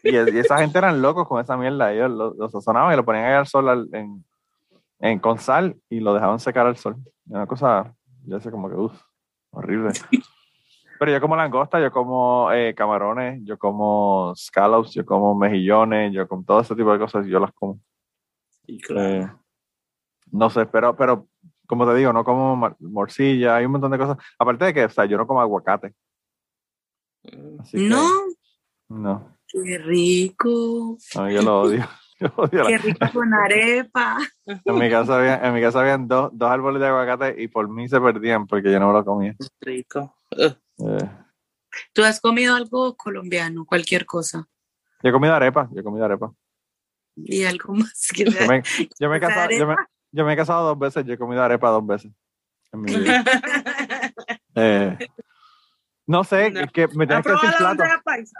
Y, 0.03 0.15
y 0.15 0.39
esa 0.39 0.57
gente 0.59 0.77
eran 0.77 1.01
locos 1.01 1.27
con 1.27 1.39
esa 1.41 1.55
mierda. 1.57 1.93
Ellos 1.93 2.11
lo, 2.11 2.33
lo 2.33 2.49
sazonaban 2.49 2.93
y 2.93 2.97
lo 2.97 3.05
ponían 3.05 3.25
ahí 3.25 3.33
al 3.33 3.47
sol 3.47 3.69
al- 3.69 3.89
en, 3.93 4.23
en- 4.99 5.19
con 5.19 5.39
sal 5.39 5.75
y 5.89 5.99
lo 6.01 6.13
dejaban 6.13 6.39
secar 6.39 6.67
al 6.67 6.75
sol. 6.77 6.97
Una 7.27 7.47
cosa, 7.47 7.93
yo 8.25 8.39
sé 8.39 8.51
como 8.51 8.69
que, 8.69 8.75
uff, 8.75 8.99
horrible. 9.55 9.91
Pero 10.97 11.11
yo 11.11 11.19
como 11.19 11.35
langosta, 11.35 11.79
yo 11.81 11.91
como 11.91 12.51
eh, 12.53 12.73
camarones, 12.73 13.41
yo 13.43 13.57
como 13.57 14.33
scallops, 14.35 14.93
yo 14.93 15.05
como 15.05 15.35
mejillones, 15.35 16.13
yo 16.13 16.25
como 16.27 16.43
todo 16.45 16.61
ese 16.61 16.75
tipo 16.75 16.91
de 16.93 16.99
cosas, 16.99 17.27
yo 17.27 17.39
las 17.39 17.51
como. 17.51 17.79
Sí, 18.65 18.79
claro. 18.79 19.25
Eh, 19.25 19.31
no 20.31 20.49
sé, 20.49 20.65
pero, 20.65 20.95
pero 20.95 21.27
como 21.67 21.85
te 21.85 21.95
digo, 21.95 22.13
no 22.13 22.23
como 22.23 22.75
morcilla, 22.79 23.57
hay 23.57 23.65
un 23.65 23.73
montón 23.73 23.91
de 23.91 23.97
cosas. 23.97 24.17
Aparte 24.39 24.65
de 24.65 24.73
que, 24.73 24.85
o 24.85 24.89
sea, 24.89 25.05
yo 25.05 25.17
no 25.17 25.27
como 25.27 25.41
aguacate. 25.41 25.93
Que, 27.21 27.37
No, 27.73 28.07
no, 28.87 29.37
qué 29.47 29.77
rico. 29.79 30.97
no, 31.15 31.29
yo 31.29 31.41
lo 31.41 31.61
odio. 31.61 31.85
Qué 32.51 32.77
rico 32.77 33.05
con 33.13 33.33
arepa. 33.33 34.17
en 34.45 34.75
mi 34.77 34.89
casa 34.89 35.17
había, 35.17 35.35
en 35.45 35.53
mi 35.53 35.61
casa 35.61 35.79
habían 35.81 36.07
dos, 36.07 36.29
dos 36.33 36.49
árboles 36.49 36.81
de 36.81 36.87
aguacate 36.87 37.41
y 37.41 37.47
por 37.47 37.67
mí 37.69 37.87
se 37.89 37.99
perdían 37.99 38.47
porque 38.47 38.71
yo 38.71 38.79
no 38.79 38.87
me 38.87 38.93
lo 38.93 39.03
comía. 39.05 39.35
Rico. 39.61 40.15
Eh, 40.37 41.09
¿Tú 41.93 42.03
has 42.03 42.21
comido 42.21 42.55
algo 42.55 42.95
colombiano? 42.95 43.65
Cualquier 43.65 44.05
cosa. 44.05 44.47
yo 45.03 45.09
he 45.09 45.11
comido 45.11 45.33
arepa, 45.33 45.67
yo 45.71 45.81
he 45.81 45.83
comido 45.83 46.05
arepa. 46.05 46.31
Y 47.17 47.43
algo 47.45 47.73
más 47.73 48.09
que 48.13 48.25
Yo 48.25 48.47
me, 48.47 48.63
yo 48.99 49.09
me 49.09 49.15
he 49.15 49.19
¿Esa 49.19 49.27
casado, 49.27 49.49
yo 49.51 49.67
me, 49.67 49.75
yo 50.11 50.25
me 50.25 50.33
he 50.33 50.35
casado 50.37 50.67
dos 50.67 50.79
veces, 50.79 51.05
yo 51.05 51.13
he 51.13 51.17
comido 51.17 51.43
arepa 51.43 51.69
dos 51.69 51.85
veces 51.85 52.11
en 52.71 52.81
mi 52.81 52.95
vida. 52.95 53.23
Eh, 54.55 54.97
no 56.07 56.23
sé, 56.23 56.51
No. 56.51 56.59
es 56.61 56.71
que 56.71 56.87
me 56.89 57.05
tienes 57.07 57.17
¿Has 57.17 57.23
que 57.25 57.31
decir 57.31 57.49
probado 57.49 57.51
la 57.51 57.57
plato. 57.57 57.77
bandeja 57.77 58.01
paisa? 58.03 58.39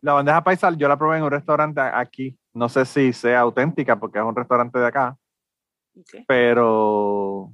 La 0.00 0.12
bandeja 0.12 0.44
paisa 0.44 0.70
yo 0.76 0.88
la 0.88 0.96
probé 0.98 1.18
en 1.18 1.24
un 1.24 1.30
restaurante 1.30 1.80
aquí. 1.80 2.36
No 2.54 2.68
sé 2.68 2.84
si 2.84 3.12
sea 3.12 3.40
auténtica 3.40 3.98
porque 3.98 4.18
es 4.18 4.24
un 4.24 4.36
restaurante 4.36 4.78
de 4.78 4.86
acá, 4.86 5.16
pero 6.26 7.52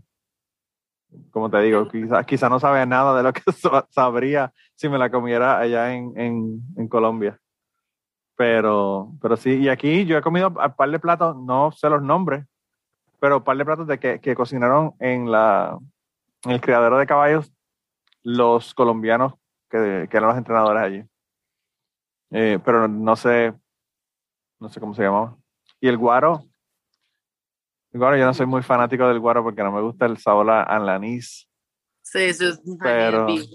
como 1.30 1.51
te 1.51 1.61
digo, 1.61 1.88
quizás 1.88 2.24
quizá 2.26 2.48
no 2.48 2.61
sabe 2.61 2.84
nada 2.86 3.16
de 3.16 3.22
lo 3.22 3.32
que 3.32 3.42
sabría 3.90 4.53
si 4.74 4.88
me 4.88 4.98
la 4.98 5.11
comiera 5.11 5.59
allá 5.59 5.92
en, 5.94 6.12
en, 6.18 6.61
en 6.76 6.88
Colombia. 6.88 7.38
Pero, 8.36 9.12
pero 9.20 9.36
sí, 9.36 9.57
y 9.57 9.68
aquí 9.68 10.07
yo 10.07 10.16
he 10.16 10.22
comido 10.22 10.48
un 10.48 10.55
par 10.55 10.90
de 10.90 10.98
platos, 10.98 11.36
no 11.36 11.72
sé 11.72 11.90
los 11.90 12.03
nombres, 12.03 12.46
pero 13.18 13.38
un 13.38 13.44
par 13.44 13.57
de 13.57 13.64
platos 13.64 13.86
de 13.86 13.98
que, 13.98 14.20
que 14.20 14.34
cocinaron 14.34 14.94
en, 14.98 15.30
la, 15.30 15.78
en 16.44 16.53
el 16.53 16.61
criadero 16.61 16.98
de 16.98 17.07
caballos 17.07 17.53
los 18.22 18.74
colombianos 18.74 19.34
que, 19.68 20.09
que 20.11 20.16
eran 20.16 20.30
los 20.30 20.38
entrenadores 20.38 20.82
allí. 20.82 21.05
Eh, 22.30 22.59
pero 22.64 22.88
no 22.88 23.16
sé, 23.16 23.53
no 24.61 24.68
sé 24.68 24.78
cómo 24.80 24.94
se 24.94 25.02
llamaba. 25.02 25.36
Y 25.80 25.88
el 25.88 25.96
guaro, 25.96 26.44
el 27.92 27.98
guaro, 27.98 28.16
yo 28.16 28.24
no 28.26 28.34
soy 28.34 28.46
muy 28.46 28.62
fanático 28.62 29.06
del 29.08 29.18
guaro 29.18 29.42
porque 29.42 29.62
no 29.62 29.72
me 29.72 29.80
gusta 29.80 30.06
el 30.06 30.18
sabor 30.18 30.50
a, 30.50 30.62
a 30.62 30.78
la 30.78 30.94
anís, 30.96 31.46
Sí, 32.02 32.18
eso 32.20 32.48
es 32.48 32.61
un 32.64 32.78
Pero- 32.78 33.26
vivo. 33.26 33.46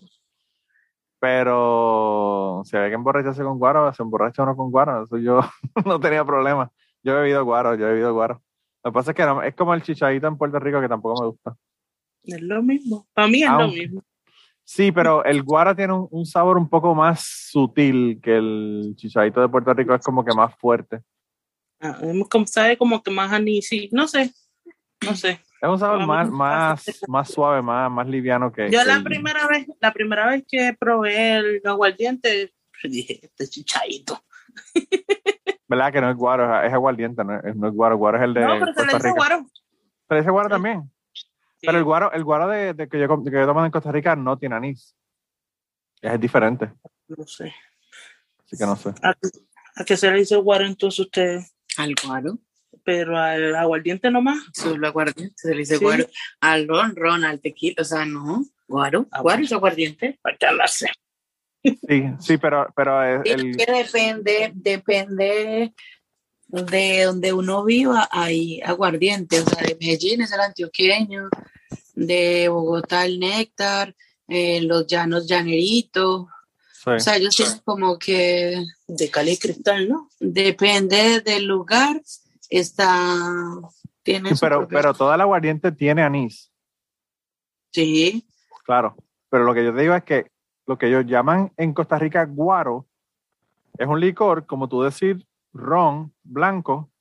pero 1.20 2.62
si 2.66 2.76
había 2.78 2.90
que 2.90 2.96
emborracharse 2.96 3.44
con 3.44 3.58
guaro, 3.58 3.92
se 3.94 4.04
emborracha 4.04 4.44
uno 4.44 4.56
con 4.56 4.72
guaro, 4.72 5.04
eso 5.04 5.18
yo 5.18 5.40
no 5.86 6.00
tenía 6.00 6.24
problema. 6.26 6.72
Yo 7.04 7.14
he 7.14 7.22
bebido 7.22 7.44
guaro, 7.44 7.76
yo 7.76 7.86
he 7.88 7.92
bebido 7.92 8.14
guaro. 8.14 8.42
Lo 8.84 8.92
que 8.92 8.94
pasa 8.94 9.12
es 9.12 9.18
que 9.18 9.26
no- 9.26 9.42
es 9.44 9.56
como 9.56 9.74
el 9.74 9.82
chichadito 9.82 10.28
en 10.28 10.38
Puerto 10.38 10.60
Rico 10.60 10.80
que 10.82 10.88
tampoco 10.90 11.22
me 11.22 11.28
gusta. 11.30 11.56
Es 12.24 12.42
lo 12.42 12.62
mismo. 12.64 13.08
Para 13.14 13.28
mí 13.28 13.44
es 13.44 13.50
lo 13.52 13.68
mismo. 13.68 14.04
Sí, 14.68 14.92
pero 14.92 15.24
el 15.24 15.44
guaro 15.44 15.76
tiene 15.76 15.94
un, 15.94 16.08
un 16.10 16.26
sabor 16.26 16.58
un 16.58 16.68
poco 16.68 16.96
más 16.96 17.24
sutil 17.52 18.20
que 18.22 18.36
el 18.36 18.94
chichadito 18.98 19.40
de 19.40 19.48
Puerto 19.48 19.74
Rico, 19.74 19.94
es 19.94 20.04
como 20.04 20.26
que 20.26 20.34
más 20.36 20.56
fuerte. 20.58 21.02
Ah, 21.80 22.00
como, 22.30 22.48
sabe 22.48 22.76
como 22.78 23.04
que 23.04 23.12
más 23.12 23.32
anís, 23.32 23.68
sí. 23.68 23.90
No 23.92 24.08
sé. 24.08 24.32
No 25.06 25.16
sé. 25.16 25.40
Es 25.62 25.70
un 25.70 25.78
sabor 25.78 26.06
más, 26.08 26.30
más, 26.32 26.84
pasa. 26.86 27.06
más 27.08 27.30
suave, 27.30 27.62
más, 27.62 27.92
más 27.92 28.08
liviano 28.08 28.52
que. 28.52 28.72
Yo 28.72 28.80
que 28.80 28.86
la 28.86 28.96
el- 28.96 29.04
primera 29.04 29.48
vez, 29.48 29.68
la 29.80 29.94
primera 29.94 30.28
vez 30.28 30.44
que 30.48 30.76
probé 30.80 31.34
el 31.38 31.62
aguardiente, 31.64 32.52
dije, 32.84 33.20
este 33.24 33.48
chichadito. 33.48 34.24
¿Verdad 35.68 35.92
que 35.94 36.02
no 36.02 36.10
es 36.10 36.16
guaro? 36.16 36.62
Es, 36.64 36.74
aguardiente, 36.74 37.24
no 37.24 37.40
es, 37.40 37.56
no 37.56 37.68
es 37.68 37.74
guaro. 37.74 37.98
Guaro 37.98 38.18
es 38.18 38.24
el 38.24 38.34
de 38.34 38.42
No, 38.42 38.54
pero 38.60 38.74
se 38.74 38.86
le 38.86 38.94
dice 38.94 39.12
guaro. 39.12 39.46
Pero 40.08 40.22
ese 40.22 40.30
guaro 40.32 40.50
Sí. 40.50 40.54
también. 40.54 40.92
Pero 41.66 41.78
el 41.78 41.84
guaro, 41.84 42.12
el 42.12 42.24
guaro 42.24 42.48
de, 42.48 42.74
de 42.74 42.88
que, 42.88 43.00
yo, 43.00 43.24
que 43.24 43.32
yo 43.32 43.46
tomo 43.46 43.66
en 43.66 43.72
Costa 43.72 43.92
Rica 43.92 44.16
no 44.16 44.38
tiene 44.38 44.56
anís. 44.56 44.96
Es 46.02 46.20
diferente. 46.20 46.72
No 47.08 47.26
sé. 47.26 47.54
Así 48.44 48.58
que 48.58 48.66
no 48.66 48.76
sé. 48.76 48.90
¿A, 49.02 49.10
a 49.78 49.84
qué 49.86 49.98
se 49.98 50.12
le 50.12 50.20
dice 50.20 50.36
guaro 50.38 50.66
entonces 50.66 51.00
usted? 51.00 51.40
Al 51.78 51.94
guaro. 52.06 52.38
Pero 52.84 53.18
al 53.18 53.56
aguardiente 53.56 54.12
nomás. 54.12 54.38
Solo 54.54 54.88
aguardiente. 54.88 55.34
Se 55.38 55.52
le 55.52 55.60
dice 55.60 55.78
Sí. 55.78 55.84
guaro. 55.84 56.06
Al 56.42 56.68
ron, 56.68 56.96
ron, 56.96 57.24
al 57.24 57.40
tequila. 57.42 57.76
O 57.82 57.84
sea, 57.86 58.06
no. 58.06 58.44
Guaro. 58.68 59.08
Ah, 59.12 59.22
Guaro 59.22 59.44
es 59.44 59.52
aguardiente. 59.54 60.20
Lo 60.24 60.68
sé. 60.68 60.88
Sí, 61.64 62.04
sí, 62.20 62.38
pero, 62.38 62.68
pero 62.76 63.02
el, 63.04 63.24
Sí, 63.24 63.32
el- 63.32 63.58
que 63.58 63.72
depende, 63.72 64.52
depende 64.54 65.74
de 66.48 67.04
donde 67.04 67.34
uno 67.34 67.64
viva, 67.66 68.08
hay 68.12 68.62
aguardiente, 68.62 69.40
o 69.40 69.46
sea, 69.46 69.64
de 69.64 69.76
Medellín 69.80 70.22
es 70.22 70.32
el 70.32 70.40
antioqueño, 70.40 71.30
de 71.96 72.48
Bogotá 72.50 73.06
el 73.06 73.20
néctar, 73.20 73.96
eh, 74.28 74.62
los 74.62 74.86
llanos 74.88 75.28
llanerito, 75.28 76.28
sí. 76.84 76.90
o 76.92 77.00
sea, 77.00 77.18
ellos 77.18 77.36
tienen 77.36 77.60
como 77.66 77.98
que 77.98 78.64
De 78.88 79.10
Cali 79.10 79.32
y 79.32 79.38
Cristal, 79.38 79.88
¿no? 79.90 80.10
depende 80.20 81.22
del 81.22 81.46
lugar, 81.46 82.02
está, 82.50 83.18
tiene 84.04 84.30
Sí, 84.30 84.36
pero, 84.40 84.60
propio- 84.62 84.78
pero 84.78 84.94
toda 84.94 85.16
el 85.16 85.22
aguardiente 85.22 85.72
tiene 85.72 86.04
anís, 86.04 86.52
sí, 87.72 88.26
claro. 88.66 88.96
Pero 89.30 89.44
lo 89.44 89.54
que 89.54 89.66
yo 89.66 89.74
te 89.76 89.82
digo 89.82 89.96
es 89.96 90.04
que 90.04 90.32
lo 90.66 90.78
que 90.78 90.88
ellos 90.88 91.06
llaman 91.06 91.52
en 91.58 91.74
Costa 91.74 91.98
Rica 92.00 92.24
guaro 92.26 92.88
es 93.78 93.88
un 93.88 94.00
licor, 94.00 94.46
como 94.46 94.70
tú 94.70 94.82
decir, 94.82 95.26
ron 95.56 96.14
blanco, 96.24 96.92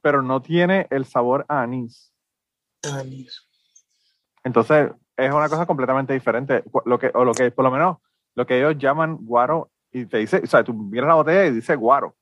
pero 0.00 0.22
no 0.22 0.40
tiene 0.40 0.86
el 0.90 1.04
sabor 1.04 1.44
a 1.48 1.62
anís. 1.62 2.12
Anís. 2.82 3.46
Entonces, 4.42 4.90
es 5.16 5.32
una 5.32 5.48
cosa 5.48 5.66
completamente 5.66 6.14
diferente. 6.14 6.64
Lo 6.86 6.98
que, 6.98 7.10
o 7.14 7.24
lo 7.24 7.34
que, 7.34 7.50
por 7.50 7.64
lo 7.64 7.70
menos, 7.70 7.98
lo 8.34 8.46
que 8.46 8.58
ellos 8.58 8.78
llaman 8.78 9.18
guaro, 9.20 9.70
y 9.92 10.06
te 10.06 10.18
dice, 10.18 10.40
o 10.42 10.46
sea, 10.46 10.64
tú 10.64 10.72
miras 10.72 11.08
la 11.08 11.14
botella 11.14 11.46
y 11.46 11.52
dice 11.52 11.76
guaro 11.76 12.16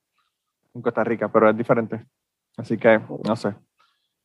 en 0.74 0.82
Costa 0.82 1.04
Rica, 1.04 1.30
pero 1.30 1.48
es 1.48 1.56
diferente. 1.56 2.04
Así 2.56 2.76
que, 2.76 3.00
no 3.24 3.36
sé. 3.36 3.54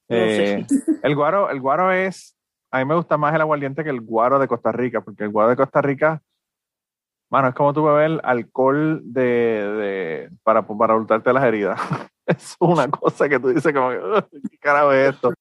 Eh, 0.09 0.65
el 1.03 1.15
guaro, 1.15 1.49
el 1.49 1.61
guaro 1.61 1.91
es, 1.91 2.35
a 2.71 2.79
mí 2.79 2.85
me 2.85 2.95
gusta 2.95 3.17
más 3.17 3.35
el 3.35 3.41
aguardiente 3.41 3.83
que 3.83 3.89
el 3.89 4.01
guaro 4.01 4.39
de 4.39 4.47
Costa 4.47 4.71
Rica, 4.71 5.01
porque 5.01 5.23
el 5.23 5.29
guaro 5.29 5.51
de 5.51 5.55
Costa 5.55 5.81
Rica, 5.81 6.21
mano, 7.33 7.47
es 7.47 7.55
como 7.55 7.73
tú 7.73 7.83
beber 7.83 8.21
alcohol 8.23 9.01
de, 9.03 9.23
de 9.23 10.29
para, 10.43 10.61
para 10.61 10.95
untarte 10.95 11.33
las 11.33 11.43
heridas. 11.43 11.79
es 12.27 12.55
una 12.59 12.87
cosa 12.89 13.27
que 13.27 13.39
tú 13.39 13.47
dices 13.47 13.73
como 13.73 13.89
que, 13.89 13.97
"Ugh, 13.97 14.27
¿qué 14.51 14.57
carajo 14.59 14.91
es 14.93 15.15
esto? 15.15 15.33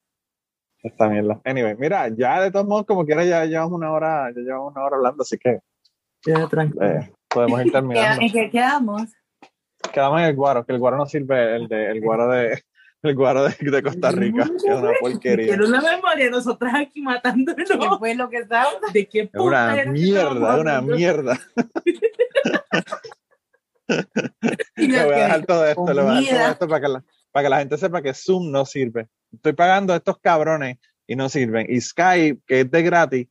Esta 0.83 1.07
mierda. 1.07 1.39
Anyway, 1.45 1.77
mira, 1.79 2.09
ya 2.09 2.41
de 2.41 2.51
todos 2.51 2.67
modos, 2.67 2.87
como 2.87 3.05
quiera, 3.05 3.25
ya 3.25 3.45
llevamos 3.45 3.73
una 3.73 3.93
hora, 3.93 4.31
ya 4.35 4.41
llevamos 4.41 4.73
una 4.75 4.85
hora 4.87 4.97
hablando, 4.97 5.23
así 5.23 5.37
que 5.37 5.61
Ya, 6.27 6.49
tranquilo. 6.49 6.83
eh, 6.87 7.13
podemos 7.29 7.61
ir 7.65 7.71
terminando. 7.73 8.23
¿en 8.23 8.33
qué 8.33 8.49
quedamos? 8.51 9.13
Quedamos 9.93 10.21
en 10.21 10.27
el 10.29 10.35
guaro, 10.35 10.65
que 10.65 10.73
el 10.73 10.79
guaro 10.79 10.97
no 10.97 11.05
sirve, 11.07 11.57
el 11.57 11.69
de, 11.69 11.91
el 11.91 12.01
guaro 12.01 12.27
de, 12.29 12.63
el 13.03 13.15
guaro 13.17 13.45
de, 13.45 13.71
de 13.71 13.83
Costa 13.83 14.11
Rica, 14.13 14.45
que 14.45 14.73
es 14.73 14.79
una 14.79 14.93
porquería. 15.01 15.47
Quiero 15.49 15.67
una 15.67 15.81
memoria, 15.81 16.31
nosotras 16.31 16.75
aquí 16.75 17.01
matándonos. 17.03 17.69
¿Qué 17.69 17.89
fue 17.99 18.15
lo 18.15 18.31
que 18.31 18.39
estábamos? 18.39 18.93
¿De 18.93 19.07
qué 19.07 19.27
puta 19.27 19.43
una 19.43 19.81
era 19.81 19.91
mierda, 19.91 20.61
una 20.61 20.81
mierda. 20.81 21.41
Le 24.77 25.05
voy 25.05 25.15
a 25.15 25.25
dejar 25.25 25.47
todo 25.47 25.67
esto, 25.67 25.93
le 25.93 26.03
voy 26.03 26.11
a 26.11 26.21
dejar 26.21 26.39
todo 26.39 26.51
esto 26.53 26.69
para 26.69 26.81
que, 26.81 26.89
la, 26.89 27.05
para 27.33 27.45
que 27.45 27.51
la 27.51 27.59
gente 27.59 27.79
sepa 27.79 28.03
que 28.03 28.15
Zoom 28.15 28.51
no 28.51 28.65
sirve. 28.65 29.09
Estoy 29.33 29.53
pagando 29.53 29.93
a 29.93 29.97
estos 29.97 30.19
cabrones 30.19 30.79
y 31.07 31.17
no 31.17 31.29
sirven. 31.29 31.67
Y 31.69 31.81
Skype, 31.81 32.43
que 32.47 32.61
es 32.61 32.71
de 32.71 32.83
gratis, 32.83 33.27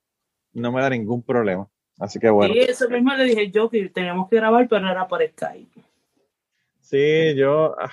no 0.54 0.72
me 0.72 0.82
da 0.82 0.90
ningún 0.90 1.24
problema. 1.24 1.68
Así 1.98 2.20
que 2.20 2.30
bueno. 2.30 2.54
Y 2.54 2.60
eso 2.60 2.90
mismo 2.90 3.14
le 3.14 3.24
dije 3.26 3.52
yo 3.52 3.70
que 3.70 3.90
teníamos 3.90 4.30
que 4.30 4.36
grabar, 4.36 4.68
pero 4.68 4.82
no 4.82 4.92
era 4.92 5.08
por 5.08 5.26
Skype. 5.26 5.82
Sí, 6.82 7.36
yo, 7.36 7.76
ah, 7.80 7.92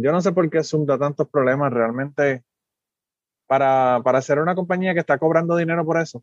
yo 0.00 0.12
no 0.12 0.20
sé 0.20 0.32
por 0.32 0.48
qué 0.50 0.62
Zoom 0.62 0.86
da 0.86 0.98
tantos 0.98 1.28
problemas 1.28 1.72
realmente 1.72 2.42
para, 3.46 4.00
para 4.02 4.22
ser 4.22 4.38
una 4.38 4.54
compañía 4.54 4.94
que 4.94 5.00
está 5.00 5.18
cobrando 5.18 5.56
dinero 5.56 5.84
por 5.84 6.00
eso. 6.00 6.22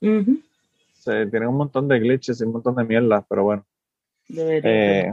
Se, 0.00 1.26
tienen 1.26 1.48
un 1.48 1.56
montón 1.56 1.88
de 1.88 1.98
glitches 1.98 2.40
y 2.40 2.44
un 2.44 2.52
montón 2.52 2.76
de 2.76 2.84
mierdas, 2.84 3.24
pero 3.28 3.44
bueno. 3.44 3.64
Eh, 4.28 5.12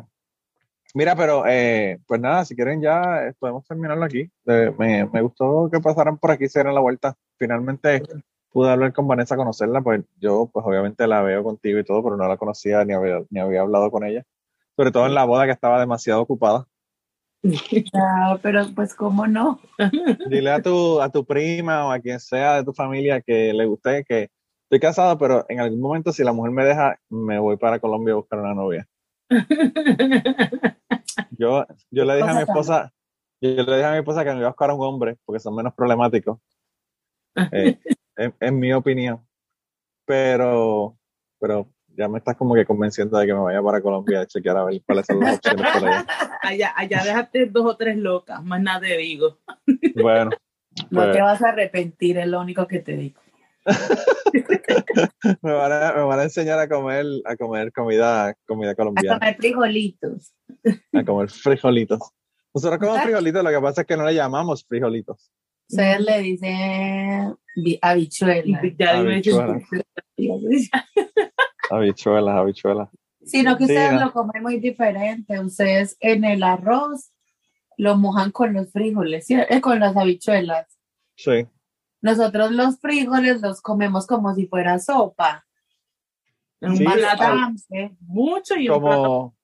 mira, 0.94 1.16
pero 1.16 1.44
eh, 1.48 2.00
pues 2.08 2.22
nada, 2.22 2.46
si 2.46 2.56
quieren 2.56 2.82
ya 2.82 3.28
eh, 3.28 3.34
podemos 3.38 3.66
terminarlo 3.66 4.06
aquí. 4.06 4.30
Eh, 4.46 4.74
me, 4.78 5.06
me 5.06 5.22
gustó 5.22 5.70
que 5.72 5.80
pasaran 5.80 6.18
por 6.18 6.32
aquí, 6.32 6.48
se 6.48 6.60
dieran 6.60 6.76
la 6.76 6.82
vuelta. 6.82 7.16
Finalmente 7.38 8.04
pude 8.52 8.72
hablar 8.72 8.94
con 8.94 9.08
Vanessa, 9.08 9.36
conocerla, 9.36 9.82
pues 9.82 10.04
yo 10.20 10.50
pues 10.52 10.66
obviamente 10.66 11.08
la 11.08 11.22
veo 11.22 11.44
contigo 11.44 11.80
y 11.80 11.84
todo, 11.84 12.04
pero 12.04 12.18
no 12.18 12.28
la 12.28 12.38
conocía 12.38 12.84
ni 12.86 12.94
había, 12.94 13.22
ni 13.30 13.40
había 13.40 13.62
hablado 13.62 13.92
con 13.92 14.04
ella. 14.04 14.24
Sobre 14.76 14.92
todo 14.92 15.06
en 15.06 15.14
la 15.14 15.26
boda 15.26 15.46
que 15.46 15.52
estaba 15.52 15.80
demasiado 15.80 16.22
ocupada. 16.22 16.66
Ah, 17.94 18.38
pero 18.42 18.66
pues 18.76 18.94
cómo 18.94 19.26
no. 19.26 19.60
Dile 20.30 20.52
a 20.52 20.62
tu, 20.62 21.02
a 21.02 21.10
tu 21.10 21.26
prima 21.26 21.86
o 21.86 21.92
a 21.92 22.00
quien 22.00 22.20
sea 22.20 22.58
de 22.58 22.64
tu 22.66 22.74
familia 22.74 23.22
que 23.22 23.54
le 23.54 23.66
guste 23.66 24.04
que 24.04 24.30
estoy 24.64 24.80
casado, 24.80 25.18
pero 25.18 25.46
en 25.48 25.60
algún 25.60 25.80
momento 25.80 26.12
si 26.12 26.24
la 26.24 26.34
mujer 26.34 26.52
me 26.52 26.66
deja, 26.66 27.00
me 27.10 27.40
voy 27.40 27.58
para 27.58 27.80
Colombia 27.80 28.14
a 28.14 28.18
buscar 28.18 28.40
una 28.40 28.54
novia. 28.54 28.88
Yo, 31.38 31.66
yo 31.90 32.06
le 32.06 32.18
dije 32.18 32.30
a 32.30 32.34
mi 32.34 32.42
esposa, 32.42 32.92
yo 33.42 33.64
le 33.64 33.76
dije 33.76 33.86
a 33.86 33.92
mi 33.92 34.00
esposa 34.00 34.26
que 34.26 34.32
me 34.32 34.40
iba 34.40 34.48
a 34.48 34.52
buscar 34.52 34.70
a 34.70 34.74
un 34.74 34.86
hombre 34.86 35.18
porque 35.26 35.40
son 35.40 35.56
menos 35.56 35.74
problemáticos. 35.74 36.40
Eh, 37.52 37.80
en, 38.18 38.36
en 38.40 38.60
mi 38.60 38.74
opinión. 38.74 39.26
Pero, 40.06 40.98
pero 41.40 41.70
ya 42.00 42.08
me 42.08 42.20
estás 42.20 42.38
como 42.38 42.56
que 42.56 42.66
convenciendo 42.66 43.18
de 43.18 43.28
que 43.28 43.34
me 43.34 43.42
vaya 43.42 43.62
para 43.62 43.82
Colombia 43.82 44.22
a 44.22 44.26
chequear 44.26 44.56
a 44.56 44.64
ver 44.64 44.82
cuáles 44.86 45.06
son 45.06 45.20
las 45.20 45.36
opciones 45.36 45.68
por 45.74 45.86
allá. 45.86 46.06
allá, 46.42 46.74
allá 46.76 47.04
déjate 47.04 47.46
dos 47.48 47.66
o 47.66 47.76
tres 47.76 47.98
locas, 47.98 48.42
más 48.44 48.62
nada 48.62 48.80
te 48.80 48.98
digo. 48.98 49.38
Bueno, 50.02 50.30
No 50.90 51.02
pues, 51.02 51.12
te 51.12 51.22
vas 51.22 51.42
a 51.42 51.50
arrepentir, 51.50 52.18
es 52.18 52.28
lo 52.28 52.40
único 52.40 52.66
que 52.68 52.80
te 52.80 52.96
digo. 52.96 53.20
me, 55.42 55.52
van 55.52 55.72
a, 55.74 55.94
me 55.94 56.04
van 56.04 56.20
a 56.22 56.24
enseñar 56.24 56.58
a 56.60 56.70
comer, 56.70 57.06
a 57.26 57.36
comer 57.36 57.74
comida, 57.74 58.34
comida 58.48 58.72
A 58.72 58.76
colombiana. 58.76 59.20
comer 59.20 59.36
frijolitos. 59.36 60.34
a 60.94 61.04
comer 61.04 61.30
frijolitos. 61.30 62.00
Nosotros 62.54 62.80
comemos 62.80 63.02
frijolitos, 63.02 63.44
lo 63.44 63.50
que 63.50 63.60
pasa 63.60 63.82
es 63.82 63.88
que 63.88 63.98
no 63.98 64.06
le 64.06 64.16
llamamos 64.16 64.64
frijolitos. 64.66 65.30
Ustedes 65.70 66.00
le 66.00 66.20
dicen 66.22 67.36
habichuela. 67.82 68.62
Ya 68.78 68.94
dime 69.02 69.16
Habichuela. 69.16 69.60
Habichuelas, 71.70 72.36
habichuelas. 72.36 72.90
Sino 73.24 73.58
que 73.58 73.66
Sí, 73.68 73.74
ustedes 73.74 73.94
no. 73.94 74.06
lo 74.06 74.14
comen 74.14 74.42
muy 74.44 74.60
diferente. 74.60 75.40
Ustedes 75.40 75.98
en 76.00 76.24
el 76.24 76.42
arroz 76.44 77.12
lo 77.78 77.96
mojan 77.98 78.32
con 78.32 78.54
los 78.54 78.72
frijoles, 78.72 79.26
¿sí? 79.26 79.36
Eh, 79.36 79.62
con 79.62 79.80
las 79.80 79.96
habichuelas. 79.96 80.68
Sí. 81.16 81.46
Nosotros 82.02 82.52
los 82.52 82.80
frijoles 82.80 83.42
los 83.42 83.62
comemos 83.62 84.08
como 84.08 84.34
si 84.34 84.48
fuera 84.48 84.80
sopa. 84.80 85.46
En 86.62 86.76
Sí, 86.78 86.86
un 86.86 86.92
al- 86.92 87.18
balance. 87.18 87.92
mucho 88.02 88.56
y 88.56 88.70
un. 88.70 88.76
Como, 88.82 89.36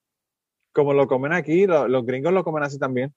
como 0.73 0.93
lo 0.93 1.07
comen 1.07 1.33
aquí, 1.33 1.65
lo- 1.67 1.87
los 1.87 2.05
gringos 2.05 2.33
lo 2.33 2.43
comen 2.43 2.63
así 2.63 2.79
también. 2.79 3.13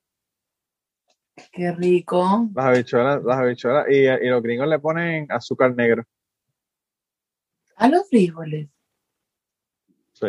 Qué 1.53 1.71
rico. 1.73 2.49
Las 2.55 2.65
habichuelas, 2.67 3.23
las 3.25 3.39
habichuelas. 3.39 3.87
Y, 3.89 3.95
y 4.07 4.29
los 4.29 4.43
gringos 4.43 4.67
le 4.69 4.79
ponen 4.81 5.31
azúcar 5.31 5.75
negro. 5.75 6.05
A 7.77 7.89
los 7.89 8.09
frijoles. 8.09 8.69
Sí. 10.21 10.29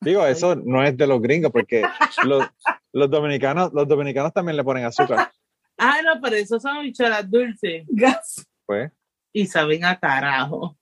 Digo, 0.00 0.26
eso 0.26 0.56
no 0.56 0.82
es 0.82 0.96
de 0.96 1.06
los 1.06 1.20
gringos, 1.22 1.52
porque 1.52 1.82
los, 2.26 2.44
los 2.92 3.10
dominicanos, 3.10 3.72
los 3.72 3.86
dominicanos 3.86 4.32
también 4.32 4.56
le 4.56 4.64
ponen 4.64 4.84
azúcar. 4.84 5.30
Ah, 5.78 5.96
no, 6.04 6.20
pero 6.20 6.36
esos 6.36 6.60
son 6.62 6.76
habichuelas 6.76 7.28
dulces 7.30 7.84
Gas. 7.88 8.46
Pues, 8.66 8.90
y 9.32 9.46
saben 9.46 9.84
a 9.84 9.98
carajo. 9.98 10.76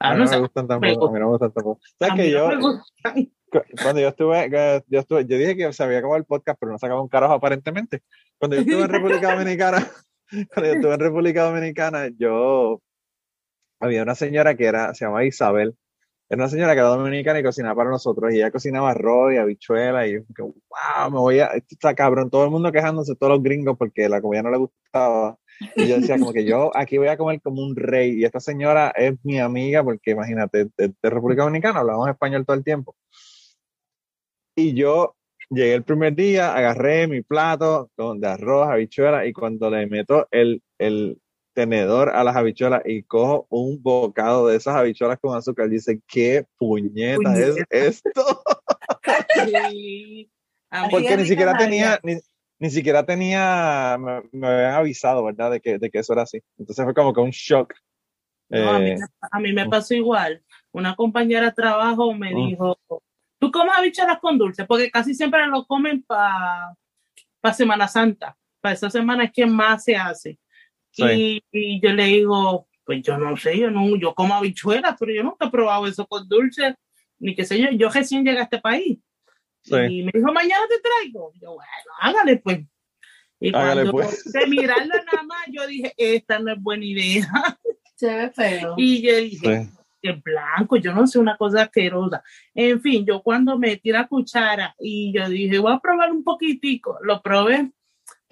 a 0.00 0.10
Ah, 0.10 0.14
mí 0.14 0.24
no 0.24 0.30
me 0.30 0.38
gustan 0.38 0.66
tampoco. 0.68 1.08
A 1.08 1.12
mí 1.12 1.18
no 1.20 1.26
me 1.26 1.32
gustan 1.32 1.52
tampoco. 1.52 1.80
a 1.82 1.88
¿Sabes 2.06 2.14
mí 2.14 2.20
que 2.30 2.34
no 2.34 2.38
yo, 2.38 2.48
me 2.48 2.56
gustan. 2.56 3.14
cu- 3.50 3.62
cuando 3.82 4.00
yo 4.00 4.08
estuve, 4.08 4.82
yo 4.88 4.98
estuve, 5.00 5.24
yo 5.26 5.38
dije 5.38 5.56
que 5.56 5.72
se 5.72 5.82
había 5.84 5.98
acabado 5.98 6.18
el 6.18 6.24
podcast, 6.24 6.58
pero 6.60 6.72
no 6.72 6.78
se 6.78 6.86
acabó 6.86 7.02
un 7.02 7.08
carajo 7.08 7.34
aparentemente. 7.34 8.02
Cuando 8.38 8.56
yo 8.56 8.62
estuve 8.62 8.82
en 8.82 8.88
República 8.88 9.32
Dominicana, 9.34 9.78
cuando 10.52 10.70
yo 10.70 10.74
estuve 10.76 10.94
en 10.94 11.00
República 11.00 11.44
Dominicana, 11.44 12.08
yo 12.18 12.82
había 13.80 14.02
una 14.02 14.14
señora 14.14 14.56
que 14.56 14.64
era, 14.66 14.92
se 14.94 15.04
llamaba 15.04 15.24
Isabel, 15.24 15.76
Era 16.28 16.42
una 16.42 16.48
señora 16.48 16.74
que 16.74 16.80
era 16.80 16.88
dominicana 16.88 17.38
y 17.38 17.42
cocinaba 17.42 17.76
para 17.76 17.90
nosotros. 17.90 18.32
Y 18.32 18.36
ella 18.36 18.50
cocinaba 18.50 18.90
arroz 18.90 19.32
y 19.32 19.36
habichuela. 19.36 20.06
Y 20.06 20.14
yo, 20.14 20.20
que, 20.34 20.42
wow, 20.42 21.10
me 21.10 21.18
voy 21.18 21.38
a. 21.40 21.46
Esto 21.46 21.68
está 21.70 21.94
cabrón. 21.94 22.30
Todo 22.30 22.44
el 22.44 22.50
mundo 22.50 22.72
quejándose, 22.72 23.14
todos 23.14 23.34
los 23.34 23.42
gringos, 23.42 23.76
porque 23.78 24.08
la 24.08 24.20
comida 24.20 24.42
no 24.42 24.50
le 24.50 24.58
gustaba. 24.58 25.38
Y 25.76 25.86
yo 25.88 25.96
decía, 26.00 26.18
como 26.18 26.32
que 26.32 26.44
yo 26.44 26.70
aquí 26.76 26.98
voy 26.98 27.08
a 27.08 27.16
comer 27.16 27.40
como 27.40 27.62
un 27.62 27.76
rey. 27.76 28.20
Y 28.20 28.24
esta 28.24 28.40
señora 28.40 28.92
es 28.96 29.14
mi 29.22 29.38
amiga, 29.38 29.84
porque 29.84 30.10
imagínate, 30.12 30.66
de, 30.76 30.94
de 31.00 31.10
República 31.10 31.44
Dominicana 31.44 31.80
hablamos 31.80 32.08
español 32.08 32.44
todo 32.44 32.56
el 32.56 32.64
tiempo. 32.64 32.96
Y 34.56 34.74
yo 34.74 35.16
llegué 35.50 35.74
el 35.74 35.84
primer 35.84 36.14
día, 36.14 36.54
agarré 36.54 37.06
mi 37.06 37.22
plato 37.22 37.90
con, 37.96 38.20
de 38.20 38.28
arroz, 38.28 38.68
habichuela, 38.68 39.26
y 39.26 39.32
cuando 39.32 39.70
le 39.70 39.86
meto 39.86 40.26
el, 40.30 40.62
el 40.78 41.20
tenedor 41.56 42.10
a 42.10 42.22
las 42.22 42.36
habichuelas 42.36 42.82
y 42.84 43.02
cojo 43.02 43.46
un 43.48 43.82
bocado 43.82 44.46
de 44.48 44.56
esas 44.56 44.76
habichuelas 44.76 45.18
con 45.18 45.34
azúcar, 45.34 45.70
dice, 45.70 45.98
¿qué 46.06 46.44
puñeta, 46.58 47.34
es 47.38 47.56
esto? 47.70 48.42
Sí. 49.44 50.30
Porque 50.90 51.16
ni 51.16 51.24
siquiera 51.26 51.56
tenía, 51.56 51.98
ni, 52.02 52.16
ni 52.58 52.70
siquiera 52.70 53.06
tenía, 53.06 53.96
me, 53.98 54.22
me 54.32 54.46
habían 54.46 54.74
avisado, 54.74 55.24
¿verdad? 55.24 55.52
De 55.52 55.60
que, 55.60 55.78
de 55.78 55.90
que 55.90 55.98
eso 56.00 56.12
era 56.12 56.22
así. 56.22 56.42
Entonces 56.58 56.84
fue 56.84 56.92
como 56.94 57.14
que 57.14 57.20
un 57.20 57.30
shock. 57.30 57.72
No, 58.50 58.70
a, 58.70 58.78
mí, 58.78 58.90
Eh, 58.90 58.98
a 59.30 59.40
mí 59.40 59.52
me 59.54 59.66
pasó 59.68 59.94
igual. 59.94 60.42
Una 60.72 60.94
compañera 60.94 61.46
de 61.46 61.52
trabajo 61.52 62.12
me 62.12 62.32
Mm. 62.32 62.36
dijo, 62.48 62.78
¿tú 63.40 63.50
comes 63.50 63.72
habichuelas 63.76 64.18
con 64.20 64.36
dulce? 64.36 64.66
Porque 64.66 64.90
casi 64.90 65.14
siempre 65.14 65.46
lo 65.46 65.64
comen 65.66 66.02
para 66.02 66.74
Semana 67.54 67.88
Santa. 67.88 68.36
Para 68.60 68.74
esa 68.74 68.90
semana 68.90 69.24
es 69.24 69.32
que 69.32 69.46
más 69.46 69.84
se 69.84 69.96
hace. 69.96 70.38
Sí. 70.96 71.42
Y, 71.52 71.76
y 71.76 71.80
yo 71.80 71.92
le 71.92 72.04
digo, 72.04 72.68
pues 72.84 73.02
yo 73.02 73.18
no 73.18 73.36
sé, 73.36 73.58
yo 73.58 73.70
no, 73.70 73.96
yo 73.96 74.14
como 74.14 74.34
habichuelas, 74.34 74.96
pero 74.98 75.12
yo 75.12 75.22
nunca 75.24 75.46
he 75.46 75.50
probado 75.50 75.86
eso 75.86 76.06
con 76.06 76.28
dulce, 76.28 76.76
ni 77.18 77.34
qué 77.34 77.44
sé 77.44 77.60
yo. 77.60 77.70
Yo 77.72 77.90
recién 77.90 78.24
llegué 78.24 78.38
a 78.38 78.44
este 78.44 78.60
país. 78.60 78.98
Sí. 79.62 79.74
Y 79.74 80.02
me 80.04 80.12
dijo, 80.14 80.32
mañana 80.32 80.64
te 80.68 80.80
traigo. 80.80 81.32
Y 81.34 81.40
yo, 81.40 81.54
bueno, 81.54 81.92
hágale 82.00 82.36
pues. 82.36 82.60
Y 83.40 83.54
Hágale, 83.54 83.90
cuando 83.90 83.92
pues. 83.92 84.32
de 84.32 84.46
mirarla 84.46 84.94
nada 85.12 85.22
más, 85.24 85.44
yo 85.50 85.66
dije, 85.66 85.92
esta 85.96 86.38
no 86.38 86.52
es 86.52 86.62
buena 86.62 86.84
idea. 86.84 87.26
Se 87.96 88.14
ve 88.14 88.30
feo. 88.30 88.74
Y 88.76 89.02
yo 89.02 89.16
dije, 89.16 89.64
sí. 89.64 89.70
es 90.02 90.22
blanco, 90.22 90.76
yo 90.76 90.94
no 90.94 91.06
sé, 91.06 91.18
una 91.18 91.36
cosa 91.36 91.62
asquerosa. 91.62 92.22
En 92.54 92.80
fin, 92.80 93.04
yo 93.04 93.22
cuando 93.22 93.58
metí 93.58 93.90
la 93.90 94.06
cuchara 94.06 94.74
y 94.78 95.12
yo 95.12 95.28
dije, 95.28 95.58
voy 95.58 95.72
a 95.72 95.80
probar 95.80 96.12
un 96.12 96.22
poquitico, 96.22 96.98
lo 97.02 97.20
probé. 97.20 97.72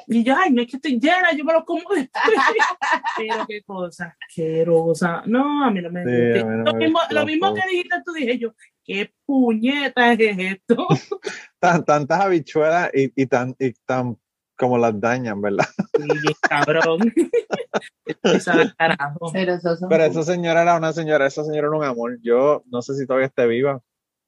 Y 0.09 0.25
yo, 0.25 0.35
ay, 0.37 0.51
no 0.53 0.61
es 0.63 0.69
que 0.71 0.77
estoy 0.77 0.99
llena, 0.99 1.33
yo 1.37 1.45
me 1.45 1.53
lo 1.53 1.65
como 1.65 1.81
después. 1.95 2.11
Pero 3.17 3.47
qué 3.47 3.63
cosa 3.63 4.17
asquerosa. 4.29 5.23
No, 5.27 5.65
a 5.65 5.71
mí 5.71 5.81
no 5.81 5.91
me 5.91 6.05
Sí, 6.05 6.41
gusta. 6.41 6.41
a 6.41 6.45
mí 6.45 6.57
no 6.57 6.65
lo, 6.65 6.73
me 6.75 6.79
mismo, 6.85 7.01
lo 7.11 7.27
mismo 7.27 7.55
que 7.55 7.61
dijiste 7.71 7.97
tú, 8.05 8.13
dije 8.13 8.39
yo, 8.39 8.55
qué 8.85 9.13
puñeta 9.25 10.13
es 10.13 10.39
esto. 10.39 10.87
Tan- 11.61 11.85
tantas 11.85 12.21
habichuelas 12.21 12.91
y, 12.93 13.13
y 13.21 13.27
tan, 13.27 13.55
y 13.59 13.73
tan 13.87 14.19
como 14.57 14.79
las 14.79 14.99
dañan, 15.01 15.41
¿verdad? 15.41 15.67
Y 15.99 16.03
bien 16.19 16.35
cabrón. 16.43 17.13
Carajo. 18.79 19.33
Pero 19.33 20.05
esa 20.05 20.23
señora 20.23 20.63
era 20.63 20.77
una 20.77 20.93
señora, 20.93 21.27
esa 21.27 21.45
señora 21.45 21.69
era 21.69 21.77
un 21.77 21.85
amor. 21.85 22.19
Yo 22.23 22.63
no 22.67 22.83
sé 22.83 22.95
si 22.95 23.07
todavía 23.07 23.27
esté 23.27 23.47
viva, 23.47 23.81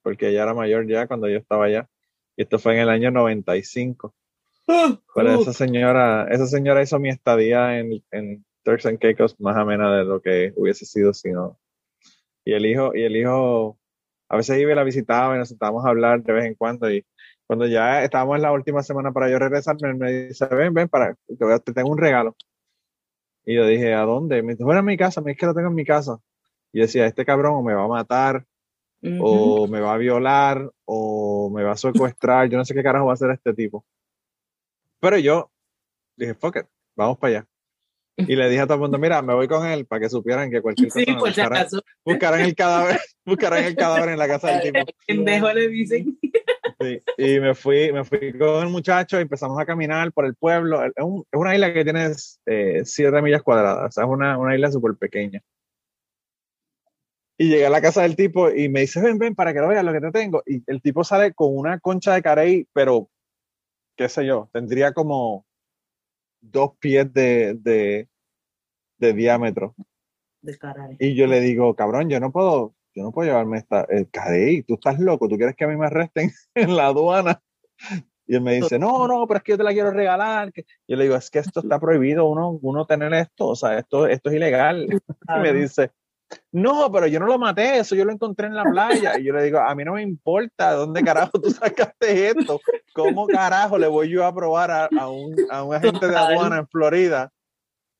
porque 0.02 0.28
ella 0.28 0.42
era 0.44 0.54
mayor 0.54 0.86
ya 0.88 1.06
cuando 1.06 1.28
yo 1.28 1.38
estaba 1.38 1.66
allá. 1.66 1.88
Y 2.36 2.42
esto 2.42 2.58
fue 2.58 2.74
en 2.74 2.80
el 2.80 2.88
año 2.88 3.10
95. 3.10 4.14
Pero 4.66 5.40
esa 5.40 5.52
señora, 5.52 6.26
esa 6.30 6.46
señora 6.46 6.82
hizo 6.82 6.98
mi 6.98 7.08
estadía 7.08 7.78
en, 7.78 8.02
en 8.10 8.44
Turks 8.64 8.86
and 8.86 8.98
Caicos 8.98 9.38
más 9.40 9.56
amena 9.56 9.96
de 9.96 10.04
lo 10.04 10.20
que 10.20 10.52
hubiese 10.56 10.84
sido 10.84 11.14
si 11.14 11.30
no. 11.30 11.58
Y 12.44 12.52
el 12.52 12.66
hijo, 12.66 12.94
y 12.94 13.02
el 13.02 13.16
hijo, 13.16 13.78
a 14.28 14.36
veces 14.36 14.58
iba 14.58 14.72
y 14.72 14.74
la 14.74 14.84
visitaba 14.84 15.34
y 15.34 15.38
nos 15.38 15.48
sentábamos 15.48 15.84
a 15.84 15.88
hablar 15.88 16.22
de 16.22 16.32
vez 16.32 16.44
en 16.46 16.54
cuando. 16.54 16.90
Y 16.90 17.04
cuando 17.46 17.66
ya 17.66 18.02
estábamos 18.02 18.36
en 18.36 18.42
la 18.42 18.52
última 18.52 18.82
semana 18.82 19.12
para 19.12 19.30
yo 19.30 19.38
regresar, 19.38 19.76
me 19.80 20.28
dice, 20.28 20.46
ven, 20.46 20.74
ven, 20.74 20.88
para, 20.88 21.16
te, 21.26 21.72
tengo 21.72 21.90
un 21.90 21.98
regalo. 21.98 22.36
Y 23.44 23.54
yo 23.54 23.66
dije, 23.66 23.94
¿a 23.94 24.02
dónde? 24.02 24.42
Me 24.42 24.54
dijo, 24.54 24.64
bueno, 24.64 24.80
en 24.80 24.86
mi 24.86 24.96
casa, 24.96 25.20
me 25.20 25.30
dice 25.30 25.40
que 25.40 25.46
lo 25.46 25.54
tengo 25.54 25.68
en 25.68 25.74
mi 25.74 25.84
casa. 25.84 26.18
Y 26.72 26.80
decía, 26.80 27.06
este 27.06 27.24
cabrón 27.24 27.54
o 27.54 27.62
me 27.62 27.74
va 27.74 27.84
a 27.84 27.88
matar, 27.88 28.44
o 29.20 29.68
me 29.68 29.80
va 29.80 29.94
a 29.94 29.98
violar, 29.98 30.68
o 30.84 31.50
me 31.50 31.62
va 31.62 31.72
a 31.72 31.76
secuestrar, 31.76 32.48
yo 32.48 32.58
no 32.58 32.64
sé 32.64 32.74
qué 32.74 32.82
carajo 32.82 33.06
va 33.06 33.12
a 33.12 33.14
hacer 33.14 33.30
este 33.30 33.54
tipo. 33.54 33.84
Pero 35.00 35.18
yo 35.18 35.50
dije, 36.16 36.34
fuck 36.34 36.56
it, 36.56 36.66
vamos 36.96 37.18
para 37.18 37.38
allá. 37.38 37.48
Y 38.28 38.34
le 38.34 38.48
dije 38.48 38.62
a 38.62 38.66
todo 38.66 38.74
el 38.76 38.80
mundo, 38.80 38.98
mira, 38.98 39.20
me 39.20 39.34
voy 39.34 39.46
con 39.46 39.66
él 39.66 39.84
para 39.84 40.00
que 40.00 40.08
supieran 40.08 40.50
que 40.50 40.62
cualquier 40.62 40.88
cosa 40.88 41.00
Sí, 41.00 41.04
si 41.06 41.16
buscaran, 41.18 41.66
buscaran 42.04 42.40
el 42.40 42.54
cadáver, 42.54 42.98
buscaran 43.26 43.64
el 43.64 43.76
cadáver 43.76 44.08
en 44.10 44.18
la 44.18 44.26
casa 44.26 44.48
del 44.52 44.62
tipo. 44.62 44.78
pendejo 45.06 45.52
le 45.52 45.68
dicen. 45.68 46.18
Sí, 46.80 47.02
Y 47.18 47.40
me 47.40 47.54
fui, 47.54 47.92
me 47.92 48.04
fui 48.04 48.32
con 48.38 48.62
el 48.64 48.68
muchacho 48.70 49.18
y 49.18 49.22
empezamos 49.22 49.58
a 49.60 49.66
caminar 49.66 50.12
por 50.12 50.24
el 50.26 50.34
pueblo. 50.34 50.82
Es, 50.84 50.92
un- 50.98 51.24
es 51.30 51.38
una 51.40 51.54
isla 51.54 51.72
que 51.74 51.84
tiene 51.84 52.10
eh, 52.46 52.82
siete 52.84 53.20
millas 53.22 53.42
cuadradas, 53.42 53.88
o 53.88 53.92
sea, 53.92 54.04
es 54.04 54.10
una, 54.10 54.38
una 54.38 54.54
isla 54.54 54.70
súper 54.72 54.94
pequeña. 54.96 55.42
Y 57.38 57.48
llegué 57.50 57.66
a 57.66 57.70
la 57.70 57.82
casa 57.82 58.02
del 58.02 58.16
tipo 58.16 58.50
y 58.50 58.68
me 58.70 58.80
dice, 58.80 59.00
ven, 59.02 59.18
ven, 59.18 59.34
para 59.34 59.52
que 59.52 59.60
lo 59.60 59.68
veas 59.68 59.84
lo 59.84 59.92
que 59.92 60.00
te 60.00 60.10
tengo. 60.10 60.42
Y 60.46 60.62
el 60.66 60.80
tipo 60.80 61.04
sale 61.04 61.34
con 61.34 61.54
una 61.54 61.78
concha 61.80 62.14
de 62.14 62.22
carey, 62.22 62.66
pero, 62.72 63.10
qué 63.96 64.08
sé 64.08 64.26
yo, 64.26 64.48
tendría 64.52 64.92
como 64.92 65.46
dos 66.40 66.76
pies 66.78 67.12
de, 67.12 67.54
de, 67.54 68.08
de 68.98 69.12
diámetro. 69.12 69.74
De 70.42 70.56
caray. 70.58 70.96
Y 71.00 71.14
yo 71.14 71.26
le 71.26 71.40
digo, 71.40 71.74
cabrón, 71.74 72.08
yo 72.08 72.20
no 72.20 72.30
puedo, 72.30 72.74
yo 72.94 73.02
no 73.02 73.12
puedo 73.12 73.28
llevarme 73.28 73.58
esta, 73.58 73.82
el 73.88 74.08
carey, 74.10 74.62
tú 74.62 74.74
estás 74.74 75.00
loco, 75.00 75.28
tú 75.28 75.36
quieres 75.36 75.56
que 75.56 75.64
a 75.64 75.68
mí 75.68 75.76
me 75.76 75.86
arresten 75.86 76.30
en 76.54 76.76
la 76.76 76.86
aduana. 76.86 77.42
Y 78.28 78.34
él 78.34 78.40
me 78.40 78.54
dice, 78.54 78.78
no, 78.78 79.06
no, 79.06 79.24
pero 79.26 79.38
es 79.38 79.44
que 79.44 79.52
yo 79.52 79.58
te 79.58 79.64
la 79.64 79.72
quiero 79.72 79.92
regalar. 79.92 80.52
que-". 80.52 80.66
Yo 80.88 80.96
le 80.96 81.04
digo, 81.04 81.16
es 81.16 81.30
que 81.30 81.38
esto 81.38 81.60
está 81.60 81.78
prohibido, 81.78 82.26
uno, 82.26 82.58
uno 82.60 82.84
tener 82.84 83.14
esto, 83.14 83.48
o 83.48 83.56
sea, 83.56 83.78
esto, 83.78 84.06
esto 84.06 84.30
es 84.30 84.36
ilegal. 84.36 84.86
Y 84.88 84.90
me 85.42 85.52
dice, 85.52 85.92
no, 86.52 86.90
pero 86.90 87.06
yo 87.06 87.20
no 87.20 87.26
lo 87.26 87.38
maté, 87.38 87.78
eso 87.78 87.94
yo 87.94 88.04
lo 88.04 88.12
encontré 88.12 88.46
en 88.46 88.54
la 88.54 88.64
playa. 88.64 89.18
Y 89.18 89.24
yo 89.24 89.32
le 89.32 89.44
digo, 89.44 89.58
a 89.58 89.74
mí 89.74 89.84
no 89.84 89.94
me 89.94 90.02
importa 90.02 90.72
de 90.72 90.76
dónde 90.76 91.02
carajo 91.02 91.40
tú 91.40 91.50
sacaste 91.50 92.28
esto. 92.28 92.60
¿Cómo 92.94 93.26
carajo 93.26 93.78
le 93.78 93.86
voy 93.86 94.08
yo 94.08 94.24
a 94.24 94.34
probar 94.34 94.70
a, 94.70 94.88
a 94.98 95.08
un, 95.08 95.34
a 95.50 95.62
un 95.62 95.74
agente 95.74 96.08
de 96.08 96.16
aduana 96.16 96.58
en 96.58 96.68
Florida 96.68 97.30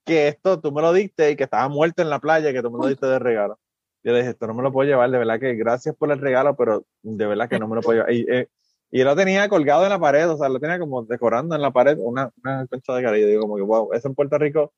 que 0.04 0.28
esto 0.28 0.60
tú 0.60 0.70
me 0.72 0.82
lo 0.82 0.92
diste 0.92 1.30
y 1.32 1.36
que 1.36 1.44
estaba 1.44 1.68
muerto 1.68 2.00
en 2.00 2.10
la 2.10 2.20
playa 2.20 2.50
y 2.50 2.52
que 2.52 2.62
tú 2.62 2.70
me 2.70 2.78
lo 2.78 2.88
diste 2.88 3.06
de 3.06 3.18
regalo? 3.18 3.58
Yo 4.02 4.12
le 4.12 4.18
dije, 4.18 4.30
esto 4.30 4.46
no 4.46 4.54
me 4.54 4.62
lo 4.62 4.72
puedo 4.72 4.88
llevar, 4.88 5.10
de 5.10 5.18
verdad 5.18 5.40
que 5.40 5.54
gracias 5.54 5.94
por 5.96 6.12
el 6.12 6.20
regalo, 6.20 6.56
pero 6.56 6.84
de 7.02 7.26
verdad 7.26 7.48
que 7.48 7.58
no 7.58 7.66
me 7.66 7.74
lo 7.74 7.82
puedo 7.82 7.98
llevar. 7.98 8.12
Y, 8.12 8.24
eh, 8.30 8.48
y 8.90 9.02
lo 9.02 9.16
tenía 9.16 9.48
colgado 9.48 9.82
en 9.82 9.90
la 9.90 9.98
pared, 9.98 10.30
o 10.30 10.36
sea, 10.36 10.48
lo 10.48 10.60
tenía 10.60 10.78
como 10.78 11.02
decorando 11.02 11.56
en 11.56 11.62
la 11.62 11.72
pared 11.72 11.98
una, 11.98 12.30
una 12.44 12.66
concha 12.68 12.94
de 12.94 13.02
cara. 13.02 13.18
Y 13.18 13.22
yo 13.22 13.26
digo, 13.26 13.42
como 13.42 13.56
que, 13.56 13.62
wow, 13.62 13.92
eso 13.92 14.06
en 14.06 14.14
Puerto 14.14 14.38
Rico 14.38 14.72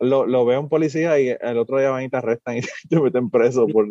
lo, 0.00 0.26
lo 0.26 0.44
veo 0.44 0.60
un 0.60 0.68
policía 0.68 1.18
y 1.20 1.28
el 1.28 1.58
otro 1.58 1.78
día 1.78 1.90
van 1.90 2.04
y 2.04 2.08
te 2.08 2.16
arrestan 2.16 2.58
y 2.58 2.60
te 2.88 3.00
meten 3.00 3.30
preso 3.30 3.66
por, 3.66 3.86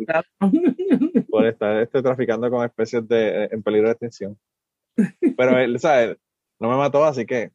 por 1.28 1.46
estar 1.46 1.82
este, 1.82 2.02
traficando 2.02 2.50
con 2.50 2.64
especies 2.64 3.06
de, 3.08 3.44
eh, 3.44 3.48
en 3.52 3.62
peligro 3.62 3.88
de 3.88 3.92
extinción. 3.92 4.38
Pero 5.36 5.58
él, 5.58 5.78
¿sabes? 5.78 6.16
No 6.60 6.68
me 6.70 6.76
mató, 6.76 7.04
así 7.04 7.24
que 7.24 7.52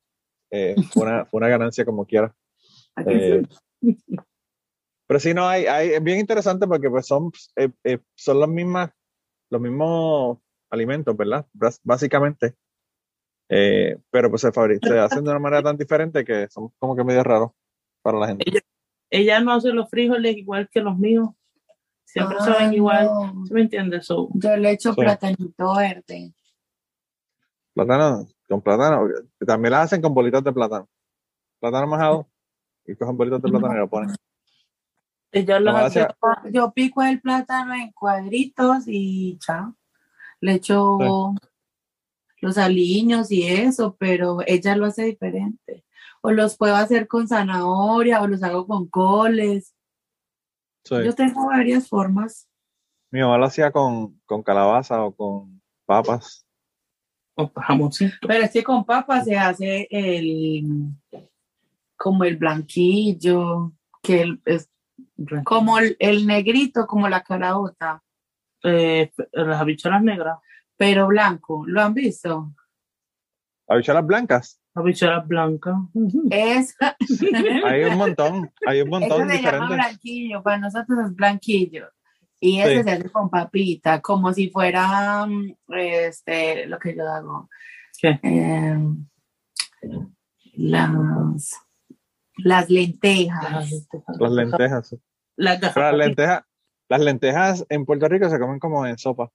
eh, 0.51 0.75
fue, 0.93 1.03
una, 1.03 1.25
fue 1.25 1.39
una 1.39 1.49
ganancia 1.49 1.83
como 1.83 2.05
quiera. 2.05 2.33
Eh, 3.05 3.43
pero 5.07 5.19
sí, 5.19 5.33
no, 5.33 5.47
hay, 5.47 5.65
hay, 5.65 5.89
es 5.89 6.03
bien 6.03 6.19
interesante 6.19 6.65
porque 6.67 6.89
pues 6.89 7.05
son, 7.05 7.31
eh, 7.55 7.69
eh, 7.83 7.99
son 8.15 8.39
las 8.39 8.49
mismas, 8.49 8.91
los 9.49 9.61
mismos 9.61 10.39
alimentos, 10.69 11.15
¿verdad? 11.15 11.45
Básicamente. 11.83 12.55
Eh, 13.49 13.97
pero 14.09 14.29
pues 14.29 14.41
se, 14.41 14.51
se 14.51 14.99
hacen 14.99 15.23
de 15.23 15.29
una 15.29 15.39
manera 15.39 15.61
tan 15.61 15.77
diferente 15.77 16.23
que 16.23 16.47
son 16.49 16.69
como 16.79 16.95
que 16.95 17.03
medio 17.03 17.23
raros 17.23 17.51
para 18.03 18.19
la 18.19 18.27
gente. 18.27 18.45
Ella 19.09 19.39
no 19.39 19.53
hace 19.53 19.69
los 19.73 19.89
frijoles 19.89 20.37
igual 20.37 20.69
que 20.71 20.81
los 20.81 20.97
míos. 20.97 21.29
Siempre 22.03 22.37
Ay, 22.39 22.45
saben 22.45 22.73
igual. 22.73 23.05
no. 23.05 23.45
¿Sí 23.47 23.53
me 23.53 23.61
entiendes? 23.61 24.05
So, 24.05 24.29
Yo 24.35 24.55
le 24.57 24.71
echo 24.71 24.93
Sí. 24.93 25.01
platanito 25.01 25.75
verde. 25.75 26.33
Plátano, 27.73 28.27
con 28.47 28.61
plátano. 28.61 29.07
También 29.45 29.71
las 29.71 29.85
hacen 29.85 30.01
con 30.01 30.13
bolitas 30.13 30.43
de 30.43 30.51
plátano. 30.53 30.87
Plátano 31.59 31.87
majado 31.87 32.27
y 32.85 32.95
cogen 32.95 33.17
bolitas 33.17 33.41
de 33.41 33.49
plátano 33.49 33.73
y 33.73 33.77
lo 33.77 33.89
ponen. 33.89 34.15
ella 35.31 35.59
No, 35.59 35.75
hace 35.77 36.01
hace- 36.01 36.51
Yo 36.51 36.71
pico 36.71 37.01
el 37.01 37.19
plátano 37.19 37.73
en 37.73 37.91
cuadritos 37.93 38.83
y 38.87 39.37
chao. 39.39 39.75
Le 40.41 40.55
echo 40.55 41.33
los 42.41 42.57
aliños 42.57 43.31
y 43.31 43.47
eso, 43.47 43.95
pero 43.97 44.39
ella 44.45 44.75
lo 44.75 44.85
hace 44.85 45.05
diferente. 45.05 45.85
O 46.25 46.31
los 46.31 46.55
puedo 46.57 46.75
hacer 46.75 47.07
con 47.07 47.27
zanahoria 47.27 48.21
o 48.21 48.27
los 48.27 48.41
hago 48.43 48.65
con 48.65 48.87
coles. 48.87 49.75
Sí. 50.85 50.95
Yo 51.03 51.13
tengo 51.13 51.47
varias 51.47 51.87
formas. 51.89 52.47
Mi 53.11 53.19
mamá 53.21 53.37
lo 53.37 53.45
hacía 53.45 53.71
con, 53.71 54.19
con 54.25 54.41
calabaza 54.41 55.03
o 55.03 55.13
con 55.15 55.61
papas. 55.85 56.45
con 57.35 57.51
jamoncito. 57.53 58.15
Pero 58.27 58.43
es 58.45 58.51
que 58.51 58.63
con 58.63 58.85
papas 58.85 59.25
se 59.25 59.37
hace 59.37 59.87
el 59.91 60.65
como 61.97 62.23
el 62.25 62.37
blanquillo, 62.37 63.71
que 64.01 64.21
el- 64.21 64.41
es 64.45 64.69
como 65.43 65.77
el, 65.77 65.95
el 65.99 66.25
negrito, 66.27 66.85
como 66.87 67.07
la 67.09 67.21
caraota. 67.23 68.01
eh, 68.63 69.11
las 69.33 69.59
habichuelas 69.59 70.01
negras, 70.03 70.39
pero 70.77 71.07
blanco. 71.07 71.65
¿Lo 71.67 71.81
han 71.81 71.93
visto? 71.93 72.53
Habichuelas 73.67 74.05
blancas. 74.05 74.61
Habichuelas 74.75 75.27
blancas. 75.27 75.75
Es, 76.29 76.75
Hay 77.65 77.83
un 77.83 77.97
montón, 77.97 78.51
hay 78.65 78.81
un 78.81 78.87
eso 78.87 78.99
montón 78.99 79.29
se 79.29 79.35
llama 79.35 79.37
diferentes. 79.37 79.69
blanquillo, 79.69 80.43
para 80.43 80.57
nosotros 80.57 80.99
es 81.05 81.15
blanquillo. 81.15 81.87
Y 82.39 82.59
ese 82.59 82.77
Sí. 82.77 82.83
se 82.83 82.91
hace 82.91 83.09
con 83.09 83.29
papita, 83.29 84.01
como 84.01 84.33
si 84.33 84.49
fuera 84.49 85.25
mm, 85.25 85.55
este, 85.77 86.65
lo 86.67 86.77
que 86.79 86.95
yo 86.95 87.07
hago. 87.09 87.49
¿Qué? 88.01 88.19
Eh, 88.21 88.77
las, 90.55 90.91
las 92.37 92.69
lentejas. 92.69 93.87
Las 94.19 94.31
lentejas. 94.31 94.95
Las 95.37 95.93
lentejas, 95.95 96.43
las 96.89 97.01
lentejas 97.01 97.65
en 97.69 97.85
Puerto 97.85 98.07
Rico 98.07 98.29
se 98.29 98.39
comen 98.39 98.59
como 98.59 98.85
en 98.85 98.97
sopa. 98.97 99.31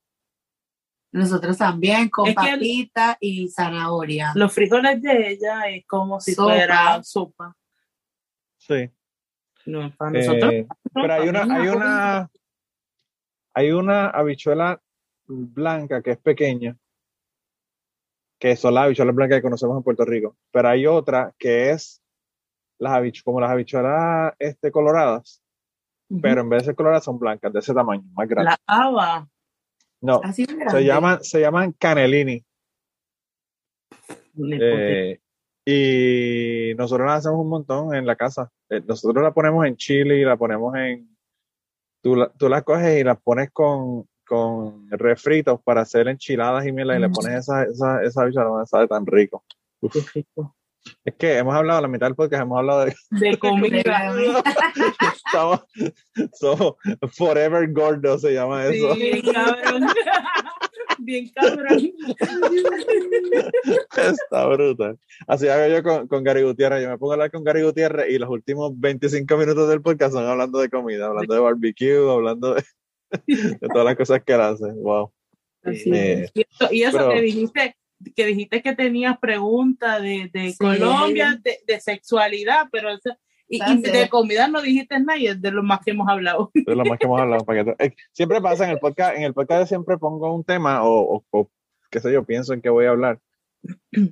Nosotros 1.11 1.57
también 1.57 2.11
con 2.11 2.29
Es 2.29 2.37
que 2.37 2.51
el- 2.51 2.59
papita 2.59 3.17
y 3.21 3.49
zanahoria. 3.49 4.33
Los 4.35 4.53
frijoles 4.53 5.01
de 5.01 5.31
ella 5.31 5.69
es 5.69 5.87
como 5.87 6.21
si 6.21 6.35
Sopa. 6.35 6.53
fuera 6.55 7.03
sopa. 7.03 7.57
Sí. 8.59 8.91
No, 9.67 9.91
para 9.97 10.11
nosotros. 10.11 10.53
Eh, 10.53 10.67
pero 10.93 11.13
hay 11.15 11.29
una, 11.29 11.43
hay 11.43 11.69
una, 11.69 12.31
hay 13.55 13.73
una 13.73 14.11
habichuela 14.11 14.81
blanca 15.27 16.03
que 16.03 16.13
es 16.13 16.19
pequeña, 16.19 16.77
que 18.39 18.57
son 18.57 18.75
las 18.75 18.85
habichuelas 18.85 19.15
blancas 19.15 19.39
que 19.39 19.43
conocemos 19.43 19.77
en 19.77 19.83
Puerto 19.83 20.05
Rico. 20.05 20.37
Pero 20.51 20.69
hay 20.69 20.87
otra 20.87 21.35
que 21.39 21.71
es 21.71 22.03
las 22.79 23.01
como 23.25 23.41
las 23.41 23.51
habichuelas 23.51 24.35
este, 24.39 24.71
coloradas, 24.71 25.43
pero 26.23 26.43
en 26.43 26.49
vez 26.49 26.63
de 26.63 26.67
ser 26.67 26.75
coloradas 26.75 27.05
son 27.05 27.19
blancas, 27.19 27.53
de 27.53 27.59
ese 27.59 27.75
tamaño, 27.75 28.05
más 28.15 28.29
grande. 28.29 28.51
La 28.53 28.59
haba. 28.67 29.29
No, 30.01 30.21
Así 30.23 30.45
se 30.47 30.85
llaman, 30.85 31.23
se 31.25 31.41
llaman 31.41 31.73
canelini. 31.73 32.45
Eh, 34.61 35.19
y 35.67 36.75
nosotros 36.77 37.07
la 37.07 37.17
hacemos 37.17 37.41
un 37.41 37.49
montón 37.49 37.95
en 37.95 38.07
la 38.07 38.17
casa. 38.17 38.51
Eh, 38.71 38.81
nosotros 38.87 39.23
la 39.23 39.33
ponemos 39.35 39.67
en 39.67 39.77
chile 39.77 40.19
y 40.19 40.25
la 40.25 40.37
ponemos 40.37 40.75
en... 40.77 41.17
Tú 42.03 42.15
la, 42.15 42.29
tú 42.31 42.49
la 42.49 42.63
coges 42.63 43.01
y 43.01 43.05
la 43.05 43.17
pones 43.17 43.51
con, 43.51 44.09
con 44.25 44.89
refritos 44.91 45.61
para 45.63 45.81
hacer 45.83 46.07
enchiladas 46.07 46.65
y 46.67 46.73
miel 46.73 46.93
y 46.97 47.01
le 47.01 47.09
Mm. 47.09 47.13
pones 47.13 47.35
esa, 47.35 47.65
esa, 47.65 48.03
esa 48.05 48.25
no 48.45 48.65
sabe 48.67 48.87
tan 48.87 49.05
rico. 49.05 49.45
Uf. 49.81 49.93
Qué 49.93 50.01
rico. 50.15 50.55
Es 51.05 51.15
que 51.17 51.39
hemos 51.39 51.55
hablado, 51.55 51.81
la 51.81 51.89
mitad 51.89 52.07
del 52.07 52.15
podcast 52.17 52.43
hemos 52.43 52.59
hablado 52.59 52.85
de... 52.85 52.95
De 53.11 53.37
comida. 53.39 54.13
Estamos, 55.27 55.61
somos 56.39 56.75
forever 57.13 57.71
gordo 57.73 58.19
se 58.19 58.33
llama 58.35 58.67
eso. 58.67 58.95
Sí, 58.95 59.01
bien 59.01 59.33
cabrón. 59.33 59.87
Bien 61.01 61.31
cabrón. 61.33 61.93
Está 63.97 64.47
brutal. 64.47 64.99
Así 65.27 65.49
hago 65.49 65.73
yo 65.73 65.83
con, 65.83 66.09
con 66.09 66.25
Gary 66.25 66.43
Gutiérrez. 66.43 66.83
Yo 66.83 66.91
me 66.91 66.99
pongo 66.99 67.13
a 67.13 67.15
hablar 67.15 67.31
con 67.31 67.45
Gary 67.45 67.63
Gutiérrez 67.63 68.11
y 68.11 68.19
los 68.19 68.29
últimos 68.29 68.73
25 68.79 69.37
minutos 69.37 69.69
del 69.69 69.81
podcast 69.81 70.13
son 70.15 70.27
hablando 70.27 70.59
de 70.59 70.69
comida, 70.69 71.07
hablando 71.07 71.33
de 71.35 71.41
barbecue, 71.41 72.11
hablando 72.13 72.55
de, 72.55 72.65
de 73.27 73.69
todas 73.73 73.85
las 73.85 73.97
cosas 73.97 74.23
que 74.25 74.33
él 74.33 74.41
hace. 74.41 74.73
Wow. 74.73 75.13
Así 75.63 75.91
Eh, 75.93 76.25
es. 76.25 76.31
y 76.35 76.41
eso, 76.43 76.69
y 76.73 76.83
eso 76.83 76.99
pero- 76.99 77.11
que 77.11 77.21
dijiste, 77.21 77.77
que 78.15 78.27
dijiste 78.27 78.63
que 78.63 78.75
tenías 78.75 79.19
preguntas 79.19 80.01
de, 80.03 80.31
de 80.33 80.51
Sí. 80.51 80.57
Colombia, 80.59 81.39
de, 81.43 81.59
de 81.67 81.81
sexualidad, 81.81 82.67
pero 82.71 82.91
eso, 82.91 83.11
y, 83.49 83.61
y 83.63 83.81
de 83.83 84.09
comida 84.09 84.47
no 84.49 84.61
dijiste 84.61 84.99
nada 85.01 85.19
y 85.19 85.27
es 85.27 85.41
de 85.41 85.51
lo 85.51 85.63
más 85.63 85.81
que 85.85 85.93
hemos 85.93 86.09
hablado. 86.09 86.51
Es 86.67 86.77
lo 86.77 86.85
más 86.85 86.99
que 86.99 87.07
hemos 87.07 87.21
hablado. 87.21 87.45
que- 87.47 87.75
eh, 87.85 87.95
siempre 88.13 88.41
pasa 88.41 88.65
en 88.65 88.71
el 88.71 88.79
podcast, 88.79 89.17
en 89.17 89.23
el 89.23 89.35
podcast 89.35 89.69
siempre 89.69 89.97
pongo 89.99 90.35
un 90.35 90.45
tema 90.45 90.83
o, 90.85 91.17
o, 91.17 91.25
o 91.31 91.51
qué 91.91 92.01
sé 92.01 92.13
yo, 92.13 92.25
pienso 92.25 92.53
en 92.53 92.61
qué 92.61 92.69
voy 92.71 92.87
a 92.87 92.91
hablar. 92.91 93.19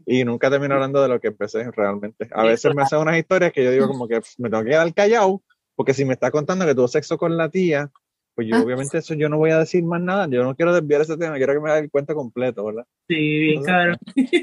Y 0.07 0.25
nunca 0.25 0.51
termino 0.51 0.75
hablando 0.75 1.01
de 1.01 1.09
lo 1.09 1.21
que 1.21 1.29
empecé 1.29 1.71
realmente. 1.71 2.29
A 2.33 2.43
veces 2.45 2.75
me 2.75 2.83
hacen 2.83 2.99
unas 2.99 3.17
historias 3.17 3.53
que 3.53 3.63
yo 3.63 3.71
digo 3.71 3.87
como 3.87 4.09
que 4.09 4.21
me 4.39 4.51
tengo 4.51 4.65
que 4.65 4.71
quedar 4.71 4.93
callado, 4.93 5.43
porque 5.77 5.95
si 5.95 6.05
me 6.05 6.15
está 6.15 6.31
contando 6.33 6.67
que 6.67 6.75
tuvo 6.75 6.89
sexo 6.89 7.17
con 7.17 7.37
la 7.37 7.49
tía, 7.49 7.91
pues 8.37 8.47
yo 8.49 8.57
Ah. 8.57 8.63
obviamente 8.63 8.99
eso 8.99 9.15
yo 9.15 9.29
no 9.29 9.39
voy 9.39 9.51
a 9.51 9.59
decir 9.59 9.83
más 9.83 10.01
nada. 10.01 10.29
Yo 10.31 10.45
no 10.45 10.55
quiero 10.55 10.73
desviar 10.73 11.01
ese 11.01 11.17
tema, 11.17 11.37
quiero 11.37 11.55
que 11.55 11.61
me 11.61 11.71
haga 11.71 11.81
el 11.81 11.91
cuento 11.91 12.15
completo, 12.15 12.65
¿verdad? 12.67 12.87
Sí, 13.09 13.17
bien 13.17 13.63
cabrón. 13.65 13.97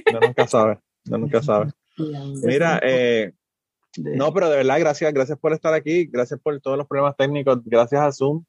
Uno 0.09 0.19
nunca 0.19 0.47
sabe, 0.47 0.79
uno 1.07 1.17
nunca 1.19 1.41
sabe. 1.43 1.71
Mira, 2.43 2.81
eh, 2.83 3.31
no, 3.97 4.33
pero 4.33 4.49
de 4.49 4.57
verdad, 4.57 4.79
gracias, 4.79 5.13
gracias 5.13 5.37
por 5.37 5.53
estar 5.53 5.73
aquí, 5.75 6.05
gracias 6.07 6.39
por 6.41 6.59
todos 6.59 6.77
los 6.77 6.87
problemas 6.87 7.15
técnicos, 7.15 7.63
gracias 7.63 8.01
a 8.01 8.11
Zoom, 8.11 8.43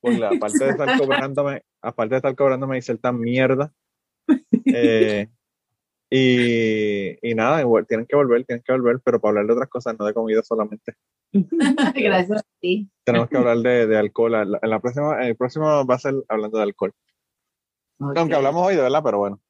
por 0.00 0.12
la 0.12 0.30
parte 0.38 0.62
de 0.62 0.70
estar 0.70 0.98
cobrándome, 0.98 1.62
aparte 1.82 2.10
de 2.10 2.16
estar 2.18 2.36
cobrándome 2.36 2.76
y 2.78 2.82
ser 2.82 2.98
tan 2.98 3.18
mierda. 3.18 3.72
Eh, 4.72 5.26
y, 6.10 7.30
y 7.30 7.34
nada, 7.34 7.60
igual, 7.60 7.86
tienen 7.86 8.06
que 8.06 8.14
volver, 8.16 8.44
tienen 8.44 8.62
que 8.64 8.72
volver, 8.72 9.00
pero 9.02 9.20
para 9.20 9.30
hablar 9.30 9.46
de 9.46 9.52
otras 9.54 9.68
cosas, 9.68 9.96
no 9.98 10.04
de 10.04 10.12
comida 10.14 10.42
solamente. 10.42 10.94
Gracias 11.94 12.40
a 12.40 12.44
ti. 12.60 12.90
Tenemos 13.04 13.28
que 13.28 13.36
hablar 13.36 13.58
de, 13.58 13.86
de 13.86 13.98
alcohol. 13.98 14.34
En 14.34 14.70
la, 14.70 14.80
próxima, 14.80 15.22
en 15.22 15.28
el 15.28 15.36
próximo 15.36 15.86
va 15.86 15.94
a 15.94 15.98
ser 15.98 16.14
hablando 16.28 16.58
de 16.58 16.64
alcohol. 16.64 16.92
Aunque 18.00 18.22
Ok. 18.22 18.32
hablamos 18.32 18.66
hoy 18.66 18.76
de 18.76 18.82
verdad, 18.82 19.02
pero 19.04 19.18
bueno. 19.18 19.40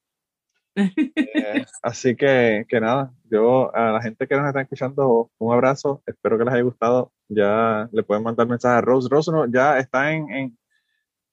Eh, 1.33 1.65
así 1.81 2.15
que, 2.15 2.65
que 2.69 2.79
nada, 2.79 3.11
yo 3.29 3.75
a 3.75 3.91
la 3.91 4.01
gente 4.01 4.25
que 4.25 4.35
nos 4.35 4.47
está 4.47 4.61
escuchando, 4.61 5.29
un 5.37 5.53
abrazo, 5.53 6.01
espero 6.05 6.37
que 6.37 6.45
les 6.45 6.53
haya 6.53 6.63
gustado. 6.63 7.11
Ya 7.27 7.89
le 7.91 8.03
pueden 8.03 8.23
mandar 8.23 8.47
mensajes 8.47 8.77
a 8.77 8.81
Rose. 8.81 9.09
Rose 9.09 9.31
no, 9.31 9.45
ya 9.51 9.79
está 9.79 10.11
en, 10.13 10.29
en, 10.29 10.57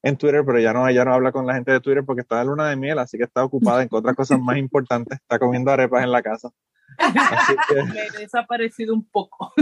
en 0.02 0.16
Twitter, 0.16 0.42
pero 0.44 0.58
ya 0.58 0.72
no, 0.72 0.90
ya 0.90 1.04
no 1.04 1.14
habla 1.14 1.30
con 1.30 1.46
la 1.46 1.54
gente 1.54 1.70
de 1.72 1.80
Twitter 1.80 2.04
porque 2.04 2.22
está 2.22 2.38
de 2.40 2.46
luna 2.46 2.68
de 2.68 2.76
miel, 2.76 2.98
así 2.98 3.16
que 3.16 3.24
está 3.24 3.44
ocupada 3.44 3.82
en 3.82 3.88
otras 3.90 4.16
cosas 4.16 4.40
más 4.40 4.56
importantes. 4.56 5.18
Está 5.20 5.38
comiendo 5.38 5.70
arepas 5.70 6.02
en 6.02 6.10
la 6.12 6.22
casa. 6.22 6.50
Así 6.98 7.54
que 7.68 7.82
Me 7.84 8.06
he 8.06 8.10
desaparecido 8.22 8.92
un 8.94 9.08
poco. 9.08 9.52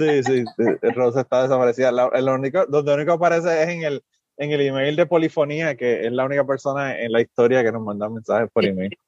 Sí, 0.00 0.22
sí, 0.24 0.44
sí, 0.56 0.88
Rose 0.94 1.20
está 1.20 1.42
desaparecida. 1.42 1.92
La- 1.92 2.08
lo 2.20 2.34
único, 2.34 2.66
donde 2.66 2.94
único 2.94 3.12
aparece 3.12 3.62
es 3.62 3.68
en 3.68 3.84
el, 3.84 4.02
en 4.36 4.50
el 4.50 4.60
email 4.62 4.96
de 4.96 5.06
polifonía, 5.06 5.76
que 5.76 6.06
es 6.06 6.12
la 6.12 6.24
única 6.24 6.44
persona 6.46 6.98
en 6.98 7.12
la 7.12 7.20
historia 7.20 7.62
que 7.62 7.70
nos 7.70 7.82
manda 7.82 8.08
mensajes 8.08 8.50
por 8.52 8.64
email. 8.64 8.96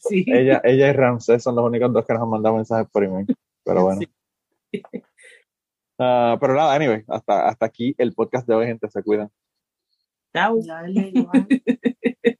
Sí. 0.00 0.24
ella, 0.26 0.60
ella 0.64 0.88
y 0.88 0.92
Ramsés 0.92 1.44
son 1.44 1.54
los 1.54 1.64
únicos 1.64 1.92
dos 1.92 2.04
que 2.04 2.12
nos 2.12 2.22
han 2.22 2.30
mandado 2.30 2.56
mensajes 2.56 2.88
por 2.90 3.04
email. 3.04 3.26
Pero 3.64 3.84
bueno. 3.84 4.00
Sí. 4.00 4.82
Ah, 5.98 6.36
pero 6.38 6.54
nada, 6.54 6.74
anyway, 6.74 7.02
hasta, 7.08 7.48
hasta 7.48 7.64
aquí 7.64 7.94
el 7.96 8.12
podcast 8.12 8.46
de 8.46 8.54
hoy, 8.54 8.66
gente, 8.66 8.86
se 8.90 9.02
cuidan. 9.02 9.30
Chao. 10.34 10.58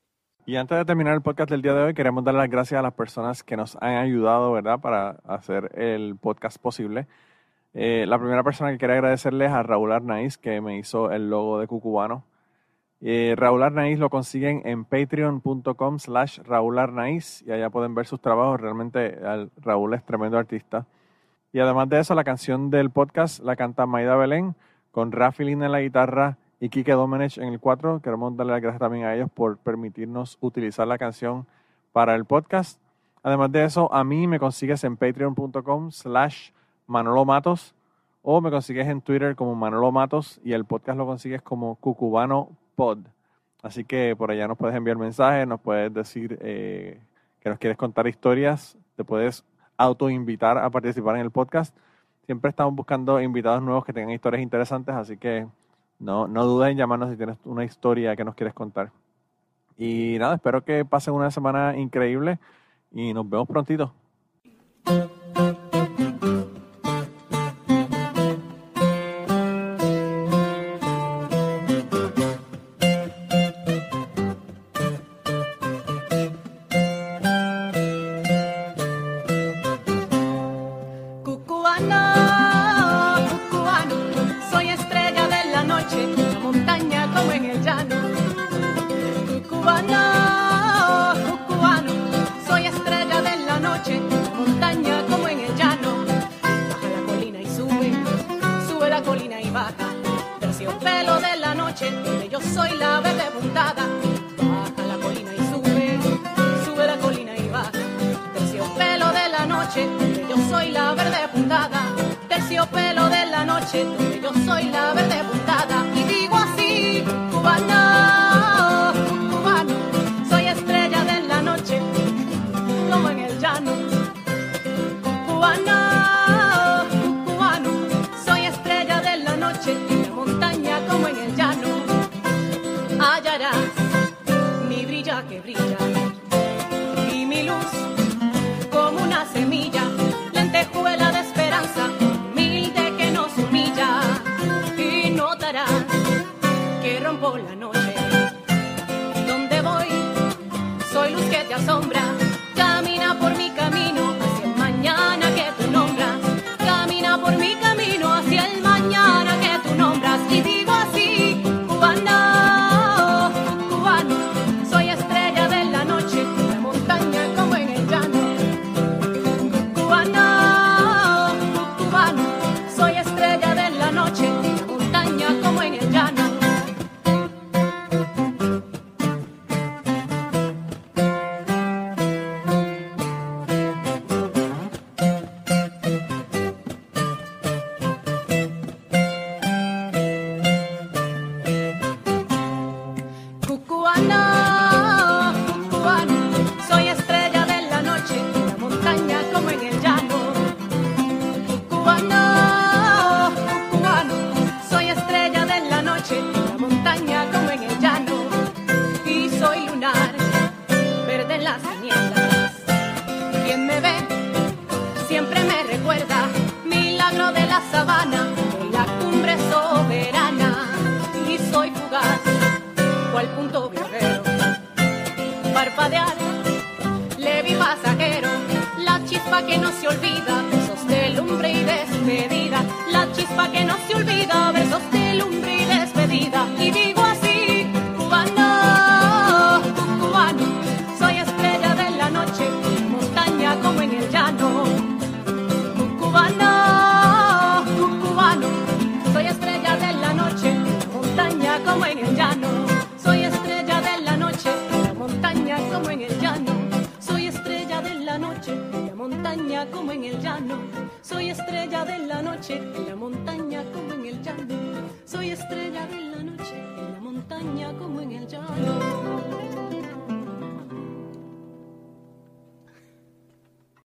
Y 0.49 0.55
antes 0.55 0.79
de 0.79 0.85
terminar 0.85 1.15
el 1.15 1.23
podcast 1.23 1.51
del 1.51 1.61
día 1.63 1.75
de 1.75 1.83
hoy, 1.83 1.95
queremos 1.95 2.23
dar 2.23 2.35
las 2.35 2.49
gracias 2.49 2.79
a 2.79 2.83
las 2.83 2.95
personas 2.95 3.43
que 3.43 3.57
nos 3.57 3.75
han 3.81 3.97
ayudado, 3.97 4.53
¿verdad?, 4.53 4.79
para 4.79 5.11
hacer 5.25 5.73
el 5.75 6.17
podcast 6.21 6.59
posible. 6.59 7.09
Eh, 7.79 8.07
la 8.09 8.19
primera 8.19 8.43
persona 8.43 8.73
que 8.73 8.79
quería 8.79 8.95
agradecerles 8.97 9.51
a 9.53 9.63
Raúl 9.63 9.93
Arnaiz, 9.93 10.39
que 10.39 10.63
me 10.63 10.79
hizo 10.79 11.11
el 11.11 11.29
logo 11.29 11.61
de 11.61 11.67
Cucubano. 11.67 12.25
Eh, 13.03 13.35
Raúl 13.37 13.63
Arnaiz 13.63 13.99
lo 13.99 14.09
consiguen 14.09 14.63
en 14.65 14.87
patreon.com 14.87 15.99
slash 15.99 16.39
Raúl 16.41 16.79
Arnaiz 16.79 17.43
y 17.47 17.53
allá 17.53 17.69
pueden 17.69 17.95
ver 17.95 18.07
sus 18.07 18.21
trabajos. 18.23 18.59
Realmente 18.63 19.19
al- 19.23 19.51
Raúl 19.61 19.93
es 19.93 20.03
tremendo 20.05 20.39
artista. 20.39 20.87
Y 21.53 21.59
además 21.61 21.91
de 21.91 22.01
eso, 22.01 22.15
la 22.15 22.25
canción 22.25 22.71
del 22.71 22.89
podcast 22.89 23.43
la 23.45 23.57
canta 23.57 23.85
Maida 23.85 24.17
Belén 24.17 24.55
con 24.91 25.13
Rafi 25.13 25.45
Lina 25.45 25.67
en 25.67 25.73
la 25.73 25.81
guitarra 25.83 26.39
y 26.61 26.71
Kike 26.71 26.93
Domenech 26.93 27.37
en 27.37 27.49
el 27.53 27.61
4. 27.61 28.01
Queremos 28.01 28.35
darle 28.39 28.55
las 28.55 28.63
gracias 28.63 28.81
también 28.81 29.05
a 29.05 29.15
ellos 29.15 29.29
por 29.31 29.59
permitirnos 29.59 30.39
utilizar 30.41 30.87
la 30.89 30.97
canción 30.97 31.47
para 31.93 32.15
el 32.15 32.25
podcast. 32.25 32.81
Además 33.23 33.53
de 33.53 33.65
eso, 33.65 33.93
a 33.93 34.03
mí 34.03 34.27
me 34.27 34.39
consigues 34.39 34.83
en 34.85 34.97
patreon.com 34.97 35.91
slash 35.91 36.53
Manolo 36.87 37.25
Matos 37.25 37.75
o 38.23 38.41
me 38.41 38.51
consigues 38.51 38.87
en 38.89 39.01
Twitter 39.01 39.37
como 39.37 39.55
Manolo 39.55 39.93
Matos 39.93 40.41
y 40.45 40.53
el 40.53 40.65
podcast 40.65 40.99
lo 40.99 41.07
consigues 41.07 41.43
como 41.43 41.77
Cucubano 41.77 42.51
Pod. 42.75 42.99
Así 43.63 43.85
que 43.85 44.15
por 44.17 44.31
allá 44.31 44.49
nos 44.49 44.59
puedes 44.59 44.77
enviar 44.77 44.97
mensajes, 44.97 45.47
nos 45.47 45.61
puedes 45.61 45.93
decir 45.93 46.39
eh, 46.41 47.01
que 47.41 47.49
nos 47.49 47.59
quieres 47.59 47.77
contar 47.77 48.07
historias, 48.07 48.77
te 48.97 49.05
puedes 49.05 49.45
autoinvitar 49.77 50.59
a 50.59 50.71
participar 50.71 51.17
en 51.17 51.23
el 51.23 51.31
podcast. 51.31 51.77
Siempre 52.27 52.51
estamos 52.51 52.75
buscando 52.75 53.21
invitados 53.21 53.63
nuevos 53.63 53.85
que 53.85 53.93
tengan 53.93 54.11
historias 54.11 54.43
interesantes, 54.43 54.95
así 54.95 55.17
que 55.17 55.47
no, 55.99 56.27
no 56.27 56.45
dudes 56.45 56.71
en 56.73 56.79
llamarnos 56.79 57.11
si 57.11 57.17
tienes 57.17 57.39
una 57.45 57.65
historia 57.65 58.17
que 58.17 58.25
nos 58.25 58.35
quieres 58.35 58.55
contar. 58.55 58.91
Y 59.79 60.17
nada, 60.19 60.37
espero 60.37 60.65
que 60.65 60.85
pasen 60.85 61.15
una 61.15 61.31
semana 61.31 61.77
increíble 61.77 62.39
y 62.93 63.13
nos 63.13 63.29
vemos 63.29 63.47
prontito. 63.47 63.93